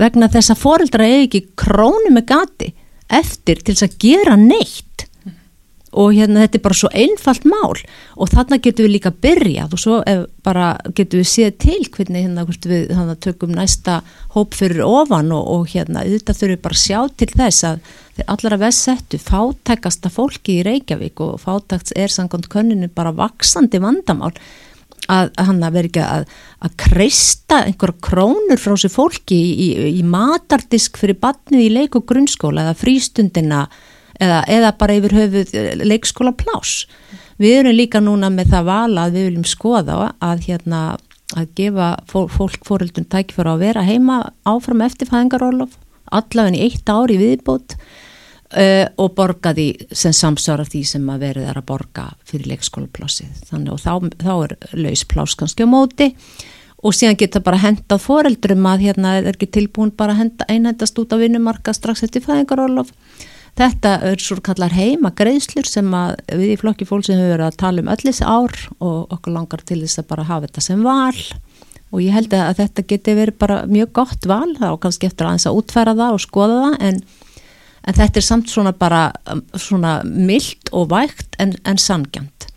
vegna 0.00 0.30
þess 0.32 0.54
að 0.54 0.62
foreldra 0.62 1.08
eigi 1.08 1.26
ekki 1.26 1.44
krónu 1.58 2.12
með 2.14 2.28
gati 2.32 2.72
eftir 3.12 3.62
til 3.62 3.74
þess 3.74 3.86
að 3.86 3.98
gera 4.02 4.36
neitt. 4.40 4.82
Og 5.96 6.10
hérna 6.12 6.42
þetta 6.42 6.58
er 6.58 6.62
bara 6.66 6.76
svo 6.76 6.88
einfalt 6.92 7.46
mál. 7.48 7.78
Og 8.20 8.28
þarna 8.28 8.58
getur 8.60 8.84
við 8.84 8.96
líka 8.98 9.12
byrjað 9.24 9.76
og 9.76 9.80
svo 9.80 10.00
bara 10.44 10.66
getur 10.98 11.22
við 11.22 11.30
séð 11.30 11.54
til 11.62 11.78
hvernig 11.94 12.26
hérna 12.26 12.44
við 12.44 12.90
hérna, 12.90 13.14
tökum 13.16 13.54
næsta 13.56 14.00
hóp 14.34 14.58
fyrir 14.58 14.84
ofan 14.84 15.32
og, 15.32 15.46
og 15.54 15.70
hérna 15.72 16.04
auðvitað 16.04 16.42
þurfum 16.42 16.52
við 16.52 16.62
bara 16.66 16.76
að 16.76 16.82
sjá 16.82 17.00
til 17.16 17.30
þess 17.32 17.68
að 17.70 17.94
þeir 18.18 18.30
allara 18.34 18.60
vest 18.66 18.84
settu 18.90 19.22
fátækasta 19.22 20.12
fólki 20.12 20.58
í 20.58 20.66
Reykjavík 20.68 21.24
og 21.24 21.40
fátækts 21.46 21.96
er 21.96 22.12
samkvæmt 22.12 22.50
könninu 22.52 22.92
bara 22.92 23.14
vaksandi 23.16 23.80
vandamál 23.80 24.34
að 25.12 25.32
hann 25.48 25.64
að 25.64 25.76
vera 25.78 25.90
ekki 25.90 26.04
að, 26.04 26.24
að 26.66 26.76
kreista 26.82 27.60
einhverja 27.64 28.02
krónur 28.08 28.60
frá 28.60 28.74
sér 28.80 28.92
fólki 28.92 29.36
í, 29.36 29.50
í, 29.66 29.68
í 30.00 30.02
matardisk 30.06 30.98
fyrir 31.00 31.18
batnið 31.22 31.66
í 31.66 31.72
leik 31.74 31.98
og 31.98 32.06
grunnskóla 32.10 32.66
eða 32.66 32.78
frístundina 32.80 33.66
eða, 34.20 34.42
eða 34.50 34.72
bara 34.80 34.98
yfir 34.98 35.16
höfuð 35.20 35.54
eh, 35.56 35.72
leikskóla 35.84 36.34
plás. 36.36 36.84
Við 37.40 37.58
erum 37.60 37.76
líka 37.76 38.00
núna 38.00 38.30
með 38.32 38.54
það 38.54 38.70
vala 38.70 39.06
að 39.06 39.18
við 39.18 39.28
viljum 39.30 39.48
skoða 39.48 39.98
að 40.24 40.46
hérna 40.48 40.82
að 41.36 41.48
gefa 41.58 41.88
fólk 42.06 42.62
fóröldun 42.64 43.08
tækifara 43.10 43.56
að 43.56 43.64
vera 43.66 43.82
heima 43.84 44.20
áfram 44.46 44.84
eftir 44.86 45.10
fæðingarólof 45.10 45.74
allaveg 46.14 46.54
í 46.54 46.66
eitt 46.68 46.90
ár 46.90 47.10
í 47.10 47.18
viðbót 47.18 47.74
Uh, 48.46 48.86
og 49.02 49.16
borga 49.16 49.50
því 49.56 49.88
sem 49.90 50.12
samsvara 50.14 50.62
því 50.70 50.84
sem 50.86 51.06
að 51.10 51.24
verið 51.24 51.48
er 51.50 51.56
að 51.58 51.64
borga 51.66 52.04
fyrir 52.30 52.52
leikskólaplásið 52.52 53.40
þannig 53.48 53.72
og 53.74 53.80
þá, 53.82 54.20
þá 54.22 54.34
er 54.36 54.52
lausplás 54.78 55.34
kannski 55.34 55.66
á 55.66 55.68
móti. 55.68 56.12
Og 56.86 56.94
síðan 56.94 57.18
geta 57.18 57.42
bara 57.42 57.58
hendað 57.58 58.04
foreldrum 58.04 58.68
að 58.70 58.84
hérna 58.86 59.16
er 59.18 59.32
ekki 59.32 59.48
tilbúin 59.50 59.90
bara 59.90 60.14
að 60.14 60.20
henda 60.20 60.46
einhendast 60.46 61.00
út 61.02 61.10
á 61.10 61.18
vinnumarka 61.18 61.74
strax 61.74 62.06
eftir 62.06 62.22
fæðingarólof 62.22 62.92
þetta 63.56 63.96
er 64.10 64.20
svo 64.20 64.38
kallar 64.44 64.74
heima 64.76 65.12
greiðslur 65.16 65.68
sem 65.68 65.88
að 65.96 66.16
við 66.36 66.54
í 66.54 66.60
flokki 66.60 66.88
fólk 66.88 67.06
sem 67.06 67.18
hefur 67.18 67.34
verið 67.34 67.48
að 67.48 67.60
tala 67.62 67.82
um 67.82 67.90
öll 67.92 68.02
þessi 68.02 68.26
ár 68.28 68.56
og 68.78 69.14
okkur 69.16 69.36
langar 69.36 69.62
til 69.66 69.80
þess 69.82 70.02
að 70.02 70.08
bara 70.12 70.26
hafa 70.28 70.46
þetta 70.46 70.64
sem 70.66 70.82
val. 70.84 71.22
Og 71.94 72.02
ég 72.02 72.16
held 72.16 72.34
að 72.34 72.58
þetta 72.60 72.84
geti 72.90 73.14
verið 73.16 73.38
bara 73.40 73.60
mjög 73.70 73.92
gott 73.96 74.26
val. 74.28 74.50
Þá 74.58 74.68
kannski 74.82 75.08
eftir 75.08 75.28
aðeins 75.28 75.46
að 75.48 75.60
útfæra 75.60 75.94
það 75.96 76.16
og 76.16 76.24
skoða 76.24 76.58
það 76.64 76.76
en 76.88 77.00
en 77.86 77.94
þetta 77.94 78.20
er 78.20 78.26
samt 78.26 78.50
svona 78.50 78.72
bara 78.76 79.08
um, 79.30 79.42
svona 79.54 80.00
myllt 80.04 80.72
og 80.74 80.90
vægt 80.90 81.38
en, 81.42 81.54
en 81.64 81.78
sangjant. 81.80 82.48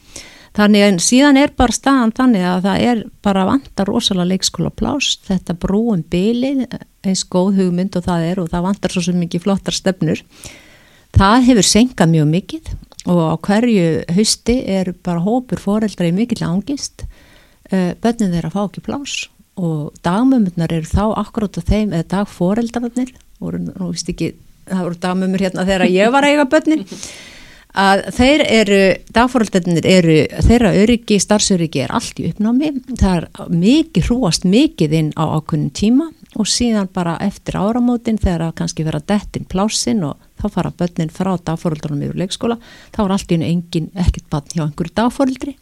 Þannig 0.58 0.84
að 0.84 0.98
síðan 1.06 1.38
er 1.40 1.52
bara 1.56 1.76
staðan 1.76 2.14
þannig 2.18 2.46
að 2.50 2.64
það 2.66 2.86
er 2.90 3.02
bara 3.24 3.46
vantar 3.48 3.88
rosalega 3.88 4.32
leikskóla 4.32 4.72
plást, 4.76 5.22
þetta 5.30 5.56
brúum 5.62 6.02
bylið 6.10 6.66
eins 7.06 7.22
góð 7.30 7.62
hugmynd 7.62 7.96
og 7.96 8.08
það 8.08 8.26
er 8.32 8.42
og 8.42 8.50
það 8.52 8.66
vantar 8.66 8.96
svo 8.96 9.14
mikið 9.16 9.46
flottar 9.46 9.78
stefnur. 9.78 10.24
Það 11.16 11.46
hefur 11.48 11.70
senkað 11.70 12.14
mjög 12.16 12.32
mikið 12.34 12.74
og 13.10 13.22
á 13.24 13.36
hverju 13.46 13.86
hausti 14.18 14.58
er 14.68 14.92
bara 15.06 15.24
hópur 15.24 15.62
foreldra 15.62 16.10
í 16.10 16.16
mikill 16.18 16.44
ángist, 16.50 17.06
uh, 17.72 17.94
börnin 18.02 18.34
þeirra 18.34 18.52
fá 18.54 18.64
ekki 18.66 18.84
plás 18.90 19.22
og 19.60 19.96
dagmömmunar 20.06 20.72
eru 20.72 20.88
þá 20.88 21.14
akkurát 21.20 21.58
á 21.60 21.62
þeim, 21.62 21.94
eða 21.94 22.08
dagforeldrarnir, 22.18 23.12
voru 23.44 23.60
nú 23.64 23.90
vist 23.92 24.12
ekki 24.12 24.34
það 24.70 24.86
voru 24.86 25.02
damumur 25.08 25.44
hérna 25.46 25.68
þegar 25.68 25.90
ég 25.90 26.14
var 26.14 26.28
að 26.28 26.36
eiga 26.36 26.48
börnin 26.54 26.86
að 27.80 28.02
þeir 28.18 28.44
eru, 28.50 28.80
dagfóröldinir 29.14 29.86
eru 29.86 30.16
þeirra 30.48 30.72
öryggi, 30.82 31.20
starfsöryggi 31.22 31.84
er 31.84 31.94
allt 31.94 32.18
í 32.22 32.30
uppnámi, 32.32 32.72
það 32.98 33.20
er 33.20 33.28
mikið 33.54 34.08
hrúast 34.10 34.48
mikið 34.50 34.96
inn 35.00 35.12
á 35.14 35.24
ákunnum 35.38 35.70
tíma 35.70 36.10
og 36.38 36.50
síðan 36.50 36.90
bara 36.94 37.18
eftir 37.26 37.58
áramótin 37.58 38.18
þegar 38.22 38.48
það 38.48 38.56
kannski 38.62 38.86
vera 38.88 39.02
dettin 39.12 39.46
plásin 39.50 40.04
og 40.06 40.18
þá 40.40 40.48
fara 40.56 40.74
börnin 40.82 41.14
frá 41.14 41.36
dagfóröldunum 41.38 42.08
yfir 42.08 42.22
leikskóla, 42.24 42.58
þá 42.96 43.00
er 43.06 43.14
allt 43.16 43.32
í 43.32 43.38
enu 43.38 43.50
engin 43.50 43.92
ekkert 43.94 44.30
barn 44.34 44.54
hjá 44.54 44.66
einhverju 44.66 44.96
dagfóröldri 45.02 45.56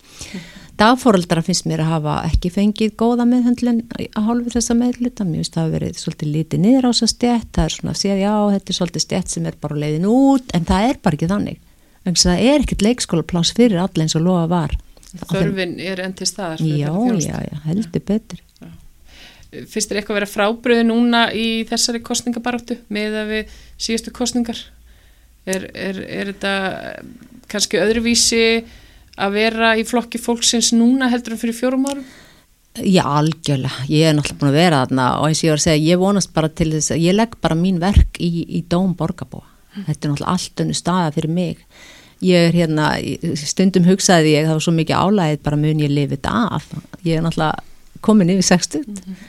dagfóröldra 0.77 1.41
finnst 1.45 1.65
mér 1.69 1.81
að 1.83 1.91
hafa 1.95 2.15
ekki 2.29 2.51
fengið 2.53 2.95
góða 2.99 3.25
meðhundlun 3.29 3.83
að 3.97 4.27
hálfu 4.27 4.53
þessa 4.53 4.75
meðluta, 4.77 5.25
mér 5.25 5.41
finnst 5.41 5.55
það 5.57 5.67
að 5.67 5.75
verið 5.77 6.01
svolítið 6.01 6.33
lítið 6.35 6.63
niður 6.63 6.87
á 6.87 6.89
þessa 6.91 7.09
stjætt, 7.13 7.47
það 7.55 7.63
er 7.63 7.75
svona 7.75 7.93
að 7.93 8.01
segja 8.01 8.17
já, 8.21 8.33
þetta 8.53 8.73
er 8.73 8.77
svolítið 8.79 9.05
stjætt 9.05 9.33
sem 9.33 9.47
er 9.49 9.57
bara 9.61 9.79
leiðin 9.83 10.09
út 10.11 10.53
en 10.57 10.67
það 10.69 10.89
er 10.89 10.99
bara 11.01 11.19
ekki 11.19 11.31
þannig. 11.31 11.63
Að 12.07 12.19
það 12.21 12.43
er 12.47 12.63
ekkert 12.63 12.85
leikskólaplás 12.85 13.53
fyrir 13.57 13.81
allir 13.83 14.05
eins 14.05 14.15
og 14.15 14.23
lofa 14.23 14.45
var. 14.53 14.77
Þörfin 15.27 15.77
er 15.81 16.01
enn 16.03 16.15
til 16.15 16.27
staðar 16.29 16.61
Já, 16.63 16.91
já, 17.19 17.35
já, 17.47 17.57
heldur 17.65 18.03
betur. 18.07 18.41
Já. 18.61 18.69
Fyrst 19.71 19.91
er 19.91 19.99
eitthvað 19.99 20.15
að 20.15 20.19
vera 20.21 20.31
frábriði 20.31 20.87
núna 20.87 21.27
í 21.35 21.47
þessari 21.67 22.03
kostningabaráttu 22.05 22.79
með 22.93 23.21
að 23.21 23.31
við 23.33 23.53
síðustu 23.87 24.13
kostningar 24.15 24.59
er, 25.47 25.69
er, 25.71 26.01
er 26.03 26.33
þetta 26.33 26.53
kannski 27.51 27.79
öðruvísi 27.79 28.43
að 29.17 29.35
vera 29.37 29.73
í 29.77 29.83
flokki 29.87 30.21
fólksins 30.21 30.71
núna 30.75 31.09
heldur 31.11 31.35
en 31.35 31.41
fyrir 31.41 31.57
fjórum 31.57 31.85
árum? 31.89 32.07
Já, 32.77 33.03
algjörlega. 33.09 33.85
Ég 33.89 34.05
er 34.05 34.13
náttúrulega 34.13 34.39
búin 34.41 34.51
að 34.51 34.59
vera 34.59 34.81
þarna 34.83 35.05
og 35.17 35.27
eins 35.27 35.39
og 35.41 35.47
ég 35.47 35.53
var 35.53 35.61
að 35.61 35.63
segja, 35.65 35.85
ég 35.87 36.01
vonast 36.01 36.33
bara 36.35 36.49
til 36.53 36.67
þess 36.75 36.93
að 36.93 37.05
ég 37.07 37.15
legg 37.15 37.37
bara 37.41 37.57
mín 37.57 37.79
verk 37.81 38.19
í, 38.21 38.29
í 38.45 38.61
dóm 38.69 38.91
borgarbúa. 38.97 39.45
Mm. 39.47 39.87
Þetta 39.87 39.97
er 39.97 40.11
náttúrulega 40.11 40.35
allt 40.35 40.63
önnu 40.63 40.77
staða 40.77 41.15
fyrir 41.15 41.33
mig. 41.33 41.63
Ég 42.25 42.49
er 42.49 42.53
hérna, 42.57 42.91
stundum 43.41 43.85
hugsaði 43.85 44.35
ég, 44.35 44.45
það 44.45 44.59
var 44.59 44.65
svo 44.67 44.75
mikið 44.77 45.01
álæðið 45.01 45.41
bara 45.49 45.59
mun 45.63 45.81
ég 45.81 45.93
lifið 45.93 46.15
þetta 46.17 46.37
af. 46.57 46.69
Ég 47.01 47.17
er 47.17 47.25
náttúrulega 47.25 48.05
komin 48.05 48.33
yfir 48.35 48.47
60 48.51 48.85
mm 48.85 48.95
-hmm. 48.95 49.27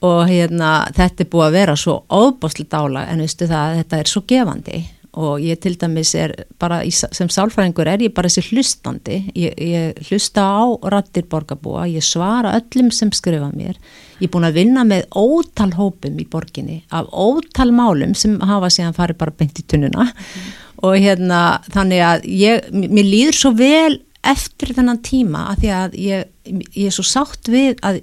og 0.00 0.28
hérna 0.28 0.70
þetta 0.94 1.22
er 1.22 1.30
búið 1.30 1.46
að 1.46 1.56
vera 1.60 1.76
svo 1.76 2.04
óbáslega 2.10 2.78
álæg 2.82 3.08
en 3.12 3.18
veistu 3.18 3.46
það, 3.46 3.76
þetta 3.76 3.98
er 3.98 4.08
svo 4.08 4.22
gefandi 4.26 4.84
og 5.16 5.40
ég 5.40 5.58
til 5.62 5.76
dæmis 5.80 6.12
er 6.18 6.34
bara 6.60 6.82
sem 6.92 7.30
sálfræðingur 7.32 7.88
er 7.88 8.02
ég 8.04 8.12
bara 8.14 8.28
þessi 8.28 8.52
hlustandi 8.52 9.18
ég, 9.32 9.54
ég 9.56 10.02
hlusta 10.08 10.44
á 10.44 10.64
rattir 10.92 11.24
borgarbúa, 11.30 11.86
ég 11.88 12.04
svara 12.04 12.52
öllum 12.58 12.90
sem 12.92 13.12
skrifa 13.16 13.48
mér, 13.54 13.78
ég 14.20 14.28
er 14.28 14.32
búin 14.34 14.48
að 14.48 14.60
vinna 14.60 14.84
með 14.88 15.06
ótal 15.16 15.72
hópum 15.78 16.20
í 16.20 16.28
borginni 16.28 16.82
af 16.92 17.08
ótal 17.12 17.72
málum 17.72 18.14
sem 18.18 18.36
hafa 18.40 18.70
síðan 18.72 18.96
farið 18.96 19.20
bara 19.24 19.36
beint 19.40 19.58
í 19.58 19.64
tunnuna 19.64 20.10
mm. 20.10 20.52
og 20.84 21.00
hérna 21.00 21.42
þannig 21.72 22.04
að 22.10 22.28
ég, 22.34 22.70
mér 22.76 23.08
líður 23.08 23.40
svo 23.40 23.54
vel 23.56 23.98
eftir 24.28 24.74
þennan 24.76 25.02
tíma 25.06 25.48
að 25.54 25.64
því 25.64 25.74
að 25.80 26.00
ég, 26.04 26.32
ég 26.74 26.88
er 26.90 26.94
svo 26.94 27.06
sátt 27.06 27.48
við 27.48 27.78
að, 27.86 28.02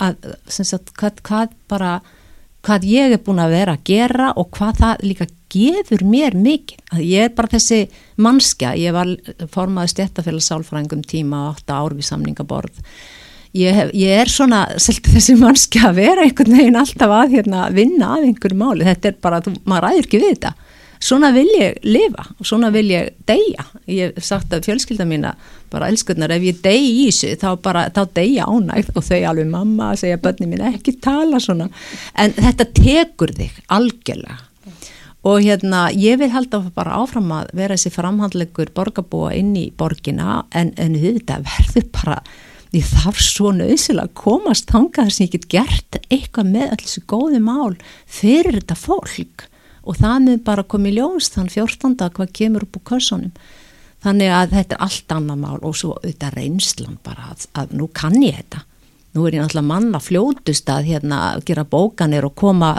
að 0.00 0.30
sagt, 0.48 0.94
hvað, 0.96 1.24
hvað 1.26 1.56
bara 1.68 1.98
hvað 2.66 2.86
ég 2.90 3.14
er 3.14 3.22
búin 3.22 3.42
að 3.42 3.54
vera 3.54 3.76
að 3.76 3.84
gera 3.86 4.30
og 4.38 4.48
hvað 4.56 4.80
það 4.80 5.04
líka 5.06 5.26
gefur 5.52 6.04
mér 6.06 6.36
mikið. 6.38 6.80
Að 6.94 7.04
ég 7.06 7.28
er 7.28 7.34
bara 7.36 7.52
þessi 7.54 7.82
mannskja, 8.22 8.74
ég 8.78 8.96
var 8.96 9.12
formaði 9.52 9.94
stjættafélags 9.94 10.50
sálfræðingum 10.50 11.04
tíma 11.06 11.48
og 11.50 11.62
8 11.62 11.78
ár 11.78 11.96
við 11.96 12.08
samningaborð. 12.10 12.82
Ég, 13.56 13.72
hef, 13.72 13.92
ég 13.96 14.20
er 14.20 14.28
svona 14.28 14.66
selti 14.82 15.14
þessi 15.14 15.36
mannskja 15.40 15.88
að 15.90 16.00
vera 16.02 16.24
einhvern 16.26 16.58
veginn 16.58 16.80
alltaf 16.80 17.12
að 17.22 17.38
hérna, 17.38 17.68
vinna 17.72 18.16
að 18.16 18.30
einhverju 18.30 18.58
máli. 18.60 18.88
Þetta 18.88 19.12
er 19.12 19.20
bara, 19.24 19.42
þú, 19.44 19.54
maður 19.64 19.86
ræður 19.86 20.08
ekki 20.08 20.22
við 20.22 20.34
þetta. 20.34 20.56
Svona 21.06 21.28
vil 21.34 21.48
ég 21.52 21.82
lifa 21.84 22.24
svona 22.40 22.70
vil 22.72 22.86
ég 22.88 23.12
deyja. 23.28 23.66
Ég 23.90 24.14
hef 24.16 24.24
sagt 24.24 24.54
að 24.56 24.64
fjölskylda 24.68 25.04
mína 25.08 25.34
bara 25.72 25.90
elskurnar 25.92 26.32
ef 26.32 26.44
ég 26.46 26.62
dey 26.64 26.80
í 26.80 27.06
þessu 27.10 27.34
þá 27.40 27.48
bara, 27.62 27.84
þá 27.92 28.02
deyja 28.16 28.46
ánægt 28.48 28.96
og 28.96 29.04
þau 29.04 29.20
alveg 29.30 29.50
mamma 29.50 29.92
segja 29.98 30.20
börni 30.22 30.48
mín 30.48 30.64
ekki 30.70 30.96
tala 31.04 31.40
svona. 31.42 31.68
En 32.16 32.32
þetta 32.36 32.68
tekur 32.80 33.34
þig 33.36 33.60
algjörlega 33.76 34.40
og 35.26 35.42
hérna 35.42 35.88
ég 35.90 36.20
vil 36.20 36.30
halda 36.30 36.60
bara 36.74 37.00
áfram 37.02 37.32
að 37.34 37.50
vera 37.58 37.74
þessi 37.74 37.94
framhandlegur 37.94 38.70
borgarbúa 38.76 39.32
inn 39.34 39.54
í 39.58 39.68
borgina 39.74 40.44
en, 40.54 40.70
en 40.78 40.94
þetta 40.94 41.40
verður 41.46 41.88
bara 41.96 42.20
því 42.70 42.82
þarf 42.90 43.20
svo 43.22 43.52
nöðsilega 43.56 44.06
að 44.06 44.16
komast 44.20 44.70
þangað 44.70 45.12
sem 45.14 45.26
ég 45.26 45.34
get 45.34 45.48
gert 45.56 45.98
eitthvað 46.06 46.52
með 46.52 46.74
þessu 46.82 47.02
góði 47.10 47.42
mál 47.42 47.76
fyrir 48.06 48.60
þetta 48.60 48.78
fólk 48.78 49.46
og 49.86 50.00
með 50.02 50.42
bara 50.46 50.66
komið 50.66 50.98
ljós 50.98 51.30
þann 51.34 51.50
14. 51.52 51.96
hvað 52.14 52.32
kemur 52.34 52.66
upp 52.66 52.78
úr 52.78 52.86
körsónum 52.92 53.34
þannig 54.04 54.32
að 54.34 54.56
þetta 54.56 54.76
er 54.76 54.86
allt 54.86 55.14
annað 55.14 55.42
mál 55.42 55.58
og 55.62 55.76
svo 55.78 55.94
auðvitað 55.96 56.38
reynslan 56.38 56.98
bara 57.02 57.30
að, 57.32 57.46
að 57.54 57.76
nú 57.78 57.88
kann 57.94 58.18
ég 58.22 58.38
þetta 58.42 58.64
nú 59.16 59.26
er 59.26 59.36
ég 59.36 59.42
náttúrulega 59.42 59.66
manna 59.70 60.00
fljótust 60.02 60.68
að 60.70 60.90
hérna 60.90 61.20
gera 61.48 61.64
bókanir 61.64 62.26
og 62.28 62.34
koma 62.36 62.74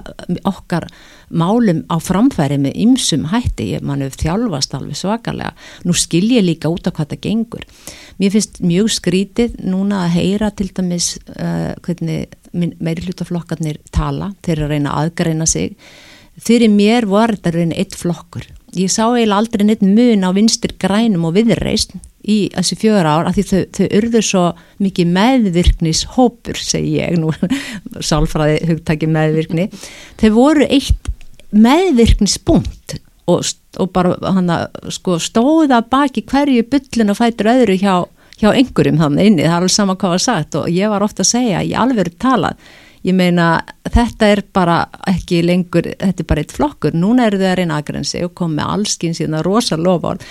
okkar 0.48 0.86
málum 1.28 1.82
á 1.92 1.98
framfæri 2.00 2.60
með 2.62 2.78
ymsum 2.86 3.28
hætti, 3.32 3.72
ég 3.76 3.86
mann 3.86 4.04
hefur 4.06 4.24
þjálfast 4.24 4.76
alveg 4.78 5.00
svakalega, 5.00 5.54
nú 5.84 5.96
skil 5.98 6.28
ég 6.32 6.46
líka 6.46 6.72
út 6.72 6.88
af 6.88 6.96
hvað 6.98 7.16
það 7.16 7.24
gengur. 7.26 7.66
Mér 8.22 8.36
finnst 8.36 8.62
mjög 8.64 8.92
skrítið 8.96 9.58
núna 9.66 10.06
að 10.06 10.14
heyra 10.18 10.52
til 10.56 10.70
dæmis 10.78 11.16
uh, 11.36 11.74
hvernig 11.86 12.30
meiri 12.54 13.08
hlutaflokkarnir 13.08 13.82
tala, 13.92 14.32
þeir 14.46 14.56
eru 14.58 14.70
að 14.70 14.76
reyna 14.76 14.94
að 14.94 15.08
aðgreina 15.08 15.50
sig, 15.50 15.76
fyrir 16.38 16.72
mér 16.72 17.10
var 17.10 17.36
þetta 17.36 17.56
reyna 17.58 17.82
eitt 17.82 17.98
flokkur. 17.98 18.46
Ég 18.78 18.92
sá 18.94 19.08
eiginlega 19.08 19.42
aldrei 19.42 19.66
neitt 19.66 19.84
mun 19.84 20.28
á 20.28 20.32
vinstir 20.36 20.76
grænum 20.80 21.28
og 21.28 21.36
viðreist 21.38 21.96
í 22.28 22.38
þessi 22.54 22.78
fjögur 22.82 23.08
ár 23.08 23.30
af 23.30 23.38
því 23.38 23.46
þau, 23.48 23.60
þau 23.78 23.86
urður 24.00 24.26
svo 24.28 24.46
mikið 24.84 25.12
meðvirknis 25.18 26.04
hópur, 26.18 26.60
segi 26.60 26.98
ég 27.00 27.20
nú, 27.22 27.32
sálfræði 28.10 28.60
hugtaki 28.72 29.10
meðvirkni. 29.12 29.70
Þau 30.20 30.30
voru 30.36 30.68
eitt 30.68 31.12
meðvirknisbúnt 31.56 32.98
og, 33.32 33.48
og 33.80 33.94
bara 33.96 34.18
hana, 34.36 34.66
sko, 34.94 35.20
stóða 35.24 35.82
baki 35.88 36.26
hverju 36.28 36.68
byllin 36.72 37.14
og 37.14 37.20
fætur 37.22 37.52
öðru 37.54 37.78
hjá, 37.80 37.94
hjá 38.42 38.52
einhverjum 38.52 39.00
þannig 39.02 39.32
inni, 39.32 39.46
það 39.46 39.54
er 39.54 39.62
alveg 39.62 39.78
sama 39.78 39.96
hvað 40.00 40.18
var 40.18 40.26
sagt 40.28 40.60
og 40.60 40.68
ég 40.74 40.92
var 40.92 41.08
ofta 41.08 41.24
að 41.24 41.32
segja, 41.32 41.64
ég 41.64 41.80
alveg 41.80 42.06
er 42.06 42.14
talað. 42.20 42.68
Ég 43.06 43.16
meina 43.16 43.62
þetta 43.94 44.28
er 44.34 44.42
bara 44.52 44.78
ekki 45.08 45.40
lengur, 45.46 45.86
þetta 46.02 46.24
er 46.24 46.28
bara 46.28 46.42
eitt 46.44 46.56
flokkur. 46.56 46.96
Núna 46.98 47.28
eru 47.30 47.40
þau 47.40 47.52
að 47.54 47.60
reyna 47.62 47.78
aðgrensi 47.80 48.24
og 48.26 48.34
koma 48.36 48.58
með 48.58 48.72
allskinn 48.74 49.16
síðan 49.16 49.44
rosa 49.46 49.78
lofórn 49.80 50.24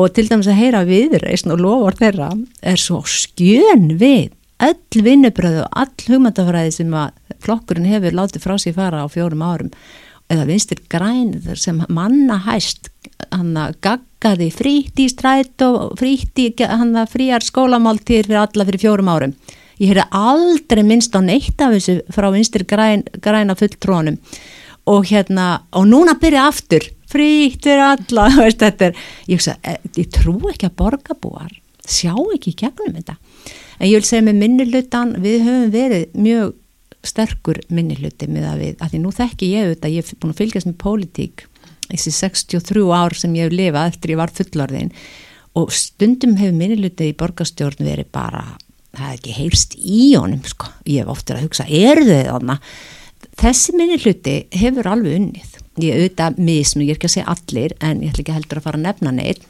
og 0.00 0.12
til 0.16 0.28
dæmis 0.28 0.48
að 0.48 0.60
heyra 0.60 0.84
viðreysn 0.88 1.52
og 1.52 1.60
lofur 1.60 1.98
þeirra 1.98 2.30
er 2.62 2.80
svo 2.80 3.02
skjön 3.08 3.96
við 4.00 4.30
öll 4.62 5.02
vinnubröðu 5.04 5.64
og 5.64 5.76
all 5.82 6.06
hugmyndafræði 6.06 6.72
sem 6.78 6.94
að 6.96 7.36
flokkurinn 7.42 7.90
hefur 7.90 8.16
látið 8.16 8.44
frá 8.44 8.54
sig 8.60 8.76
fara 8.76 9.02
á 9.02 9.06
fjórum 9.10 9.42
árum. 9.44 9.72
Eða 10.30 10.46
vinstir 10.48 10.80
grænir 10.88 11.58
sem 11.60 11.82
manna 11.92 12.38
hæst 12.46 12.88
hann 13.32 13.56
að 13.58 13.74
gaggaði 13.84 14.48
fríti 14.54 15.08
stræt 15.10 15.64
og 15.66 15.98
fríti 16.00 16.52
hann 16.62 16.94
að 16.96 17.12
fríar 17.16 17.44
skólamáltir 17.44 18.28
fyrir 18.28 18.44
alla 18.44 18.68
fyrir 18.68 18.84
fjórum 18.84 19.10
árum. 19.12 19.36
Ég 19.82 19.90
heyrði 19.90 20.06
aldrei 20.14 20.82
minnst 20.86 21.16
á 21.16 21.20
neitt 21.20 21.60
af 21.60 21.74
þessu 21.74 21.98
frá 22.14 22.30
vinstir 22.30 22.64
græn, 22.68 23.02
græna 23.20 23.56
fulltrónum 23.58 24.20
og 24.86 25.06
hérna 25.10 25.62
og 25.74 25.86
núna 25.86 26.14
byrja 26.18 26.46
aftur 26.50 26.86
frítt 27.12 27.66
fyrir 27.68 27.84
alla 27.86 28.28
veist, 28.42 28.62
er, 28.64 28.96
ég, 29.28 29.36
hugsa, 29.36 29.58
eh, 29.62 29.78
ég 29.98 30.10
trú 30.14 30.38
ekki 30.50 30.70
að 30.70 30.78
borgarbúar 30.80 31.52
sjá 31.88 32.14
ekki 32.34 32.52
í 32.52 32.58
gegnum 32.62 32.96
þetta. 32.98 33.16
En 33.80 33.88
ég 33.88 33.98
vil 33.98 34.06
segja 34.06 34.26
með 34.26 34.42
minnilutan 34.42 35.16
við 35.22 35.46
höfum 35.46 35.72
verið 35.72 36.18
mjög 36.18 36.52
sterkur 37.02 37.58
minniluti 37.74 38.28
með 38.30 38.46
að 38.46 38.60
við, 38.62 38.74
að 38.78 38.92
því 38.92 39.00
nú 39.02 39.12
þekki 39.16 39.48
ég 39.50 39.66
auðvitað, 39.66 39.94
ég 39.94 40.04
hef 40.04 40.20
búin 40.22 40.34
að 40.34 40.42
fylgjast 40.42 40.68
með 40.68 40.78
pólitík 40.82 41.44
þessi 41.88 42.12
63 42.14 42.84
ár 42.94 43.16
sem 43.18 43.34
ég 43.36 43.48
hef 43.48 43.56
lifað 43.56 43.90
eftir 43.90 44.14
ég 44.14 44.20
var 44.20 44.32
fullorðin. 44.32 44.92
Og 45.58 45.72
stundum 45.76 46.36
hefur 46.38 46.56
minniluti 46.56 47.10
í 47.10 47.16
borgarstjórn 47.18 47.84
verið 47.84 48.08
bara, 48.14 48.44
það 48.94 49.08
er 49.08 49.18
ekki 49.18 49.36
heyrst 49.36 49.76
í 49.76 50.12
honum 50.14 50.44
sko, 50.48 50.70
ég 50.88 51.02
hef 51.02 51.12
ofta 51.12 51.36
að 51.36 51.48
hugsa 51.48 51.66
er 51.68 52.00
þau 52.06 52.22
þarna? 52.30 52.58
Þessi 53.42 53.74
minniluti 53.76 54.36
hefur 54.62 54.88
alveg 54.92 55.18
unnið 55.18 55.51
ég 55.80 55.96
auðvitað 55.96 56.40
misnum, 56.42 56.84
ég 56.84 56.94
er 56.94 57.00
ekki 57.00 57.08
að 57.08 57.14
segja 57.16 57.32
allir 57.32 57.76
en 57.80 58.02
ég 58.02 58.12
ætla 58.12 58.24
ekki 58.24 58.36
heldur 58.36 58.60
að 58.60 58.66
fara 58.66 58.80
að 58.80 58.86
nefna 58.88 59.14
neitt 59.16 59.46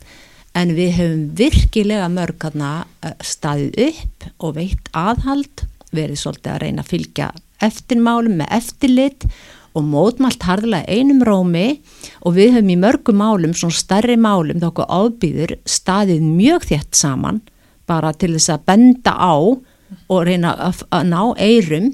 en 0.59 0.75
við 0.77 0.93
hefum 0.99 1.23
virkilega 1.39 2.11
mörg 2.12 2.45
eh, 2.45 3.14
staðið 3.25 3.81
upp 3.89 4.29
og 4.45 4.55
veitt 4.59 4.93
aðhald, 4.93 5.64
verið 5.93 6.20
svolítið 6.20 6.53
að 6.53 6.62
reyna 6.62 6.85
að 6.85 6.93
fylgja 6.93 7.33
eftirmálum 7.62 8.39
með 8.41 8.55
eftirlit 8.59 9.27
og 9.73 9.87
mótmælt 9.89 10.45
harðilega 10.45 10.93
einum 10.93 11.23
rómi. 11.25 11.81
Og 12.27 12.37
við 12.37 12.59
höfum 12.59 12.73
í 12.75 12.79
mörgum 12.81 13.20
málum, 13.23 13.55
svona 13.57 13.77
starri 13.77 14.18
málum 14.20 14.61
þá 14.61 14.68
okkur 14.68 14.93
ábýður 14.93 15.57
staðið 15.64 16.27
mjög 16.27 16.68
þétt 16.68 16.99
saman 16.99 17.41
bara 17.89 18.12
til 18.12 18.35
þess 18.37 18.53
að 18.53 18.66
benda 18.68 19.16
á 19.16 19.35
og 20.12 20.20
reyna 20.29 20.53
að 20.61 21.09
ná 21.09 21.20
eirum 21.41 21.91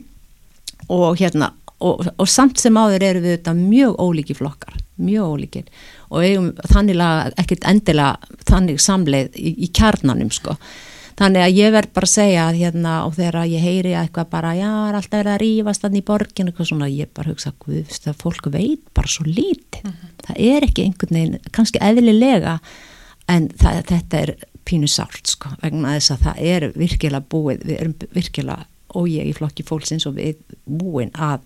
og 0.89 1.18
hérna 1.20 1.53
og, 1.85 2.05
og 2.18 2.29
samt 2.29 2.61
sem 2.61 2.76
áður 2.79 3.07
eru 3.07 3.24
við 3.24 3.37
þetta 3.37 3.55
mjög 3.59 3.97
ólíki 4.03 4.37
flokkar, 4.39 4.76
mjög 4.99 5.35
ólíkir 5.35 5.66
og 6.09 6.24
eigum 6.24 6.53
þannig 6.72 7.03
ekkert 7.39 7.66
endilega 7.70 8.37
þannig 8.49 8.81
samleið 8.83 9.37
í, 9.39 9.55
í 9.66 9.68
kjarnanum 9.74 10.33
sko. 10.35 10.57
Þannig 11.18 11.43
að 11.43 11.57
ég 11.59 11.72
verð 11.74 11.95
bara 11.97 12.07
að 12.07 12.12
segja 12.12 12.43
að 12.47 12.59
hérna 12.61 12.93
og 13.09 13.16
þegar 13.16 13.49
ég 13.51 13.62
heyri 13.62 13.95
eitthvað 13.99 14.29
bara 14.31 14.53
já, 14.55 14.68
er 14.70 14.99
alltaf 15.01 15.16
verið 15.18 15.33
að 15.33 15.41
rýfast 15.43 15.83
þannig 15.83 16.05
í 16.05 16.07
borginu 16.07 16.53
eitthvað 16.53 16.68
svona, 16.70 16.91
ég 16.95 17.11
bara 17.14 17.33
hugsa 17.33 17.51
að 17.51 18.20
fólk 18.20 18.47
veit 18.55 18.85
bara 18.95 19.11
svo 19.11 19.26
lítið. 19.26 19.83
Mm 19.83 19.97
-hmm. 19.97 20.12
Það 20.26 20.37
er 20.53 20.66
ekki 20.68 20.85
einhvern 20.85 21.18
veginn, 21.18 21.51
kannski 21.51 21.83
eðlilega 21.83 22.59
en 23.29 23.49
það, 23.49 23.83
þetta 23.91 24.20
er 24.20 24.35
pínu 24.64 24.87
sárt 24.87 25.26
sko, 25.26 25.51
vegna 25.62 25.97
þess 25.97 26.14
að 26.14 26.24
það 26.26 26.43
er 26.53 26.72
virkilega 26.76 27.24
búið, 27.33 27.64
við 27.64 27.81
erum 27.81 27.95
virkilega 28.14 28.66
og 28.95 29.09
ég 29.09 29.29
í 29.29 29.35
flokki 29.37 29.66
fólksins 29.66 30.07
og 30.07 30.16
við 30.16 30.37
búin 30.64 31.11
að 31.14 31.41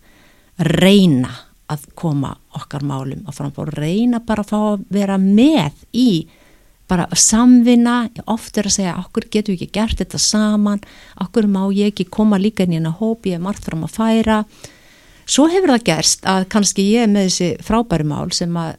reyna 0.59 1.33
að 1.73 1.89
koma 1.97 2.35
okkar 2.59 2.85
málum 2.85 3.25
og 3.27 3.37
framfór 3.37 3.73
reyna 3.79 4.21
bara 4.25 4.45
að 4.45 4.53
fá 4.53 4.59
að 4.75 4.87
vera 4.93 5.19
með 5.21 5.85
í 5.97 6.11
bara 6.93 7.07
samvinna, 7.17 8.11
oft 8.29 8.59
er 8.61 8.69
að 8.69 8.77
segja 8.77 8.99
okkur 9.01 9.29
getur 9.33 9.55
við 9.55 9.63
ekki 9.63 9.79
gert 9.79 10.03
þetta 10.03 10.21
saman? 10.21 10.83
Okkur 11.23 11.49
má 11.49 11.63
ég 11.73 11.93
ekki 11.93 12.11
koma 12.13 12.41
líka 12.41 12.67
inn 12.67 12.75
í 12.75 12.79
hennar 12.81 12.99
hóp? 12.99 13.25
Ég 13.31 13.39
er 13.39 13.45
margt 13.45 13.65
fram 13.65 13.87
að 13.87 13.95
færa. 13.97 14.43
Svo 15.23 15.47
hefur 15.49 15.71
það 15.71 15.87
gerst 15.87 16.27
að 16.29 16.45
kannski 16.53 16.85
ég 16.91 17.09
með 17.09 17.29
þessi 17.29 17.49
frábæri 17.65 18.05
mál 18.11 18.35
sem 18.35 18.53
að 18.59 18.75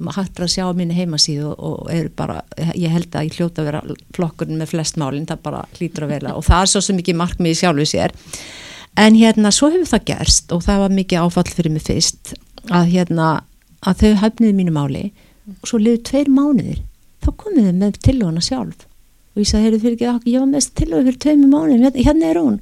maður 0.00 0.18
hættir 0.18 0.46
að 0.46 0.52
sjá 0.56 0.64
á 0.66 0.72
minni 0.74 0.96
heimasíðu 0.96 1.52
og 1.52 1.92
bara, 2.18 2.40
ég 2.72 2.90
held 2.90 3.12
að 3.14 3.28
ég 3.28 3.38
hljóta 3.38 3.62
að 3.62 3.68
vera 3.68 3.82
flokkurinn 4.16 4.58
með 4.58 4.72
flest 4.72 4.98
málinn, 4.98 5.28
það 5.28 5.44
bara 5.44 5.62
hlýtur 5.76 6.08
að 6.08 6.14
vera. 6.16 6.34
Og 6.34 6.46
það 6.48 6.64
er 6.64 6.72
svo 6.72 6.82
sem 6.88 7.02
ekki 7.04 7.14
markmiði 7.20 7.60
sjálfu 7.60 7.86
sér 7.92 8.16
en 9.00 9.16
hérna 9.16 9.52
svo 9.54 9.70
hefur 9.72 9.88
það 9.94 10.06
gerst 10.10 10.52
og 10.54 10.64
það 10.66 10.84
var 10.84 10.94
mikið 10.98 11.24
áfall 11.24 11.48
fyrir 11.48 11.74
mig 11.74 11.84
fyrst 11.86 12.34
að 12.70 12.92
hérna 12.92 13.28
að 13.82 14.04
þau 14.04 14.14
hafniði 14.22 14.56
mínu 14.58 14.74
máli. 14.74 15.04
Og 15.62 15.68
svo 15.68 15.80
liður 15.82 16.02
tveir 16.06 16.30
mánuðir. 16.30 16.80
Þá 17.22 17.30
komið 17.38 17.68
þau 17.68 17.78
með 17.80 18.00
tilhugana 18.06 18.42
sjálf. 18.44 18.86
Og 19.32 19.42
ég 19.42 19.48
sagði, 19.48 19.64
heyrðu 19.66 19.82
fyrir 19.82 20.10
ekki, 20.12 20.32
ég 20.34 20.42
var 20.42 20.50
mest 20.50 20.74
tilhuga 20.78 21.06
fyrir 21.08 21.22
tveimur 21.24 21.50
mánuðin, 21.50 21.86
hérna, 21.86 22.04
hérna 22.06 22.28
er 22.28 22.40
hún. 22.42 22.58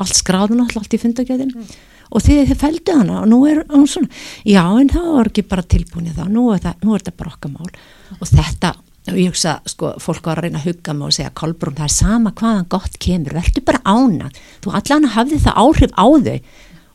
Allt 0.00 0.18
skráðun 0.18 0.62
alltaf, 0.62 0.84
allt 0.84 0.94
í 0.94 1.00
fundagjöðin 1.00 1.50
mm. 1.50 1.70
og 2.14 2.22
þið, 2.26 2.52
fældu 2.60 2.94
hana 3.00 3.16
og 3.24 3.30
nú 3.32 3.40
er 3.50 3.64
hún 3.72 3.88
svona, 3.90 4.10
já 4.46 4.62
en 4.68 4.92
það 4.92 5.08
var 5.16 5.30
ekki 5.32 5.44
bara 5.50 5.64
tilbúinið 5.74 6.20
þá, 6.20 6.28
nú 6.30 6.44
er, 6.54 6.60
það, 6.62 6.84
nú 6.84 6.94
er 6.94 7.02
þetta 7.02 7.16
brokkamál 7.18 7.72
og 8.20 8.30
þetta 8.30 8.70
og 9.12 9.20
ég 9.20 9.30
hugsa, 9.32 9.58
sko, 9.68 9.94
fólk 10.02 10.26
var 10.28 10.40
að 10.40 10.48
reyna 10.48 10.60
að 10.60 10.68
hugga 10.70 10.94
mig 10.96 11.08
og 11.08 11.14
segja, 11.16 11.32
Kolbrún, 11.36 11.76
það 11.78 11.86
er 11.86 11.94
sama 11.94 12.32
hvaðan 12.36 12.68
gott 12.72 12.98
kemur, 13.02 13.36
verður 13.38 13.64
bara 13.66 13.80
ána 13.84 14.30
þú 14.64 14.74
allan 14.78 15.08
hafði 15.14 15.40
það 15.44 15.62
áhrif 15.64 15.96
á 15.96 16.06
þau. 16.06 16.36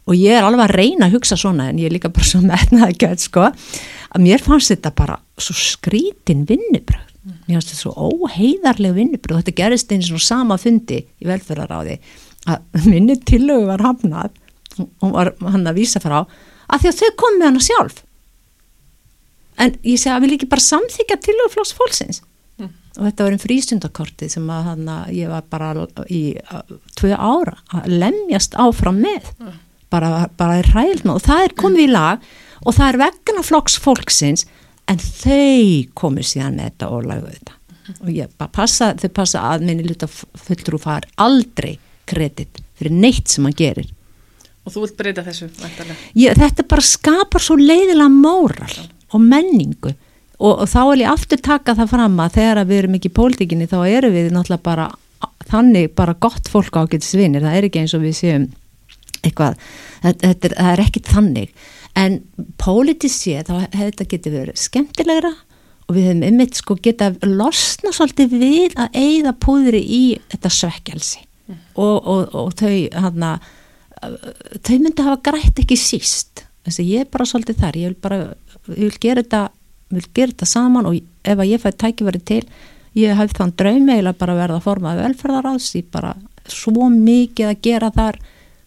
Og 0.06 0.14
ég 0.20 0.38
er 0.38 0.46
alveg 0.46 0.68
að 0.68 0.76
reyna 0.78 1.08
að 1.08 1.16
hugsa 1.18 1.38
svona 1.40 1.72
en 1.72 1.80
ég 1.82 1.90
er 1.90 1.96
líka 1.96 2.12
bara 2.14 2.28
svo 2.30 2.44
metnað 2.46 2.88
að 2.88 2.98
geta, 3.02 3.26
sko 3.26 3.48
að 3.50 4.22
mér 4.22 4.44
fannst 4.46 4.72
þetta 4.72 4.94
bara 4.96 5.18
svo 5.42 5.56
skrítin 5.58 6.46
vinnubröð 6.46 7.14
mér 7.26 7.58
fannst 7.58 7.72
þetta 7.72 7.82
svo 7.82 8.12
óheiðarleg 8.12 8.94
vinnubröð 9.00 9.42
þetta 9.42 9.56
gerist 9.58 9.94
eins 9.96 10.12
og 10.14 10.22
sama 10.22 10.60
fundi 10.62 11.02
í 11.02 11.26
velferðaráði 11.26 11.98
að 12.46 12.86
minni 12.92 13.18
tillögu 13.18 13.66
var 13.72 13.82
hafnað. 13.82 14.36
Og 14.76 15.14
var 15.16 15.32
hann 15.40 15.66
að 15.66 15.80
vísa 15.80 16.02
frá 16.04 16.20
að 16.22 16.82
því 16.84 16.92
að 16.92 17.00
þau 17.00 17.18
kom 17.22 17.40
með 17.40 17.50
hana 17.50 17.64
sjálf 17.64 18.05
en 19.62 19.76
ég 19.86 20.00
segi 20.00 20.14
að 20.14 20.26
við 20.26 20.34
líki 20.36 20.50
bara 20.52 20.66
samþykja 20.66 21.20
til 21.24 21.36
og 21.46 21.52
flóks 21.54 21.74
fólksins 21.78 22.22
mm. 22.60 22.72
og 22.98 23.04
þetta 23.08 23.28
var 23.28 23.36
einn 23.36 23.44
frístundakorti 23.44 24.30
sem 24.32 24.50
að 24.52 24.70
hann 24.70 24.90
að 24.92 25.14
ég 25.18 25.32
var 25.32 25.46
bara 25.52 25.72
í 26.10 26.24
tvö 27.00 27.14
ára 27.16 27.58
að 27.76 27.90
lemjast 28.04 28.58
áfram 28.62 29.02
með 29.04 29.32
mm. 29.40 29.58
bara, 29.94 30.28
bara 30.38 30.60
er 30.62 30.72
ræðilna 30.76 31.18
og 31.18 31.26
það 31.26 31.48
er 31.48 31.58
komið 31.64 31.88
í 31.88 31.92
lag 31.94 32.30
og 32.66 32.78
það 32.78 32.88
er 32.88 33.02
vegna 33.06 33.46
flóks 33.46 33.78
fólksins 33.82 34.48
en 34.92 35.02
þau 35.02 35.86
komið 35.98 36.32
síðan 36.34 36.60
með 36.60 36.72
þetta 36.72 36.92
og 36.94 37.10
lagðu 37.10 37.34
þetta 37.34 37.58
mm. 37.58 38.00
og 38.00 38.14
ég 38.16 38.38
bara 38.40 38.56
passa, 38.60 38.94
þau 39.00 39.12
passa 39.22 39.44
að 39.54 39.68
minni 39.70 39.88
luta 39.88 40.10
fulltrú 40.10 40.82
far 40.82 41.08
aldrei 41.22 41.78
kredit 42.06 42.62
fyrir 42.76 42.94
neitt 42.94 43.32
sem 43.32 43.48
hann 43.48 43.58
gerir 43.58 43.94
Og 44.66 44.74
þú 44.74 44.82
vilt 44.82 44.96
breyta 44.98 45.22
þessu? 45.22 45.46
Ég, 46.18 46.34
þetta 46.34 46.64
bara 46.66 46.82
skapar 46.82 47.44
svo 47.44 47.54
leiðilega 47.60 48.10
móral 48.10 48.88
og 49.14 49.22
menningu. 49.22 49.94
Og, 50.36 50.52
og 50.52 50.68
þá 50.68 50.82
vil 50.92 51.02
ég 51.06 51.14
aftur 51.14 51.42
taka 51.44 51.78
það 51.78 51.92
fram 51.94 52.20
að 52.20 52.38
þegar 52.40 52.68
við 52.68 52.82
erum 52.82 52.98
ekki 52.98 53.12
í 53.12 53.16
pólitíkinni 53.16 53.70
þá 53.72 53.78
eru 53.88 54.12
við 54.12 54.32
náttúrulega 54.36 54.66
bara 54.66 54.90
þannig 55.50 55.94
bara 55.96 56.16
gott 56.20 56.50
fólk 56.52 56.76
ágætt 56.76 57.06
svinir, 57.06 57.46
það 57.46 57.58
er 57.58 57.68
ekki 57.70 57.84
eins 57.84 57.96
og 57.96 58.04
við 58.04 58.18
séum 58.20 58.46
eitthvað, 59.26 59.58
þetta, 60.04 60.30
þetta 60.30 60.50
er, 60.50 60.56
er 60.74 60.84
ekki 60.86 61.04
þannig. 61.08 61.54
En 61.96 62.20
pólitísi 62.62 63.38
þá 63.48 63.54
hefur 63.64 63.76
þetta 63.80 64.08
getið 64.12 64.40
verið 64.40 64.60
skemmtilegra 64.60 65.32
og 65.86 65.96
við 65.96 66.08
hefum 66.10 66.26
ymmit 66.28 66.60
sko 66.60 66.78
getað 66.84 67.22
losna 67.30 67.94
svolítið 67.96 68.36
við 68.42 68.76
að 68.82 68.98
eigða 69.00 69.36
púðri 69.46 69.82
í 69.82 70.04
þetta 70.34 70.52
svekkelsi. 70.52 71.22
Og, 71.78 71.98
og, 72.02 72.34
og 72.34 72.54
þau 72.58 72.74
hana, 72.98 73.36
þau 74.02 74.78
myndi 74.82 75.06
hafa 75.06 75.22
grætt 75.30 75.62
ekki 75.62 75.78
síst. 75.78 76.42
Þess 76.66 76.82
að 76.82 76.90
ég 76.90 77.06
er 77.06 77.12
bara 77.14 77.28
svolítið 77.30 77.60
þar 77.62 77.78
ég 77.78 77.92
vil 77.92 78.00
bara, 78.02 78.20
ég 78.74 78.88
vil 78.88 79.02
gera 79.02 79.24
þetta 79.24 79.44
vil 79.96 80.08
gera 80.14 80.34
þetta 80.34 80.50
saman 80.50 80.90
og 80.90 80.98
ef 81.00 81.38
að 81.38 81.52
ég 81.52 81.62
fæ 81.62 81.70
tækifæri 81.72 82.22
til, 82.26 82.44
ég 82.98 83.18
hef 83.18 83.36
þann 83.38 83.54
draum 83.58 83.90
eiginlega 83.90 84.18
bara 84.20 84.38
verða 84.38 84.60
að 84.60 84.66
forma 84.66 84.96
velferðaráðs 84.98 85.72
ég 85.78 85.90
bara 85.94 86.16
svo 86.50 86.90
mikið 86.90 87.52
að 87.52 87.62
gera 87.66 87.92
þar 87.94 88.20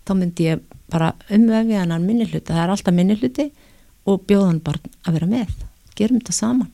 þá 0.06 0.12
myndi 0.16 0.48
ég 0.48 0.64
bara 0.88 1.12
umvefja 1.28 1.82
hennar 1.82 2.00
minnihluti, 2.00 2.48
það 2.48 2.62
er 2.62 2.72
alltaf 2.72 2.96
minnihluti 2.96 3.50
og 4.08 4.24
bjóðan 4.28 4.62
bara 4.64 4.80
að 5.04 5.18
vera 5.18 5.28
með. 5.28 5.52
Gerum 5.98 6.20
þetta 6.22 6.36
saman. 6.36 6.72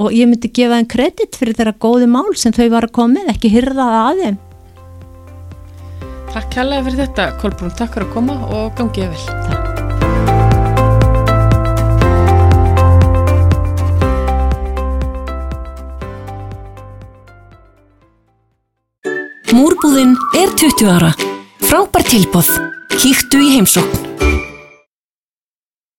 Og 0.00 0.14
ég 0.16 0.28
myndi 0.28 0.52
gefa 0.52 0.78
þeim 0.78 0.90
kredit 0.92 1.40
fyrir 1.40 1.56
þeirra 1.56 1.76
góði 1.80 2.08
mál 2.10 2.28
sem 2.36 2.54
þau 2.56 2.68
var 2.72 2.88
að 2.88 2.94
koma 3.00 3.18
með, 3.18 3.34
ekki 3.34 3.52
hyrða 3.52 3.88
það 3.94 4.06
að 4.06 4.22
þeim. 4.24 4.40
Takk 6.30 6.54
kærlega 6.54 6.86
fyrir 6.86 7.04
þetta 7.06 7.28
Kolbrún, 7.42 7.74
takk 7.74 7.96
fyrir 7.96 8.08
að 8.08 8.16
koma 8.16 8.40
og 8.54 8.72
gangið 8.78 9.14
vel. 9.14 9.28
Takk. 9.50 9.79
Múrbúðin 19.50 20.14
er 20.38 20.52
20 20.54 20.86
ára. 20.86 21.10
Frábær 21.58 22.06
tilbóð. 22.06 22.52
Kíktu 23.02 23.40
í 23.42 23.56
heimsókn. 23.56 24.49